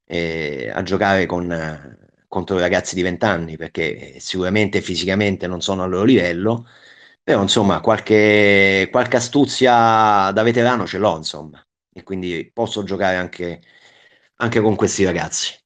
eh, 0.04 0.70
a 0.72 0.82
giocare 0.82 1.26
con, 1.26 1.96
contro 2.28 2.58
ragazzi 2.58 2.94
di 2.94 3.02
20 3.02 3.24
anni 3.24 3.56
perché 3.56 4.18
sicuramente 4.20 4.80
fisicamente 4.80 5.46
non 5.46 5.60
sono 5.62 5.82
al 5.84 5.90
loro 5.90 6.04
livello, 6.04 6.66
però 7.22 7.42
insomma 7.42 7.80
qualche, 7.80 8.88
qualche 8.90 9.16
astuzia 9.16 10.30
da 10.32 10.42
veterano 10.42 10.86
ce 10.86 10.98
l'ho 10.98 11.16
insomma 11.16 11.64
e 11.92 12.02
quindi 12.02 12.50
posso 12.52 12.82
giocare 12.82 13.16
anche 13.16 13.60
anche 14.42 14.60
con 14.60 14.74
questi 14.74 15.04
ragazzi. 15.04 15.56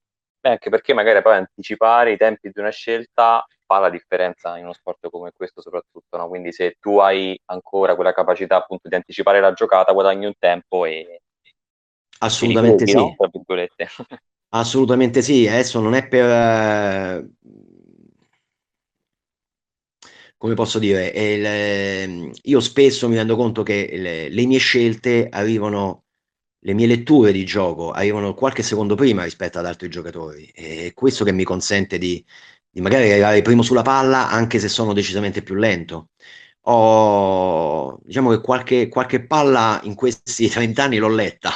Beh, 0.40 0.50
anche 0.50 0.70
perché 0.70 0.92
magari 0.92 1.22
poi 1.22 1.36
anticipare 1.36 2.12
i 2.12 2.16
tempi 2.16 2.50
di 2.52 2.60
una 2.60 2.70
scelta 2.70 3.44
fa 3.64 3.78
la 3.78 3.90
differenza 3.90 4.56
in 4.58 4.64
uno 4.64 4.72
sport 4.74 5.08
come 5.10 5.32
questo 5.34 5.60
soprattutto, 5.60 6.16
no? 6.16 6.28
quindi 6.28 6.52
se 6.52 6.76
tu 6.78 6.98
hai 6.98 7.38
ancora 7.46 7.96
quella 7.96 8.12
capacità 8.12 8.56
appunto 8.56 8.88
di 8.88 8.94
anticipare 8.94 9.40
la 9.40 9.52
giocata 9.52 9.92
guadagni 9.92 10.26
un 10.26 10.34
tempo 10.38 10.84
e 10.84 11.22
assolutamente 12.18 12.84
e 12.84 12.86
sì 12.86 12.94
no? 12.94 13.16
assolutamente 14.50 15.22
sì 15.22 15.48
adesso 15.48 15.80
non 15.80 15.94
è 15.94 16.06
per 16.06 17.28
come 20.36 20.54
posso 20.54 20.78
dire 20.78 21.06
il, 21.08 22.30
io 22.42 22.60
spesso 22.60 23.08
mi 23.08 23.16
rendo 23.16 23.36
conto 23.36 23.62
che 23.62 23.88
le, 23.96 24.28
le 24.28 24.46
mie 24.46 24.58
scelte 24.58 25.28
arrivano 25.30 26.04
le 26.66 26.74
mie 26.74 26.86
letture 26.86 27.32
di 27.32 27.44
gioco 27.44 27.92
arrivano 27.92 28.34
qualche 28.34 28.62
secondo 28.62 28.94
prima 28.96 29.22
rispetto 29.22 29.58
ad 29.58 29.66
altri 29.66 29.88
giocatori 29.88 30.46
e 30.54 30.86
è 30.86 30.94
questo 30.94 31.24
che 31.24 31.32
mi 31.32 31.44
consente 31.44 31.96
di, 31.96 32.24
di 32.68 32.80
magari 32.80 33.10
arrivare 33.10 33.42
primo 33.42 33.62
sulla 33.62 33.82
palla 33.82 34.28
anche 34.28 34.58
se 34.58 34.68
sono 34.68 34.92
decisamente 34.92 35.42
più 35.42 35.54
lento. 35.54 36.10
Ho, 36.68 38.00
diciamo 38.02 38.30
che 38.30 38.40
qualche, 38.40 38.88
qualche 38.88 39.24
palla 39.24 39.80
in 39.84 39.94
questi 39.94 40.48
30 40.50 40.82
anni 40.82 40.96
l'ho 40.98 41.08
letta 41.08 41.52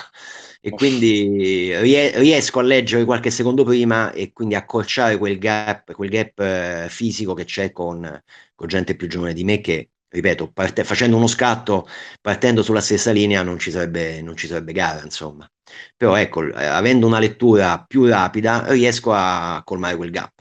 e 0.62 0.70
quindi 0.70 1.74
riesco 1.80 2.58
a 2.58 2.62
leggere 2.62 3.04
qualche 3.04 3.30
secondo 3.30 3.64
prima 3.64 4.12
e 4.12 4.32
quindi 4.32 4.54
accorciare 4.54 5.16
quel 5.18 5.38
gap, 5.38 5.92
quel 5.92 6.10
gap 6.10 6.38
eh, 6.38 6.86
fisico 6.88 7.34
che 7.34 7.44
c'è 7.44 7.72
con, 7.72 8.22
con 8.60 8.68
gente 8.68 8.94
più 8.94 9.08
giovane 9.08 9.32
di 9.32 9.42
me 9.42 9.62
che 9.62 9.88
ripeto, 10.06 10.52
parte, 10.52 10.84
facendo 10.84 11.16
uno 11.16 11.26
scatto, 11.26 11.88
partendo 12.20 12.62
sulla 12.62 12.82
stessa 12.82 13.10
linea 13.10 13.42
non 13.42 13.58
ci 13.58 13.70
sarebbe, 13.70 14.20
non 14.20 14.36
ci 14.36 14.48
sarebbe 14.48 14.72
gara, 14.72 15.02
insomma. 15.02 15.50
Però 15.96 16.14
ecco, 16.14 16.44
eh, 16.44 16.66
avendo 16.66 17.06
una 17.06 17.18
lettura 17.18 17.82
più 17.82 18.04
rapida, 18.04 18.70
riesco 18.70 19.12
a 19.14 19.62
colmare 19.64 19.96
quel 19.96 20.10
gap. 20.10 20.32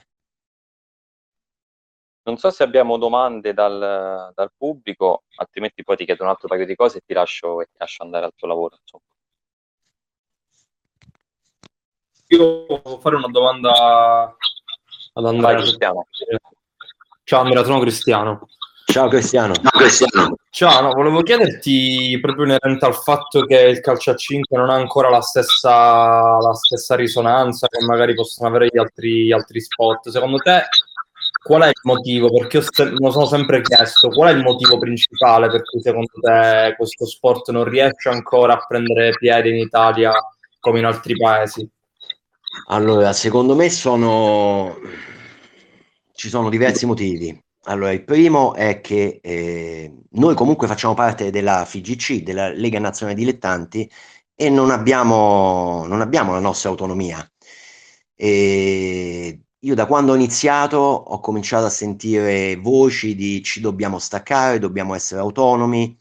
Non 2.24 2.36
so 2.38 2.50
se 2.50 2.64
abbiamo 2.64 2.98
domande 2.98 3.54
dal, 3.54 4.34
dal, 4.36 4.52
pubblico, 4.58 5.24
altrimenti 5.38 5.82
poi 5.86 5.96
ti 5.96 6.04
chiedo 6.04 6.24
un 6.24 6.30
altro 6.30 6.50
paio 6.50 6.66
di 6.66 6.76
cose 6.76 6.98
e 6.98 7.02
ti 7.06 7.14
lascio, 7.14 7.62
e 7.62 7.68
ti 7.68 7.78
lascio 7.78 8.04
andare 8.04 8.26
al 8.26 8.34
tuo 8.36 8.50
lavoro. 8.50 8.78
Insomma. 8.82 9.04
Io 12.28 12.66
volevo 12.68 13.00
fare 13.00 13.16
una 13.16 13.30
domanda 13.30 14.36
ad 15.14 15.26
Andrea. 15.26 15.56
Vai, 15.56 16.40
Ciao 17.30 17.42
Andrea, 17.42 17.64
sono 17.64 17.80
Cristiano. 17.80 18.48
Ciao 18.86 19.08
Cristiano. 19.08 19.54
Ciao, 19.54 19.80
Cristiano. 19.80 20.36
Ciao 20.50 20.82
no, 20.82 20.94
volevo 20.94 21.22
chiederti 21.22 22.18
proprio 22.20 22.46
inerente 22.46 22.84
al 22.88 22.96
fatto 22.96 23.46
che 23.46 23.56
il 23.56 23.82
calcio 23.82 24.10
a 24.10 24.16
5 24.16 24.58
non 24.58 24.72
ha 24.72 24.74
ancora 24.74 25.12
la 25.12 25.22
stessa, 25.22 26.40
la 26.40 26.56
stessa 26.56 26.96
risonanza 26.96 27.68
che 27.68 27.86
magari 27.86 28.16
possono 28.16 28.50
avere 28.50 28.66
gli 28.72 28.80
altri, 28.80 29.32
altri 29.32 29.62
sport. 29.62 30.10
Secondo 30.10 30.38
te 30.38 30.64
qual 31.44 31.62
è 31.62 31.68
il 31.68 31.82
motivo? 31.84 32.32
Perché 32.32 32.58
io 32.58 32.64
se- 32.68 32.86
me 32.86 32.98
lo 32.98 33.12
sono 33.12 33.28
sempre 33.28 33.62
chiesto, 33.62 34.10
qual 34.10 34.34
è 34.34 34.36
il 34.36 34.42
motivo 34.42 34.80
principale 34.80 35.52
per 35.52 35.62
cui 35.62 35.82
secondo 35.82 36.10
te 36.20 36.74
questo 36.78 37.06
sport 37.06 37.52
non 37.52 37.66
riesce 37.66 38.10
ancora 38.10 38.54
a 38.54 38.66
prendere 38.68 39.12
piede 39.12 39.50
in 39.50 39.58
Italia 39.58 40.14
come 40.60 40.80
in 40.80 40.86
altri 40.86 41.16
paesi? 41.16 41.70
Allora, 42.70 43.14
secondo 43.14 43.54
me 43.54 43.70
sono... 43.70 44.78
ci 46.20 46.28
sono 46.28 46.50
diversi 46.50 46.86
motivi. 46.86 47.42
Allora, 47.64 47.94
il 47.94 48.04
primo 48.04 48.54
è 48.54 48.82
che 48.82 49.20
eh, 49.24 49.94
noi 50.12 50.36
comunque 50.36 50.68
facciamo 50.68 50.94
parte 50.94 51.30
della 51.32 51.64
FIGC, 51.64 52.24
della 52.24 52.50
Lega 52.50 52.78
Nazionale 52.78 53.18
Dilettanti, 53.18 53.90
e 54.36 54.50
non 54.50 54.70
abbiamo, 54.70 55.86
non 55.88 56.02
abbiamo 56.02 56.34
la 56.34 56.42
nostra 56.42 56.70
autonomia. 56.70 57.26
E 58.16 59.40
io 59.60 59.76
da 59.76 59.86
quando 59.86 60.12
ho 60.12 60.16
iniziato 60.16 60.78
ho 60.78 61.20
cominciato 61.22 61.66
a 61.68 61.70
sentire 61.70 62.58
voci 62.58 63.16
di 63.16 63.42
ci 63.42 63.62
dobbiamo 63.62 63.98
staccare, 63.98 64.60
dobbiamo 64.60 64.96
essere 64.96 65.22
autonomi, 65.22 65.98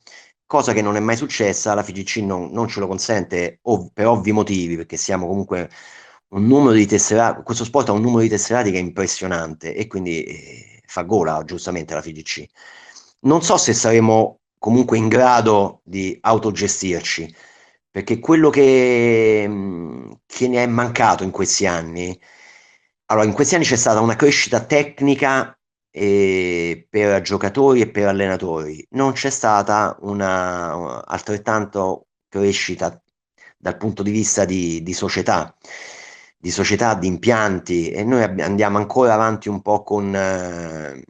cosa 0.47 0.73
che 0.73 0.83
non 0.83 0.97
è 0.97 1.01
mai 1.01 1.17
successa, 1.17 1.75
la 1.75 1.85
FIGC 1.85 2.17
non, 2.19 2.51
non 2.51 2.67
ce 2.67 2.81
lo 2.81 2.89
consente 2.89 3.61
ov- 3.63 3.93
per 3.93 4.07
ovvi 4.09 4.33
motivi, 4.33 4.75
perché 4.77 4.97
siamo 4.97 5.29
comunque 5.29 5.71
un 6.31 6.47
numero 6.47 6.73
di 6.73 6.87
tesserati, 6.87 7.43
questo 7.43 7.65
sport 7.65 7.89
ha 7.89 7.93
un 7.93 8.03
numero 8.03 8.21
di 8.23 8.29
tesserati 8.29 8.71
che 8.71 8.79
è 8.79 8.81
impressionante 8.81 9.75
e 9.75 9.87
quindi... 9.87 10.23
Eh, 10.25 10.69
fa 10.89 11.03
gola 11.03 11.43
giustamente 11.45 11.95
la 11.95 12.03
FIGC. 12.03 12.47
Non 13.21 13.43
so 13.43 13.57
se 13.57 13.75
saremo 13.75 14.41
comunque 14.59 14.97
in 14.99 15.09
grado 15.09 15.81
di 15.85 16.19
autogestirci, 16.21 17.33
perché 17.91 18.19
quello 18.19 18.51
che, 18.51 19.49
che 20.27 20.49
ne 20.49 20.63
è 20.63 20.67
mancato 20.67 21.25
in 21.25 21.31
questi 21.31 21.67
anni, 21.67 22.19
allora 23.07 23.27
in 23.27 23.33
questi 23.33 23.55
anni 23.55 23.65
c'è 23.65 23.77
stata 23.77 24.01
una 24.01 24.17
crescita 24.17 24.65
tecnica 24.65 25.57
eh, 25.91 26.87
per 26.89 27.21
giocatori 27.23 27.81
e 27.83 27.91
per 27.91 28.07
allenatori, 28.09 28.87
non 28.91 29.13
c'è 29.13 29.31
stata 29.31 29.97
una 30.01 31.05
altrettanto 31.05 32.09
crescita 32.29 33.01
dal 33.57 33.77
punto 33.77 34.03
di 34.03 34.11
vista 34.11 34.45
di, 34.45 34.83
di 34.83 34.93
società 34.93 35.55
di 36.39 36.51
società, 36.51 36.95
di 36.95 37.09
impianti 37.09 37.91
e 37.91 38.05
noi 38.05 38.23
andiamo 38.23 38.79
ancora 38.79 39.15
avanti 39.15 39.49
un 39.49 39.61
po' 39.61 39.83
con 39.83 40.15
eh, 40.15 41.03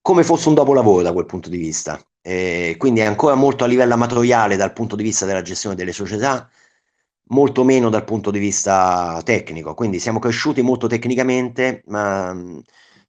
come 0.00 0.24
fosse 0.24 0.48
un 0.48 0.54
dopolavoro 0.54 1.02
da 1.02 1.12
quel 1.12 1.26
punto 1.26 1.48
di 1.48 1.56
vista. 1.56 2.00
E 2.22 2.76
quindi 2.78 3.00
è 3.00 3.04
ancora 3.04 3.34
molto 3.34 3.64
a 3.64 3.66
livello 3.66 3.94
amatoriale 3.94 4.56
dal 4.56 4.72
punto 4.72 4.94
di 4.96 5.02
vista 5.02 5.26
della 5.26 5.42
gestione 5.42 5.74
delle 5.74 5.92
società, 5.92 6.48
molto 7.28 7.64
meno 7.64 7.88
dal 7.90 8.04
punto 8.04 8.30
di 8.30 8.38
vista 8.38 9.20
tecnico. 9.24 9.74
Quindi 9.74 9.98
siamo 9.98 10.18
cresciuti 10.18 10.62
molto 10.62 10.86
tecnicamente, 10.86 11.82
ma 11.86 12.36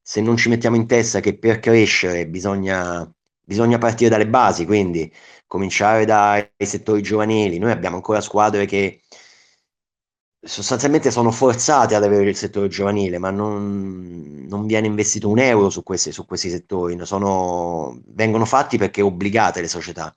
se 0.02 0.22
non 0.22 0.38
ci 0.38 0.50
mettiamo 0.50 0.76
in 0.76 0.88
testa 0.88 1.20
che 1.20 1.38
per 1.38 1.60
crescere 1.60 2.28
bisogna, 2.28 3.10
bisogna 3.44 3.78
partire 3.78 4.10
dalle 4.10 4.28
basi, 4.28 4.66
quindi 4.66 5.12
cominciare 5.48 6.06
dai 6.06 6.48
settori 6.58 7.02
giovanili. 7.02 7.58
Noi 7.60 7.72
abbiamo 7.72 7.98
ancora 7.98 8.22
squadre 8.22 8.66
che 8.66 9.02
sostanzialmente 10.44 11.12
sono 11.12 11.32
forzati 11.32 11.94
ad 11.94 12.04
avere 12.04 12.30
il 12.30 12.36
settore 12.36 12.68
giovanile, 12.68 13.18
ma 13.20 13.30
non, 13.32 14.46
non 14.48 14.66
viene 14.66 14.88
investito 14.88 15.30
un 15.30 15.40
euro 15.40 15.70
su 15.70 15.84
questi, 15.84 16.12
su 16.12 16.26
questi 16.26 16.50
settori, 16.50 16.98
sono, 17.06 18.02
vengono 18.08 18.46
fatti 18.46 18.78
perché 18.78 19.02
obbligate 19.02 19.62
le 19.62 19.68
società. 19.68 20.16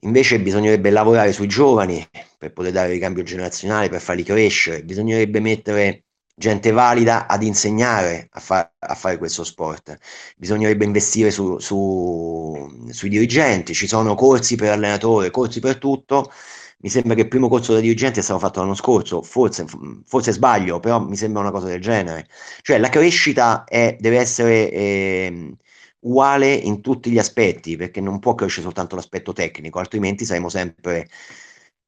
Invece 0.00 0.38
bisognerebbe 0.40 0.90
lavorare 0.90 1.32
sui 1.32 1.46
giovani 1.46 2.06
per 2.38 2.52
poter 2.52 2.72
dare 2.72 2.90
ricambio 2.90 3.22
generazionale, 3.22 3.88
per 3.88 4.00
farli 4.02 4.22
crescere, 4.22 4.82
bisognerebbe 4.84 5.40
mettere 5.40 6.04
gente 6.36 6.72
valida 6.72 7.26
ad 7.26 7.42
insegnare 7.42 8.28
a, 8.32 8.40
fa- 8.40 8.70
a 8.78 8.94
fare 8.94 9.16
questo 9.16 9.44
sport, 9.44 9.96
bisognerebbe 10.36 10.84
investire 10.84 11.30
su, 11.30 11.58
su, 11.58 12.86
sui 12.90 13.08
dirigenti, 13.08 13.72
ci 13.72 13.86
sono 13.86 14.14
corsi 14.14 14.56
per 14.56 14.72
allenatore, 14.72 15.30
corsi 15.30 15.60
per 15.60 15.78
tutto, 15.78 16.30
mi 16.78 16.88
sembra 16.88 17.14
che 17.14 17.22
il 17.22 17.28
primo 17.28 17.48
corso 17.48 17.72
da 17.72 17.80
dirigente 17.80 18.20
è 18.20 18.22
stato 18.22 18.38
fatto 18.38 18.60
l'anno 18.60 18.74
scorso, 18.74 19.22
forse, 19.22 19.64
forse 20.04 20.32
sbaglio, 20.32 20.80
però 20.80 21.00
mi 21.00 21.16
sembra 21.16 21.40
una 21.40 21.50
cosa 21.50 21.66
del 21.66 21.80
genere. 21.80 22.26
Cioè 22.60 22.78
la 22.78 22.88
crescita 22.88 23.64
è, 23.64 23.96
deve 23.98 24.18
essere 24.18 24.70
eh, 24.70 25.56
uguale 26.00 26.52
in 26.52 26.80
tutti 26.80 27.10
gli 27.10 27.18
aspetti, 27.18 27.76
perché 27.76 28.00
non 28.00 28.18
può 28.18 28.34
crescere 28.34 28.64
soltanto 28.64 28.96
l'aspetto 28.96 29.32
tecnico, 29.32 29.78
altrimenti 29.78 30.24
saremo 30.24 30.48
sempre 30.48 31.08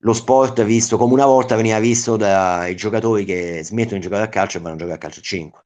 lo 0.01 0.13
sport 0.13 0.63
visto 0.63 0.97
come 0.99 1.15
una 1.15 1.27
volta 1.27 1.57
veniva 1.57 1.79
visto 1.79 2.17
dai 2.17 2.77
giocatori 2.77 3.25
che 3.25 3.63
smettono 3.65 3.97
di 3.97 4.03
giocare 4.03 4.25
a 4.25 4.29
calcio 4.29 4.59
e 4.59 4.61
vanno 4.61 4.75
a 4.75 4.79
giocare 4.79 4.97
a 4.97 5.01
calcio 5.01 5.21
a 5.21 5.23
5 5.23 5.61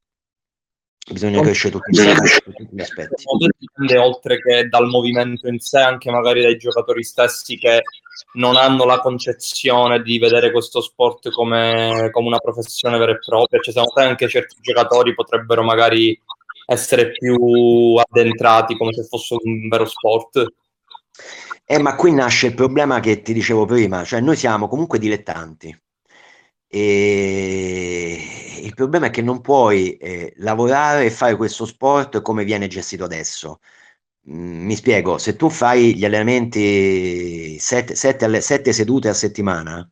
bisogna 1.09 1.41
crescere 1.41 1.73
tutti, 1.73 1.91
tutti 1.91 2.67
gli 2.71 2.81
aspetti. 2.81 3.23
Dipende 3.57 3.97
oltre 3.97 4.41
che 4.41 4.67
dal 4.67 4.87
movimento 4.87 5.47
in 5.47 5.59
sé, 5.59 5.79
anche 5.79 6.11
magari 6.11 6.41
dai 6.41 6.57
giocatori 6.57 7.03
stessi 7.03 7.57
che 7.57 7.81
non 8.33 8.55
hanno 8.55 8.85
la 8.85 8.99
concezione 8.99 10.01
di 10.01 10.19
vedere 10.19 10.51
questo 10.51 10.81
sport 10.81 11.29
come, 11.31 12.09
come 12.11 12.27
una 12.27 12.39
professione 12.39 12.97
vera 12.97 13.11
e 13.11 13.19
propria. 13.19 13.59
Cioè, 13.59 13.73
secondo 13.73 13.93
te 13.93 14.03
anche 14.03 14.27
certi 14.27 14.55
giocatori 14.61 15.13
potrebbero 15.13 15.63
magari 15.63 16.19
essere 16.65 17.11
più 17.11 17.95
addentrati 17.95 18.77
come 18.77 18.93
se 18.93 19.03
fosse 19.03 19.35
un 19.41 19.67
vero 19.67 19.85
sport? 19.85 20.45
Eh, 21.65 21.79
ma 21.79 21.95
qui 21.95 22.13
nasce 22.13 22.47
il 22.47 22.53
problema 22.53 22.99
che 22.99 23.21
ti 23.21 23.33
dicevo 23.33 23.65
prima, 23.65 24.03
cioè 24.03 24.19
noi 24.19 24.35
siamo 24.35 24.67
comunque 24.67 24.99
dilettanti 24.99 25.77
e 26.73 28.61
il 28.61 28.73
problema 28.73 29.07
è 29.07 29.09
che 29.09 29.21
non 29.21 29.41
puoi 29.41 29.97
eh, 29.97 30.33
lavorare 30.37 31.05
e 31.05 31.11
fare 31.11 31.35
questo 31.35 31.65
sport 31.65 32.21
come 32.21 32.45
viene 32.45 32.67
gestito 32.67 33.03
adesso. 33.03 33.59
Mm, 34.29 34.65
mi 34.65 34.75
spiego, 34.75 35.17
se 35.17 35.35
tu 35.35 35.49
fai 35.49 35.95
gli 35.95 36.05
allenamenti 36.05 37.57
7 37.59 37.95
sedute 38.71 39.09
a 39.09 39.13
settimana, 39.13 39.89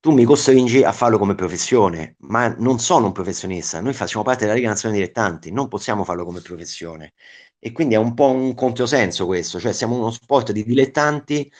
tu 0.00 0.12
mi 0.12 0.24
costringi 0.24 0.82
a 0.82 0.92
farlo 0.92 1.18
come 1.18 1.34
professione, 1.34 2.16
ma 2.20 2.48
non 2.58 2.78
sono 2.78 3.06
un 3.06 3.12
professionista, 3.12 3.80
noi 3.80 3.92
facciamo 3.94 4.24
parte 4.24 4.42
della 4.42 4.54
Lega 4.54 4.68
Nazionale 4.68 5.00
Dilettanti, 5.00 5.50
non 5.52 5.68
possiamo 5.68 6.04
farlo 6.04 6.24
come 6.24 6.40
professione. 6.40 7.14
E 7.58 7.72
quindi 7.72 7.94
è 7.94 7.98
un 7.98 8.14
po' 8.14 8.30
un 8.30 8.54
controsenso 8.54 9.26
questo, 9.26 9.58
cioè 9.58 9.72
siamo 9.72 9.96
uno 9.96 10.10
sport 10.12 10.52
di 10.52 10.64
dilettanti 10.64 11.50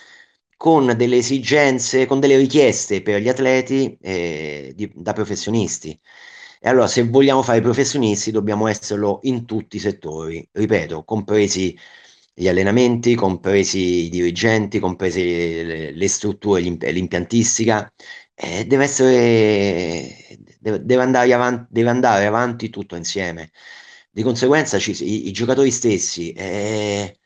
con 0.57 0.95
delle 0.97 1.17
esigenze, 1.17 2.07
con 2.07 2.21
delle 2.21 2.37
richieste 2.37 3.03
per 3.03 3.21
gli 3.21 3.29
atleti 3.29 3.97
eh, 4.01 4.73
di, 4.75 4.91
da 4.95 5.13
professionisti. 5.13 5.99
E 6.61 6.69
allora, 6.69 6.87
se 6.89 7.05
vogliamo 7.05 7.43
fare 7.43 7.61
professionisti, 7.61 8.31
dobbiamo 8.31 8.67
esserlo 8.67 9.21
in 9.23 9.45
tutti 9.47 9.77
i 9.77 9.81
settori, 9.81 10.47
ripeto, 10.53 11.05
compresi 11.05 11.77
gli 12.35 12.49
allenamenti, 12.49 13.15
compresi 13.15 14.05
i 14.07 14.09
dirigenti, 14.09 14.79
compresi 14.79 15.23
le, 15.65 15.93
le 15.93 16.09
strutture, 16.09 16.61
l'impiantistica. 16.61 17.93
Eh, 18.35 18.65
deve 18.67 18.85
essere, 18.85 20.39
deve, 20.61 20.85
deve, 20.85 21.03
andare 21.03 21.33
avanti, 21.33 21.67
deve 21.71 21.91
andare 21.91 22.27
avanti 22.27 22.71
tutto 22.71 22.97
insieme. 22.97 23.51
Di 24.11 24.23
conseguenza, 24.23 24.79
ci, 24.79 24.93
i, 25.05 25.29
i, 25.29 25.33
giocatori 25.33 25.71
stessi 25.71 26.33
eh, 26.33 27.19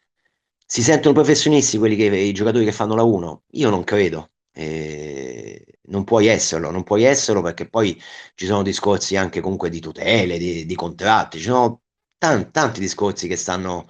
si 0.66 0.82
sentono 0.82 1.14
professionisti 1.14 1.78
quelli 1.78 1.96
che, 1.96 2.04
i 2.04 2.32
giocatori 2.32 2.64
che 2.64 2.72
fanno 2.72 2.94
la 2.94 3.02
1? 3.02 3.44
Io 3.52 3.70
non 3.70 3.84
credo. 3.84 4.30
Eh, 4.52 5.71
non 5.92 6.04
puoi 6.04 6.26
esserlo, 6.26 6.70
non 6.70 6.82
puoi 6.82 7.04
esserlo 7.04 7.42
perché 7.42 7.68
poi 7.68 8.00
ci 8.34 8.46
sono 8.46 8.62
discorsi 8.62 9.16
anche 9.16 9.40
comunque 9.40 9.68
di 9.70 9.80
tutele, 9.80 10.38
di, 10.38 10.66
di 10.66 10.74
contratti, 10.74 11.38
ci 11.38 11.44
sono 11.44 11.82
tanti, 12.18 12.50
tanti 12.50 12.80
discorsi 12.80 13.28
che 13.28 13.36
stanno 13.36 13.86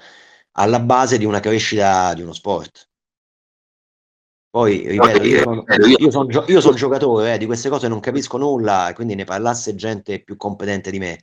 alla 0.52 0.80
base 0.80 1.16
di 1.16 1.24
una 1.24 1.40
crescita 1.40 2.12
di 2.14 2.22
uno 2.22 2.32
sport. 2.32 2.88
Poi, 4.50 4.86
ripeto, 4.86 5.22
io 5.22 5.42
sono, 5.42 5.64
io 5.98 6.10
sono, 6.10 6.44
io 6.46 6.60
sono 6.60 6.76
giocatore, 6.76 7.34
eh, 7.34 7.38
di 7.38 7.46
queste 7.46 7.70
cose 7.70 7.88
non 7.88 8.00
capisco 8.00 8.36
nulla, 8.36 8.90
e 8.90 8.92
quindi 8.92 9.14
ne 9.14 9.24
parlasse 9.24 9.74
gente 9.74 10.22
più 10.22 10.36
competente 10.36 10.90
di 10.90 10.98
me. 10.98 11.20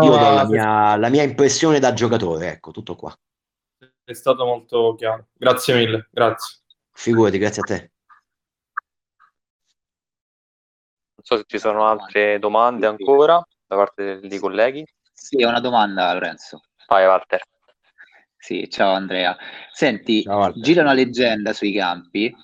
Io 0.00 0.10
do 0.10 0.16
la 0.16 0.46
mia, 0.46 0.96
la 0.96 1.08
mia 1.10 1.22
impressione 1.22 1.78
da 1.78 1.92
giocatore, 1.92 2.52
ecco, 2.52 2.70
tutto 2.70 2.96
qua 2.96 3.14
è 4.04 4.14
stato 4.14 4.44
molto 4.44 4.94
chiaro. 4.96 5.28
Grazie 5.32 5.74
mille, 5.74 6.08
grazie. 6.10 6.60
Figurati, 6.92 7.38
grazie 7.38 7.62
a 7.62 7.64
te. 7.64 7.90
Non 11.11 11.11
so 11.22 11.36
se 11.36 11.44
ci 11.46 11.58
sono 11.58 11.86
altre 11.86 12.38
domande 12.38 12.86
ancora 12.86 13.44
da 13.66 13.76
parte 13.76 14.20
dei 14.20 14.38
colleghi. 14.38 14.84
Sì, 15.12 15.42
ho 15.42 15.48
una 15.48 15.60
domanda, 15.60 16.12
Lorenzo. 16.12 16.60
Vai, 16.88 17.06
Walter. 17.06 17.40
Sì, 18.36 18.68
ciao 18.68 18.92
Andrea. 18.92 19.36
Senti, 19.72 20.22
ciao, 20.22 20.52
gira 20.52 20.82
una 20.82 20.92
leggenda 20.92 21.52
sui 21.52 21.72
campi 21.72 22.34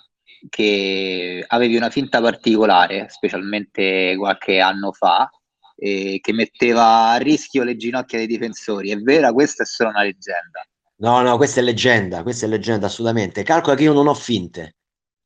che 0.49 1.45
avevi 1.47 1.77
una 1.77 1.91
finta 1.91 2.21
particolare, 2.21 3.09
specialmente 3.09 4.15
qualche 4.17 4.61
anno 4.61 4.93
fa, 4.93 5.29
eh, 5.77 6.21
che 6.23 6.33
metteva 6.33 7.11
a 7.11 7.17
rischio 7.17 7.65
le 7.65 7.77
ginocchia 7.77 8.19
dei 8.19 8.29
difensori. 8.29 8.91
È 8.91 8.97
vera, 8.97 9.33
questa 9.33 9.65
è 9.65 9.67
solo 9.67 9.91
una 9.91 10.03
leggenda. 10.03 10.65
No, 11.01 11.21
no, 11.21 11.37
questa 11.37 11.61
è 11.61 11.63
leggenda, 11.65 12.23
questa 12.23 12.47
è 12.47 12.49
leggenda 12.49 12.87
assolutamente. 12.87 13.43
Calcola 13.43 13.75
che 13.75 13.83
io 13.83 13.93
non 13.93 14.07
ho 14.07 14.15
finte, 14.15 14.77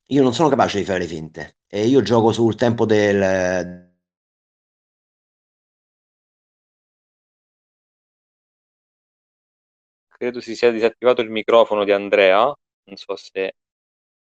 io 0.07 0.23
non 0.23 0.33
sono 0.33 0.49
capace 0.49 0.79
di 0.79 0.85
fare 0.85 1.01
le 1.01 1.07
finte 1.07 1.57
e 1.75 1.87
io 1.87 2.03
gioco 2.03 2.33
sul 2.33 2.55
tempo 2.55 2.85
del... 2.85 3.91
Credo 10.07 10.41
si 10.43 10.55
sia 10.55 10.71
disattivato 10.71 11.23
il 11.23 11.31
microfono 11.31 11.85
di 11.85 11.93
Andrea, 11.93 12.45
non 12.45 12.97
so 12.97 13.17
se 13.17 13.55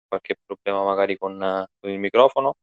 qualche 0.06 0.36
problema 0.44 0.84
magari 0.84 1.16
con, 1.16 1.66
con 1.80 1.90
il 1.90 1.98
microfono. 1.98 2.56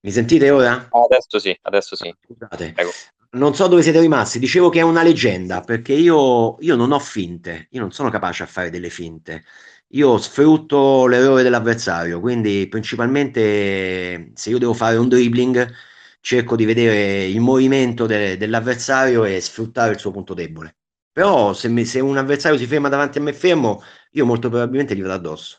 Mi 0.00 0.10
sentite 0.10 0.50
ora? 0.50 0.88
Adesso 0.90 1.38
sì, 1.38 1.58
adesso 1.62 1.96
sì. 1.96 2.14
Scusate. 2.26 2.72
Prego 2.74 2.90
non 3.30 3.54
so 3.54 3.66
dove 3.68 3.82
siete 3.82 4.00
rimasti, 4.00 4.38
dicevo 4.38 4.70
che 4.70 4.78
è 4.78 4.82
una 4.82 5.02
leggenda 5.02 5.60
perché 5.60 5.92
io, 5.92 6.56
io, 6.60 6.76
non 6.76 6.92
ho 6.92 6.98
finte, 6.98 7.68
io 7.72 7.80
non 7.80 7.92
sono 7.92 8.08
capace 8.08 8.42
a 8.42 8.46
fare 8.46 8.70
delle 8.70 8.88
finte, 8.88 9.44
io 9.92 10.18
sfrutto 10.18 11.06
l'errore 11.06 11.42
dell'avversario, 11.42 12.20
quindi 12.20 12.66
principalmente 12.68 14.32
se 14.34 14.50
io 14.50 14.58
devo 14.58 14.74
fare 14.74 14.96
un 14.96 15.08
dribbling 15.08 15.72
cerco 16.20 16.56
di 16.56 16.64
vedere 16.64 17.24
il 17.26 17.40
movimento 17.40 18.06
de- 18.06 18.36
dell'avversario 18.36 19.24
e 19.24 19.40
sfruttare 19.40 19.92
il 19.92 19.98
suo 19.98 20.10
punto 20.10 20.34
debole. 20.34 20.76
Però 21.12 21.52
se, 21.54 21.68
mi, 21.68 21.84
se 21.84 22.00
un 22.00 22.16
avversario 22.16 22.58
si 22.58 22.66
ferma 22.66 22.88
davanti 22.88 23.18
a 23.18 23.22
me 23.22 23.32
fermo, 23.32 23.82
io 24.12 24.26
molto 24.26 24.48
probabilmente 24.48 24.94
gli 24.94 25.00
vado 25.02 25.14
addosso. 25.14 25.58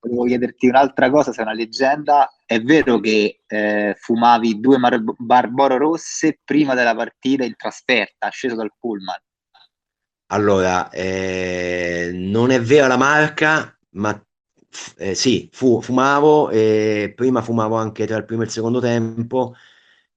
volevo 0.00 0.24
chiederti 0.24 0.68
un'altra 0.68 1.10
cosa, 1.10 1.32
se 1.32 1.40
è 1.40 1.44
una 1.44 1.52
leggenda, 1.52 2.32
è 2.44 2.60
vero 2.60 3.00
che 3.00 3.40
eh, 3.46 3.94
fumavi 3.98 4.60
due 4.60 4.78
Mar- 4.78 5.02
Barboro 5.18 5.76
rosse 5.76 6.40
prima 6.44 6.74
della 6.74 6.94
partita 6.94 7.44
in 7.44 7.56
trasferta, 7.56 8.28
sceso 8.28 8.54
dal 8.54 8.72
pullman? 8.78 9.18
Allora, 10.28 10.90
eh, 10.90 12.10
non 12.12 12.50
è 12.50 12.60
vera 12.60 12.88
la 12.88 12.96
marca, 12.96 13.76
ma 13.90 14.20
eh, 14.96 15.14
sì, 15.14 15.48
fu, 15.52 15.80
fumavo 15.80 16.50
e 16.50 17.12
prima 17.14 17.42
fumavo 17.42 17.76
anche 17.76 18.06
tra 18.06 18.16
il 18.16 18.24
primo 18.24 18.42
e 18.42 18.44
il 18.46 18.50
secondo 18.50 18.80
tempo 18.80 19.54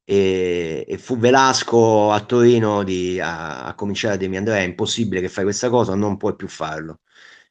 e, 0.04 0.84
e 0.88 0.98
fu 0.98 1.18
Velasco 1.18 2.12
a 2.12 2.20
Torino 2.26 2.84
di, 2.84 3.20
a, 3.20 3.66
a 3.66 3.76
cominciare 3.76 4.16
a 4.16 4.18
dirmi 4.18 4.38
Andrea 4.38 4.58
è 4.58 4.62
impossibile 4.62 5.22
che 5.22 5.30
fai 5.30 5.44
questa 5.44 5.70
cosa, 5.70 5.94
non 5.96 6.18
puoi 6.18 6.36
più 6.36 6.48
farlo 6.48 7.02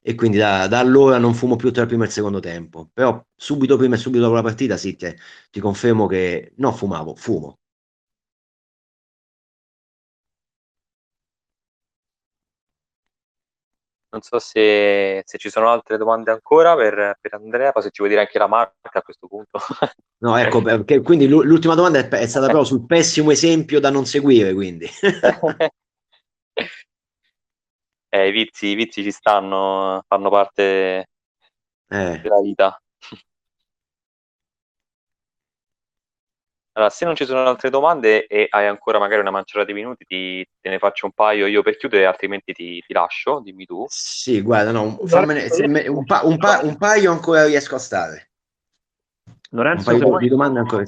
e 0.03 0.15
quindi 0.17 0.37
da, 0.39 0.67
da, 0.67 0.79
allora 0.81 1.19
non 1.19 1.35
fumo 1.35 1.55
più 1.57 1.71
tra 1.73 1.83
il 1.83 1.89
primo 1.89 2.03
e 2.05 2.07
il 2.07 2.13
secondo 2.13 2.41
tempo. 2.41 2.89
Però 2.93 3.25
subito 3.37 3.77
prima 3.77 3.95
e 3.97 3.99
subito 3.99 4.23
dopo 4.25 4.35
la 4.35 4.43
partita 4.43 4.77
sì, 4.77 4.97
ti, 4.97 5.15
ti 5.51 5.61
confermo 5.61 6.07
che 6.07 6.53
no, 6.57 6.73
fumavo, 6.73 7.15
fumo. 7.15 7.58
Non 14.11 14.23
so 14.23 14.39
se, 14.39 15.23
se, 15.27 15.37
ci 15.37 15.51
sono 15.51 15.69
altre 15.69 15.99
domande 15.99 16.31
ancora 16.31 16.75
per, 16.75 17.19
per, 17.21 17.35
Andrea, 17.35 17.73
poi 17.73 17.83
se 17.83 17.91
ci 17.91 17.99
vuoi 17.99 18.09
dire 18.09 18.23
anche 18.23 18.39
la 18.39 18.47
marca 18.47 18.99
a 18.99 19.03
questo 19.03 19.27
punto. 19.27 19.59
No, 20.21 20.37
ecco, 20.37 20.61
perché, 20.63 21.01
quindi 21.01 21.29
l'ultima 21.29 21.77
domanda 21.77 22.01
è, 22.01 22.09
è 22.09 22.27
stata 22.27 22.47
proprio 22.47 22.65
sul 22.65 22.87
pessimo 22.87 23.31
esempio 23.31 23.79
da 23.79 23.91
non 23.91 24.05
seguire, 24.05 24.53
quindi. 24.53 24.89
eh, 28.09 28.29
i, 28.29 28.33
vizi, 28.33 28.67
i 28.67 28.75
vizi 28.75 29.05
ci 29.05 29.13
stanno, 29.13 30.03
fanno 30.09 30.29
parte 30.29 31.09
eh. 31.89 32.21
della 32.21 32.41
vita. 32.41 32.81
Allora, 36.79 36.93
se 36.93 37.05
non 37.05 37.17
ci 37.17 37.25
sono 37.25 37.43
altre 37.43 37.71
domande 37.71 38.29
e 38.29 38.47
hai 38.49 38.69
ancora 38.69 39.01
magari 39.01 39.21
una 39.21 39.33
manciata 39.33 39.65
di 39.65 39.73
minuti, 39.73 40.05
ti, 40.05 40.49
te 40.61 40.69
ne 40.69 40.79
faccio 40.79 41.07
un 41.07 41.13
paio 41.13 41.49
io 41.49 41.61
per 41.61 41.77
chiudere, 41.77 42.07
altrimenti 42.07 42.53
ti, 42.53 42.81
ti 42.87 42.93
lascio, 42.93 43.41
dimmi 43.41 43.65
tu. 43.65 43.85
Sì, 43.89 44.41
guarda, 44.43 44.71
no, 44.71 44.97
fammene, 45.05 45.49
me, 45.67 45.89
un, 45.89 46.05
pa, 46.05 46.21
un, 46.23 46.37
pa, 46.37 46.61
un, 46.63 46.77
paio 46.77 47.11
ancora 47.11 47.47
riesco 47.47 47.75
a 47.75 47.79
stare. 47.79 48.31
Lorenzo, 49.51 49.91
un 49.91 49.99
paio 49.99 50.19
di 50.19 50.29
domande 50.29 50.61
ancora. 50.61 50.85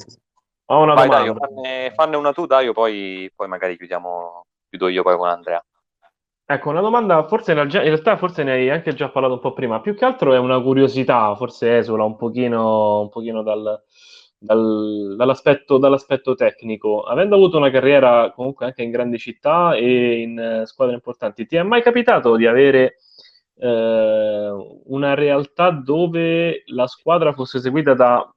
Ho 0.66 0.80
una 0.80 0.94
Vai, 0.94 1.08
domanda. 1.08 1.32
Dai, 1.32 1.48
fanne, 1.48 1.92
fanne, 1.96 2.16
una 2.16 2.32
tu, 2.32 2.46
dai, 2.46 2.72
poi, 2.72 3.28
poi 3.34 3.48
magari 3.48 3.76
chiudiamo, 3.76 4.44
chiudo 4.68 4.86
io 4.86 5.02
poi 5.02 5.16
con 5.16 5.28
Andrea. 5.28 5.60
Ecco, 6.46 6.70
una 6.70 6.80
domanda, 6.80 7.26
forse 7.26 7.50
in 7.50 7.68
realtà 7.68 8.16
forse 8.16 8.44
ne 8.44 8.52
hai 8.52 8.70
anche 8.70 8.94
già 8.94 9.08
parlato 9.08 9.34
un 9.34 9.40
po' 9.40 9.52
prima, 9.52 9.80
più 9.80 9.96
che 9.96 10.04
altro 10.04 10.34
è 10.34 10.38
una 10.38 10.60
curiosità, 10.60 11.34
forse 11.34 11.78
esula 11.78 12.04
un 12.04 12.16
pochino, 12.16 13.00
un 13.02 13.08
pochino 13.08 13.42
dal, 13.42 13.80
dal, 14.40 15.14
dall'aspetto, 15.16 15.76
dall'aspetto, 15.76 16.34
tecnico. 16.34 17.02
Avendo 17.02 17.34
avuto 17.34 17.58
una 17.58 17.70
carriera 17.70 18.32
comunque 18.34 18.66
anche 18.66 18.82
in 18.82 18.90
grandi 18.90 19.18
città 19.18 19.74
e 19.74 20.20
in 20.20 20.60
uh, 20.62 20.64
squadre 20.64 20.94
importanti, 20.94 21.46
ti 21.46 21.56
è 21.56 21.62
mai 21.62 21.82
capitato 21.82 22.36
di 22.36 22.46
avere 22.46 22.96
uh, 23.56 24.82
una 24.86 25.14
realtà 25.14 25.70
dove 25.70 26.62
la 26.66 26.86
squadra 26.86 27.34
fosse 27.34 27.60
seguita 27.60 27.92
da, 27.92 28.34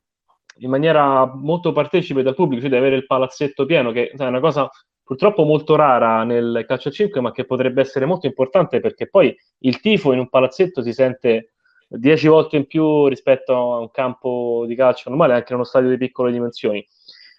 in 0.57 0.69
maniera 0.69 1.25
molto 1.33 1.71
partecipe 1.71 2.21
dal 2.21 2.35
pubblico, 2.35 2.61
cioè 2.61 2.71
di 2.71 2.77
avere 2.77 2.97
il 2.97 3.05
palazzetto 3.05 3.65
pieno, 3.65 3.91
che 3.91 4.09
è 4.09 4.25
una 4.25 4.41
cosa 4.41 4.69
purtroppo 5.05 5.43
molto 5.43 5.75
rara 5.75 6.23
nel 6.23 6.65
calcio 6.67 6.89
a 6.89 6.91
5, 6.91 7.21
ma 7.21 7.31
che 7.31 7.45
potrebbe 7.45 7.81
essere 7.81 8.05
molto 8.05 8.25
importante 8.25 8.79
perché 8.79 9.07
poi 9.07 9.35
il 9.59 9.79
tifo 9.79 10.11
in 10.11 10.19
un 10.19 10.29
palazzetto 10.29 10.81
si 10.81 10.93
sente 10.93 11.52
dieci 11.97 12.27
volte 12.27 12.57
in 12.57 12.65
più 12.65 13.07
rispetto 13.07 13.53
a 13.53 13.79
un 13.79 13.91
campo 13.91 14.65
di 14.67 14.75
calcio 14.75 15.09
normale, 15.09 15.33
anche 15.33 15.51
in 15.53 15.55
uno 15.55 15.63
stadio 15.63 15.89
di 15.89 15.97
piccole 15.97 16.31
dimensioni. 16.31 16.85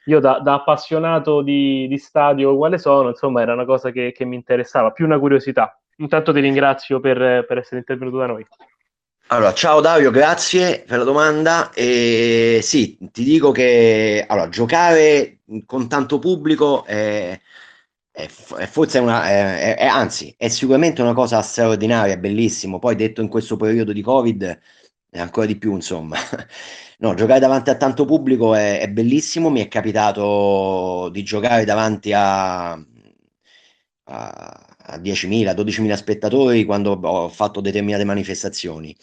Io 0.07 0.21
da, 0.21 0.39
da 0.41 0.55
appassionato 0.55 1.41
di, 1.43 1.87
di, 1.89 1.99
stadio 1.99 2.57
quale 2.57 2.79
sono, 2.79 3.09
insomma, 3.09 3.41
era 3.41 3.55
una 3.55 3.65
cosa 3.65 3.91
che, 3.91 4.13
che, 4.13 4.25
mi 4.25 4.37
interessava, 4.37 4.91
più 4.91 5.07
una 5.07 5.19
curiosità. 5.19 5.79
Intanto 5.97 6.33
ti 6.33 6.41
ringrazio 6.41 7.01
per, 7.01 7.47
per 7.47 7.59
essere 7.59 7.79
intervenuto 7.79 8.19
da 8.19 8.27
noi. 8.27 8.47
Allora, 9.29 9.55
ciao 9.55 9.81
Dario, 9.81 10.11
grazie 10.11 10.85
per 10.87 10.99
la 10.99 11.05
domanda. 11.05 11.71
E 11.73 12.61
sì, 12.63 12.99
ti 13.11 13.25
dico 13.25 13.51
che 13.51 14.25
allora, 14.29 14.51
giocare 14.51 15.39
con 15.65 15.89
tanto 15.89 16.19
pubblico 16.19 16.85
è, 16.85 17.41
è, 18.17 18.29
forse 18.29 18.99
una, 19.01 19.27
è, 19.29 19.77
è, 19.77 19.87
anzi, 19.87 20.33
è 20.39 20.47
sicuramente 20.49 21.03
una 21.03 21.15
cosa 21.15 21.43
straordinaria, 21.43 22.17
bellissimo. 22.17 22.79
Poi 22.79 22.95
detto 22.95 23.21
in 23.21 23.29
questo 23.29 23.57
periodo 23.57 23.93
di 23.93 24.03
Covid, 24.03 24.61
è 25.11 25.19
ancora 25.19 25.47
di 25.47 25.57
più, 25.59 25.75
insomma. 25.75 26.17
No, 26.99 27.13
giocare 27.15 27.41
davanti 27.41 27.71
a 27.71 27.77
tanto 27.77 28.05
pubblico 28.05 28.55
è, 28.55 28.79
è 28.81 28.89
bellissimo. 28.89 29.51
Mi 29.51 29.61
è 29.61 29.69
capitato 29.69 31.09
di 31.11 31.23
giocare 31.25 31.65
davanti 31.65 32.13
a, 32.13 32.71
a, 32.73 32.83
a 34.05 34.99
10.000, 34.99 35.55
12.000 35.55 35.97
spettatori 35.97 36.65
quando 36.65 36.93
ho 36.93 37.29
fatto 37.29 37.61
determinate 37.61 38.05
manifestazioni. 38.05 38.95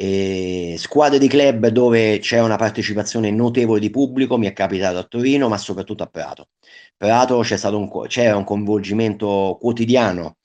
E 0.00 0.76
squadre 0.78 1.18
di 1.18 1.26
club 1.26 1.66
dove 1.68 2.20
c'è 2.20 2.40
una 2.40 2.54
partecipazione 2.54 3.32
notevole 3.32 3.80
di 3.80 3.90
pubblico, 3.90 4.38
mi 4.38 4.46
è 4.46 4.52
capitato 4.52 4.96
a 4.98 5.02
Torino, 5.02 5.48
ma 5.48 5.58
soprattutto 5.58 6.04
a 6.04 6.06
Prato. 6.06 6.50
Prato 6.96 7.40
c'è 7.40 7.56
stato 7.56 7.76
un, 7.78 7.90
c'era 8.06 8.36
un 8.36 8.44
coinvolgimento 8.44 9.58
quotidiano 9.60 10.36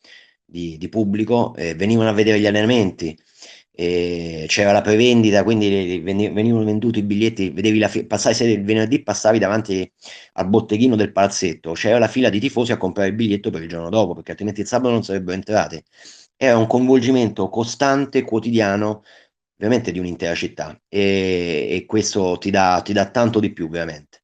di, 0.44 0.78
di 0.80 0.90
pubblico, 0.90 1.54
eh, 1.56 1.76
venivano 1.76 2.10
a 2.10 2.14
vedere 2.14 2.40
gli 2.40 2.48
allenamenti, 2.48 3.16
eh, 3.72 4.46
c'era 4.48 4.72
la 4.72 4.82
prevendita, 4.82 5.44
quindi 5.44 6.00
venivano 6.00 6.64
venduti 6.64 7.00
i 7.00 7.04
biglietti, 7.04 7.52
vedevi 7.52 7.78
la 7.78 7.88
fi- 7.90 8.06
passavi 8.08 8.36
se 8.36 8.46
il 8.46 8.64
venerdì 8.64 9.04
passavi 9.04 9.38
davanti 9.38 9.92
al 10.34 10.50
botteghino 10.50 10.96
del 10.96 11.12
palazzetto, 11.12 11.74
c'era 11.74 12.00
la 12.00 12.08
fila 12.08 12.30
di 12.30 12.40
tifosi 12.40 12.72
a 12.72 12.78
comprare 12.78 13.10
il 13.10 13.16
biglietto 13.16 13.52
per 13.52 13.62
il 13.62 13.70
giorno 13.70 13.90
dopo, 13.90 14.16
perché 14.16 14.32
altrimenti 14.32 14.62
il 14.62 14.68
sabato 14.68 14.92
non 14.92 15.04
sarebbero 15.04 15.36
entrati. 15.36 15.84
Era 16.36 16.58
un 16.58 16.68
coinvolgimento 16.68 17.48
costante, 17.50 18.24
quotidiano, 18.24 19.04
veramente 19.56 19.92
di 19.92 20.00
un'intera 20.00 20.36
città 20.36 20.78
e, 20.88 21.68
e 21.72 21.86
questo 21.86 22.38
ti 22.38 22.50
dà, 22.52 22.82
ti 22.84 22.94
dà 22.94 23.10
tanto 23.10 23.40
di 23.40 23.52
più, 23.54 23.70
veramente. 23.70 24.22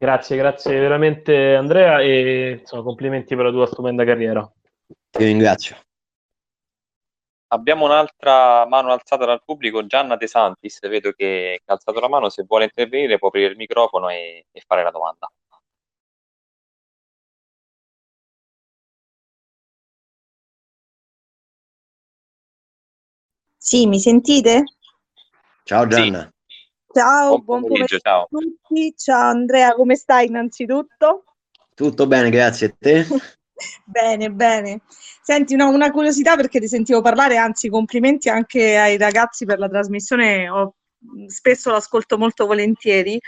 Grazie, 0.00 0.36
grazie 0.36 0.78
veramente 0.78 1.56
Andrea 1.56 2.00
e 2.00 2.58
insomma, 2.60 2.84
complimenti 2.84 3.34
per 3.34 3.46
la 3.46 3.50
tua 3.50 3.66
stupenda 3.66 4.04
carriera. 4.04 4.48
Ti 5.10 5.24
ringrazio. 5.24 5.76
Abbiamo 7.48 7.86
un'altra 7.86 8.66
mano 8.66 8.92
alzata 8.92 9.24
dal 9.24 9.42
pubblico, 9.42 9.86
Gianna 9.86 10.16
De 10.16 10.26
Santis, 10.26 10.86
vedo 10.86 11.12
che 11.12 11.60
ha 11.64 11.72
alzato 11.72 11.98
la 11.98 12.08
mano, 12.08 12.28
se 12.28 12.44
vuole 12.46 12.64
intervenire 12.64 13.18
può 13.18 13.28
aprire 13.28 13.50
il 13.50 13.56
microfono 13.56 14.08
e, 14.10 14.46
e 14.52 14.62
fare 14.66 14.82
la 14.82 14.90
domanda. 14.90 15.28
Sì, 23.68 23.86
mi 23.86 24.00
sentite? 24.00 24.64
Ciao 25.62 25.86
Gianna. 25.86 26.22
Sì. 26.22 26.98
Ciao, 26.98 27.38
buon, 27.38 27.44
buon 27.44 27.60
pomeriggio, 27.60 27.98
ciao. 27.98 28.22
a 28.22 28.26
tutti. 28.30 28.94
Ciao 28.96 29.28
Andrea, 29.28 29.74
come 29.74 29.94
stai 29.94 30.26
innanzitutto? 30.26 31.24
Tutto 31.74 32.06
bene, 32.06 32.30
grazie 32.30 32.68
a 32.68 32.74
te. 32.78 33.06
bene, 33.84 34.30
bene. 34.30 34.80
Senti, 35.20 35.54
no, 35.54 35.68
una 35.68 35.90
curiosità 35.90 36.34
perché 36.34 36.60
ti 36.60 36.66
sentivo 36.66 37.02
parlare, 37.02 37.36
anzi 37.36 37.68
complimenti 37.68 38.30
anche 38.30 38.78
ai 38.78 38.96
ragazzi 38.96 39.44
per 39.44 39.58
la 39.58 39.68
trasmissione, 39.68 40.48
Ho, 40.48 40.76
spesso 41.26 41.70
l'ascolto 41.70 42.16
molto 42.16 42.46
volentieri. 42.46 43.20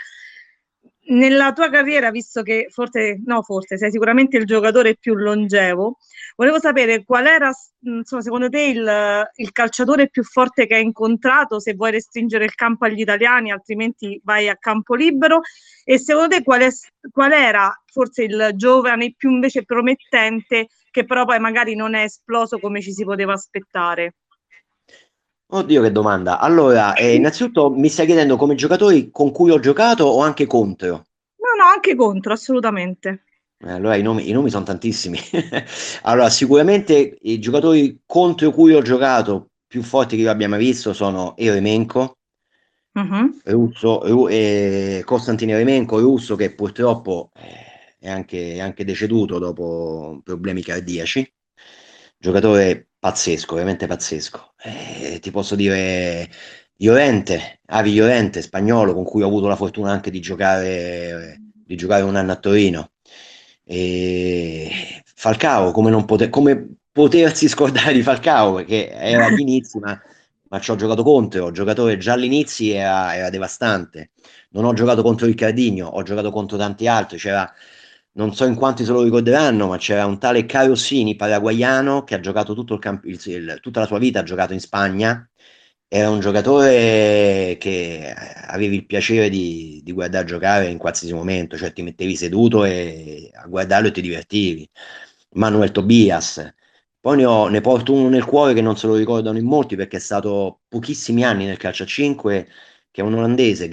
Nella 1.11 1.51
tua 1.53 1.69
carriera, 1.69 2.09
visto 2.09 2.41
che 2.41 2.67
forse, 2.69 3.21
no, 3.25 3.41
forse 3.43 3.77
sei 3.77 3.91
sicuramente 3.91 4.37
il 4.37 4.45
giocatore 4.45 4.95
più 4.95 5.13
longevo, 5.15 5.97
Volevo 6.35 6.59
sapere 6.59 7.03
qual 7.03 7.27
era, 7.27 7.51
insomma, 7.81 8.21
secondo 8.21 8.49
te 8.49 8.61
il, 8.61 9.29
il, 9.35 9.51
calciatore 9.51 10.09
più 10.09 10.23
forte 10.23 10.65
che 10.65 10.75
hai 10.75 10.83
incontrato, 10.83 11.59
se 11.59 11.73
vuoi 11.73 11.91
restringere 11.91 12.45
il 12.45 12.55
campo 12.55 12.85
agli 12.85 12.99
italiani, 12.99 13.51
altrimenti 13.51 14.19
vai 14.23 14.49
a 14.49 14.55
campo 14.57 14.95
libero. 14.95 15.41
E 15.83 15.99
secondo 15.99 16.35
te 16.35 16.43
qual, 16.43 16.61
è, 16.61 16.69
qual 17.11 17.31
era 17.31 17.71
forse 17.85 18.23
il 18.23 18.51
giovane 18.55 19.13
più 19.15 19.29
invece 19.31 19.63
promettente 19.63 20.67
che 20.89 21.05
però 21.05 21.25
poi 21.25 21.39
magari 21.39 21.75
non 21.75 21.93
è 21.93 22.03
esploso 22.03 22.59
come 22.59 22.81
ci 22.81 22.91
si 22.91 23.03
poteva 23.03 23.33
aspettare? 23.33 24.15
Oddio, 25.53 25.81
che 25.81 25.91
domanda. 25.91 26.39
Allora, 26.39 26.93
eh, 26.95 27.15
innanzitutto 27.15 27.69
mi 27.69 27.89
stai 27.89 28.05
chiedendo 28.05 28.37
come 28.37 28.55
giocatori 28.55 29.09
con 29.11 29.31
cui 29.31 29.51
ho 29.51 29.59
giocato 29.59 30.05
o 30.05 30.21
anche 30.21 30.45
contro? 30.45 30.89
No, 30.89 31.55
no, 31.57 31.65
anche 31.69 31.93
contro, 31.93 32.31
assolutamente. 32.31 33.23
Eh, 33.57 33.69
allora 33.69 33.95
i 33.95 34.01
nomi, 34.01 34.29
i 34.29 34.31
nomi 34.31 34.49
sono 34.49 34.63
tantissimi. 34.63 35.19
allora, 36.03 36.29
sicuramente 36.29 37.17
i 37.23 37.37
giocatori 37.39 38.01
contro 38.05 38.51
cui 38.51 38.73
ho 38.73 38.81
giocato 38.81 39.49
più 39.67 39.83
forti 39.83 40.15
che 40.15 40.21
io 40.21 40.31
abbia 40.31 40.47
mai 40.47 40.59
visto 40.59 40.93
sono 40.93 41.35
Eremenko, 41.35 42.17
uh-huh. 42.93 43.39
Russo, 43.43 44.07
Ru- 44.07 44.29
eh, 44.29 45.01
Costantino 45.03 45.51
Eremenko, 45.51 45.99
Russo 45.99 46.37
che 46.37 46.55
purtroppo 46.55 47.29
eh, 47.35 47.97
è 47.99 48.09
anche, 48.09 48.53
è 48.53 48.59
anche 48.59 48.85
deceduto 48.85 49.37
dopo 49.37 50.21
problemi 50.23 50.61
cardiaci. 50.61 51.29
Giocatore 52.17 52.90
pazzesco, 53.01 53.55
veramente 53.55 53.87
pazzesco. 53.87 54.53
Eh, 54.61 55.17
ti 55.19 55.31
posso 55.31 55.55
dire 55.55 56.29
Llorente, 56.77 57.61
Avi 57.65 57.95
Llorente, 57.95 58.43
spagnolo, 58.43 58.93
con 58.93 59.03
cui 59.03 59.23
ho 59.23 59.27
avuto 59.27 59.47
la 59.47 59.55
fortuna 59.55 59.91
anche 59.91 60.11
di 60.11 60.21
giocare, 60.21 61.41
di 61.65 61.75
giocare 61.75 62.03
un 62.03 62.15
anno 62.15 62.31
a 62.31 62.35
Torino. 62.35 62.91
E 63.63 65.01
Falcao, 65.15 65.71
come, 65.71 65.89
non 65.89 66.05
poter, 66.05 66.29
come 66.29 66.75
potersi 66.91 67.47
scordare 67.47 67.93
di 67.93 68.03
Falcao, 68.03 68.53
perché 68.55 68.91
era 68.91 69.25
agli 69.25 69.39
inizi, 69.39 69.79
ma, 69.79 69.99
ma 70.49 70.59
ci 70.59 70.69
ho 70.69 70.75
giocato 70.75 71.01
contro, 71.01 71.45
ho 71.45 71.51
giocatore 71.51 71.97
già 71.97 72.13
all'inizio 72.13 72.75
era, 72.75 73.15
era 73.15 73.29
devastante. 73.31 74.11
Non 74.51 74.65
ho 74.65 74.73
giocato 74.73 75.01
contro 75.01 75.25
Ricardinho, 75.25 75.87
ho 75.87 76.03
giocato 76.03 76.29
contro 76.29 76.55
tanti 76.55 76.85
altri, 76.87 77.17
c'era 77.17 77.51
non 78.13 78.33
so 78.33 78.45
in 78.45 78.55
quanti 78.55 78.83
se 78.83 78.91
lo 78.91 79.03
ricorderanno, 79.03 79.67
ma 79.67 79.77
c'era 79.77 80.05
un 80.05 80.19
tale 80.19 80.45
Carossini 80.45 81.15
paraguayano 81.15 82.03
che 82.03 82.15
ha 82.15 82.19
giocato 82.19 82.53
tutto 82.53 82.73
il 82.75 82.79
camp- 82.79 83.05
il, 83.05 83.19
il, 83.25 83.59
tutta 83.61 83.81
la 83.81 83.85
sua 83.87 83.99
vita, 83.99 84.19
ha 84.19 84.23
giocato 84.23 84.53
in 84.53 84.59
Spagna 84.59 85.25
era 85.93 86.09
un 86.09 86.21
giocatore 86.21 87.57
che 87.59 88.13
avevi 88.47 88.77
il 88.77 88.85
piacere 88.85 89.27
di, 89.29 89.81
di, 89.83 89.91
guardare 89.91 90.25
giocare 90.25 90.67
in 90.69 90.77
qualsiasi 90.77 91.13
momento, 91.13 91.57
cioè 91.57 91.73
ti 91.73 91.81
mettevi 91.81 92.15
seduto 92.15 92.63
e 92.63 93.29
a 93.33 93.45
guardarlo 93.45 93.89
e 93.89 93.91
ti 93.91 93.99
divertivi. 94.01 94.69
Manuel 95.31 95.71
Tobias. 95.71 96.53
Poi 96.99 97.17
ne, 97.17 97.25
ho, 97.25 97.47
ne 97.49 97.59
porto 97.59 97.91
uno 97.93 98.07
nel 98.07 98.23
cuore 98.23 98.53
che 98.53 98.61
non 98.61 98.77
se 98.77 98.87
lo 98.87 98.95
ricordano 98.95 99.37
in 99.37 99.45
molti 99.45 99.75
perché 99.75 99.97
è 99.97 99.99
stato 99.99 100.61
pochissimi 100.69 101.25
anni 101.25 101.45
nel 101.45 101.57
calcio 101.57 101.83
a 101.83 101.85
5, 101.85 102.47
che 102.89 103.01
è 103.01 103.03
un 103.03 103.15
olandese, 103.15 103.67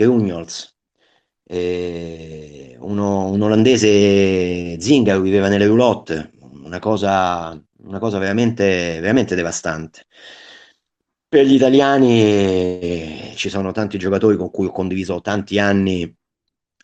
Grunjols. 1.49 2.77
Uno, 2.79 3.31
un 3.31 3.43
olandese 3.43 4.81
zingaro, 4.81 5.21
viveva 5.21 5.49
nelle 5.49 5.67
roulotte, 5.67 6.31
una 6.65 6.79
cosa, 6.79 7.61
una 7.83 7.99
cosa 7.99 8.19
veramente, 8.19 8.99
veramente 9.01 9.35
devastante. 9.35 10.07
Per 11.29 11.45
gli 11.45 11.55
italiani 11.55 12.23
eh, 12.23 13.33
ci 13.35 13.51
sono 13.51 13.73
tanti 13.73 13.99
giocatori 13.99 14.37
con 14.37 14.51
cui 14.51 14.67
ho 14.67 14.71
condiviso 14.73 15.21
tanti 15.21 15.59
anni 15.59 16.15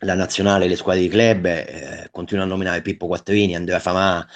la 0.00 0.14
nazionale 0.14 0.68
le 0.68 0.76
squadre 0.76 1.02
di 1.02 1.08
club, 1.08 1.46
eh, 1.46 2.08
continuo 2.10 2.44
a 2.44 2.46
nominare 2.46 2.82
Pippo 2.82 3.06
Quattrini, 3.06 3.56
Andrea 3.56 3.78
Famà, 3.78 4.26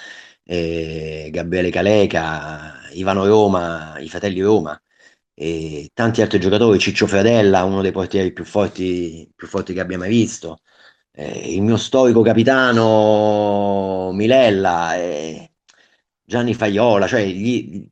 eh, 0.43 1.29
Gabriele 1.31 1.69
Caleca, 1.69 2.79
Ivano 2.93 3.25
Roma, 3.25 3.99
i 3.99 4.09
fratelli 4.09 4.41
Roma 4.41 4.81
e 5.41 5.89
tanti 5.93 6.21
altri 6.21 6.37
giocatori, 6.37 6.79
Ciccio 6.79 7.07
Fradella, 7.07 7.63
uno 7.63 7.81
dei 7.81 7.93
portieri 7.93 8.33
più 8.33 8.43
forti, 8.43 9.31
più 9.33 9.47
forti 9.47 9.71
che 9.73 9.79
abbia 9.79 9.97
mai 9.97 10.09
visto, 10.09 10.59
eh, 11.13 11.53
il 11.53 11.61
mio 11.61 11.77
storico 11.77 12.21
capitano 12.21 14.11
Milella, 14.11 14.95
Gianni 16.25 16.53
Faiola, 16.53 17.07
cioè 17.07 17.25
gli, 17.25 17.87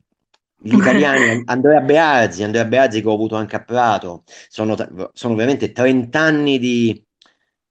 gli 0.58 0.74
italiani, 0.74 1.40
Andrea 1.48 1.80
Beazzi, 1.80 2.42
Andrea 2.42 2.66
Beazzi 2.66 3.00
che 3.00 3.08
ho 3.08 3.14
avuto 3.14 3.36
anche 3.36 3.56
a 3.56 3.64
Prato, 3.64 4.24
sono, 4.48 4.76
sono 5.14 5.34
veramente 5.34 5.72
30 5.72 6.20
anni 6.20 6.58
di, 6.58 7.02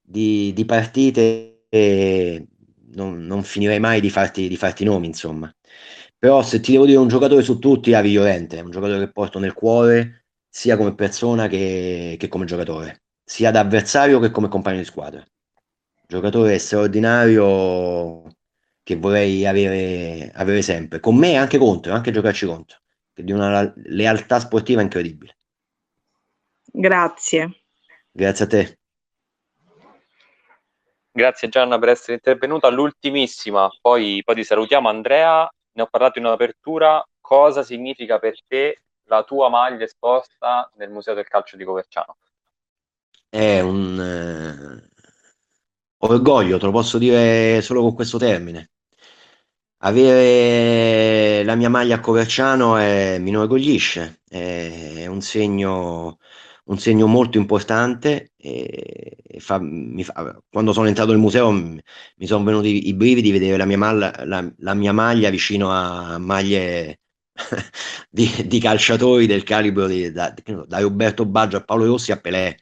di, 0.01 0.53
di 0.55 0.65
partite 0.65 1.65
e 1.69 2.47
non, 2.93 3.19
non, 3.27 3.43
finirei 3.43 3.79
mai 3.79 4.01
di 4.01 4.09
farti, 4.09 4.47
di 4.47 4.57
farti 4.57 4.83
nomi, 4.83 5.05
insomma. 5.05 5.53
Però 6.19 6.41
se 6.41 6.59
ti 6.59 6.71
devo 6.71 6.85
dire 6.85 6.97
un 6.97 7.07
giocatore 7.07 7.43
su 7.43 7.59
tutti, 7.59 7.93
Avi 7.93 8.13
Llorente, 8.13 8.57
è 8.57 8.61
un 8.61 8.71
giocatore 8.71 8.99
che 8.99 9.11
porto 9.11 9.37
nel 9.39 9.53
cuore 9.53 10.25
sia 10.49 10.75
come 10.75 10.95
persona 10.95 11.47
che, 11.47 12.15
che 12.17 12.27
come 12.27 12.45
giocatore, 12.45 13.03
sia 13.23 13.51
da 13.51 13.59
avversario 13.59 14.19
che 14.19 14.31
come 14.31 14.47
compagno 14.47 14.79
di 14.79 14.85
squadra. 14.85 15.23
Giocatore 16.07 16.57
straordinario 16.57 18.23
che 18.81 18.95
vorrei 18.95 19.45
avere, 19.45 20.31
avere 20.33 20.61
sempre, 20.61 20.99
con 20.99 21.15
me 21.15 21.31
e 21.31 21.35
anche 21.35 21.57
contro, 21.57 21.93
anche 21.93 22.11
giocarci 22.11 22.45
contro, 22.45 22.79
che 23.13 23.23
di 23.23 23.33
una 23.33 23.71
lealtà 23.75 24.39
sportiva 24.39 24.81
incredibile. 24.81 25.37
Grazie. 26.63 27.63
Grazie 28.11 28.45
a 28.45 28.47
te. 28.47 28.79
Grazie 31.11 31.49
Gianna 31.49 31.77
per 31.77 31.89
essere 31.89 32.13
intervenuta. 32.13 32.69
L'ultimissima, 32.69 33.69
poi, 33.81 34.21
poi 34.23 34.35
ti 34.35 34.43
salutiamo. 34.43 34.87
Andrea, 34.87 35.51
ne 35.77 35.83
ho 35.83 35.87
parlato 35.87 36.17
in 36.17 36.25
un'apertura. 36.25 37.07
Cosa 37.21 37.61
significa 37.61 38.17
per 38.17 38.35
te 38.47 38.81
la 39.03 39.23
tua 39.23 39.47
maglia 39.47 39.85
esposta 39.85 40.69
nel 40.75 40.89
Museo 40.89 41.13
del 41.13 41.27
Calcio 41.27 41.55
di 41.55 41.63
Coverciano? 41.63 42.17
È 43.29 43.59
un 43.59 43.99
eh, 43.99 44.89
orgoglio, 45.99 46.57
te 46.57 46.65
lo 46.65 46.71
posso 46.71 46.97
dire 46.97 47.61
solo 47.61 47.81
con 47.81 47.93
questo 47.93 48.17
termine 48.17 48.71
avere 49.79 51.43
la 51.43 51.55
mia 51.55 51.69
maglia 51.69 51.95
a 51.95 51.99
Coverciano 51.99 52.77
è, 52.77 53.19
mi 53.19 53.29
inorgoglisce, 53.29 54.21
è 54.27 55.05
un 55.05 55.21
segno, 55.21 56.17
un 56.67 56.79
segno 56.79 57.07
molto 57.07 57.37
importante. 57.37 58.31
E 58.37 59.37
fa, 59.39 59.59
fa, 60.03 60.41
quando 60.49 60.73
sono 60.73 60.87
entrato 60.87 61.11
nel 61.11 61.19
museo 61.19 61.51
mi, 61.51 61.81
sono 62.21 62.43
venuti 62.43 62.87
i 62.87 62.93
brividi 62.93 63.21
di 63.21 63.31
vedere 63.31 63.57
la 63.57 63.65
mia, 63.65 63.77
maglia, 63.77 64.25
la, 64.25 64.53
la 64.59 64.73
mia 64.73 64.93
maglia 64.93 65.29
vicino 65.29 65.71
a 65.71 66.17
maglie 66.17 66.99
di, 68.09 68.47
di, 68.47 68.59
calciatori 68.59 69.25
del 69.27 69.43
calibro 69.43 69.87
di, 69.87 70.11
da, 70.11 70.33
da, 70.65 70.79
Roberto 70.79 71.25
Baggio 71.25 71.57
a 71.57 71.63
Paolo 71.63 71.85
Rossi 71.85 72.11
a 72.11 72.17
Pelé. 72.17 72.57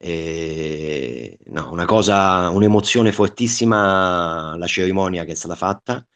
E, 0.00 1.38
no, 1.46 1.72
una 1.72 1.84
cosa, 1.84 2.48
un'emozione 2.50 3.12
fortissima 3.12 4.56
la 4.56 4.66
cerimonia 4.66 5.24
che 5.24 5.32
è 5.32 5.34
stata 5.34 5.56
fatta 5.56 6.06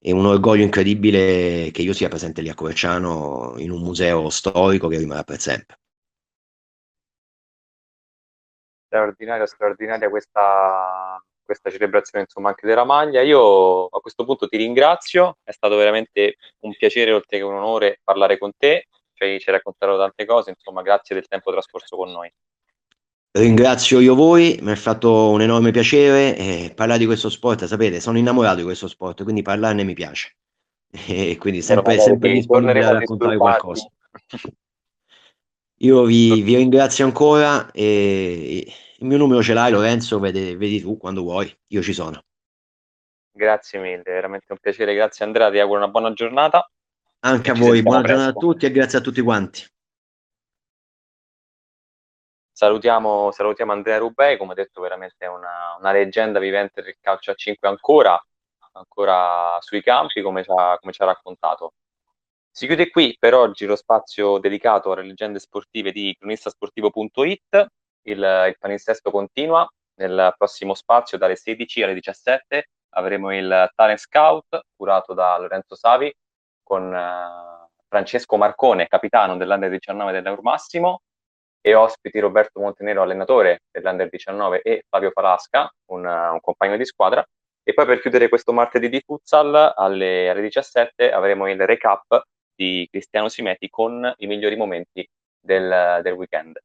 e 0.00 0.12
un 0.12 0.26
orgoglio 0.26 0.62
incredibile 0.62 1.70
che 1.72 1.82
io 1.82 1.92
sia 1.92 2.08
presente 2.08 2.40
lì 2.42 2.48
a 2.48 2.54
Coverciano 2.54 3.54
in 3.58 3.70
un 3.70 3.82
museo 3.82 4.30
storico 4.30 4.88
che 4.88 4.98
rimarrà 4.98 5.24
per 5.24 5.40
sempre. 5.40 5.78
Straordinaria, 8.88 9.44
straordinaria 9.44 10.08
questa, 10.08 11.22
questa 11.44 11.70
celebrazione 11.70 12.24
insomma 12.24 12.48
anche 12.48 12.66
della 12.66 12.84
maglia. 12.84 13.20
Io 13.20 13.84
a 13.84 14.00
questo 14.00 14.24
punto 14.24 14.48
ti 14.48 14.56
ringrazio, 14.56 15.36
è 15.44 15.52
stato 15.52 15.76
veramente 15.76 16.36
un 16.60 16.74
piacere 16.74 17.12
oltre 17.12 17.36
che 17.36 17.44
un 17.44 17.52
onore 17.52 18.00
parlare 18.02 18.38
con 18.38 18.52
te, 18.56 18.86
cioè, 19.12 19.38
ci 19.38 19.50
hai 19.50 19.56
raccontato 19.56 19.98
tante 19.98 20.24
cose, 20.24 20.50
insomma 20.50 20.80
grazie 20.80 21.14
del 21.14 21.26
tempo 21.28 21.50
trascorso 21.50 21.96
con 21.96 22.10
noi. 22.10 22.32
Ringrazio 23.32 24.00
io 24.00 24.14
voi, 24.14 24.58
mi 24.62 24.70
ha 24.70 24.76
fatto 24.76 25.28
un 25.28 25.42
enorme 25.42 25.70
piacere 25.70 26.34
eh, 26.34 26.72
parlare 26.74 26.98
di 26.98 27.04
questo 27.06 27.28
sport, 27.28 27.66
sapete, 27.66 28.00
sono 28.00 28.16
innamorato 28.16 28.56
di 28.56 28.62
questo 28.62 28.88
sport, 28.88 29.22
quindi 29.22 29.42
parlarne 29.42 29.84
mi 29.84 29.92
piace. 29.92 30.34
E 30.90 31.36
quindi 31.38 31.60
sempre, 31.60 31.98
sempre 31.98 32.30
disponibile 32.32 32.86
a 32.86 32.92
raccontare 32.92 33.36
qualcosa. 33.36 33.86
Io 35.78 36.02
vi, 36.04 36.42
vi, 36.42 36.56
ringrazio 36.56 37.04
ancora 37.04 37.70
e 37.70 38.66
il 38.98 39.06
mio 39.06 39.16
numero 39.16 39.42
ce 39.42 39.54
l'hai 39.54 39.70
Lorenzo, 39.70 40.18
vedi, 40.18 40.56
vedi 40.56 40.80
tu 40.80 40.96
quando 40.96 41.22
vuoi, 41.22 41.56
io 41.68 41.82
ci 41.82 41.92
sono. 41.92 42.20
Grazie 43.30 43.78
mille, 43.78 44.02
veramente 44.02 44.46
un 44.48 44.58
piacere, 44.60 44.94
grazie 44.94 45.24
Andrea, 45.24 45.50
ti 45.50 45.60
auguro 45.60 45.78
una 45.78 45.88
buona 45.88 46.12
giornata. 46.12 46.68
Anche 47.20 47.50
a 47.52 47.54
voi, 47.54 47.82
buona 47.82 48.00
presto. 48.00 48.16
giornata 48.16 48.38
a 48.38 48.40
tutti 48.40 48.66
e 48.66 48.70
grazie 48.72 48.98
a 48.98 49.00
tutti 49.00 49.20
quanti. 49.20 49.64
Salutiamo, 52.50 53.30
salutiamo 53.30 53.70
Andrea 53.70 53.98
Rubei, 53.98 54.36
come 54.36 54.54
detto, 54.54 54.80
veramente 54.80 55.24
è 55.24 55.28
una, 55.28 55.76
una, 55.78 55.92
leggenda 55.92 56.40
vivente 56.40 56.82
del 56.82 56.96
calcio 57.00 57.30
a 57.30 57.34
5 57.34 57.68
ancora, 57.68 58.20
ancora 58.72 59.58
sui 59.60 59.80
campi, 59.80 60.22
come 60.22 60.42
ci, 60.42 60.50
ha, 60.50 60.76
come 60.80 60.92
ci 60.92 61.00
ha 61.02 61.04
raccontato. 61.04 61.74
Si 62.58 62.66
chiude 62.66 62.90
qui 62.90 63.14
per 63.16 63.34
oggi 63.34 63.66
lo 63.66 63.76
spazio 63.76 64.38
dedicato 64.38 64.90
alle 64.90 65.04
leggende 65.04 65.38
sportive 65.38 65.92
di 65.92 66.12
cronistasportivo.it. 66.18 67.66
Il, 68.02 68.18
il 68.18 68.56
palinsesto 68.58 69.12
continua. 69.12 69.64
Nel 70.00 70.34
prossimo 70.36 70.74
spazio, 70.74 71.18
dalle 71.18 71.36
16 71.36 71.84
alle 71.84 71.94
17, 71.94 72.70
avremo 72.96 73.32
il 73.32 73.70
Talent 73.76 74.00
Scout 74.00 74.60
curato 74.74 75.14
da 75.14 75.38
Lorenzo 75.38 75.76
Savi 75.76 76.12
con 76.64 76.92
uh, 76.92 77.68
Francesco 77.86 78.36
Marcone, 78.36 78.88
capitano 78.88 79.36
dell'Under 79.36 79.70
19 79.70 80.10
dell'Eur 80.10 80.42
Massimo, 80.42 81.02
e 81.60 81.74
ospiti 81.74 82.18
Roberto 82.18 82.58
Montenero, 82.58 83.02
allenatore 83.02 83.60
dell'Under 83.70 84.08
19 84.08 84.62
e 84.62 84.82
Fabio 84.88 85.12
Falasca, 85.12 85.70
un, 85.92 86.04
un, 86.04 86.40
compagno 86.40 86.76
di 86.76 86.84
squadra. 86.84 87.24
E 87.62 87.72
poi 87.72 87.86
per 87.86 88.00
chiudere 88.00 88.28
questo 88.28 88.52
martedì 88.52 88.88
di 88.88 89.00
futsal 89.06 89.74
alle, 89.76 90.28
alle 90.28 90.40
17 90.40 91.12
avremo 91.12 91.48
il 91.48 91.64
recap 91.64 92.20
di 92.58 92.88
Cristiano 92.90 93.28
Simeti 93.28 93.68
con 93.70 94.12
i 94.18 94.26
migliori 94.26 94.56
momenti 94.56 95.08
del, 95.38 96.00
del 96.02 96.12
weekend. 96.14 96.58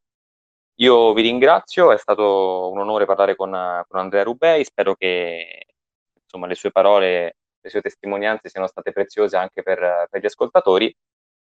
Io 0.77 1.13
vi 1.13 1.21
ringrazio, 1.21 1.91
è 1.91 1.97
stato 1.97 2.71
un 2.71 2.79
onore 2.79 3.05
parlare 3.05 3.35
con, 3.35 3.51
con 3.87 3.99
Andrea 3.99 4.23
Rubei, 4.23 4.63
spero 4.63 4.95
che 4.95 5.67
insomma, 6.23 6.47
le 6.47 6.55
sue 6.55 6.71
parole, 6.71 7.35
le 7.61 7.69
sue 7.69 7.81
testimonianze 7.81 8.49
siano 8.49 8.65
state 8.65 8.91
preziose 8.91 9.37
anche 9.37 9.61
per, 9.61 10.07
per 10.09 10.19
gli 10.19 10.25
ascoltatori 10.25 10.93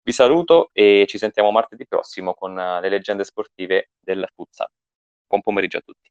vi 0.03 0.13
saluto 0.13 0.71
e 0.73 1.05
ci 1.09 1.19
sentiamo 1.19 1.51
martedì 1.51 1.87
prossimo 1.87 2.33
con 2.33 2.55
le 2.55 2.89
leggende 2.89 3.25
sportive 3.25 3.91
del 4.01 4.27
futsal. 4.35 4.69
Buon 5.27 5.43
pomeriggio 5.43 5.79
a 5.79 5.83
tutti. 5.85 6.09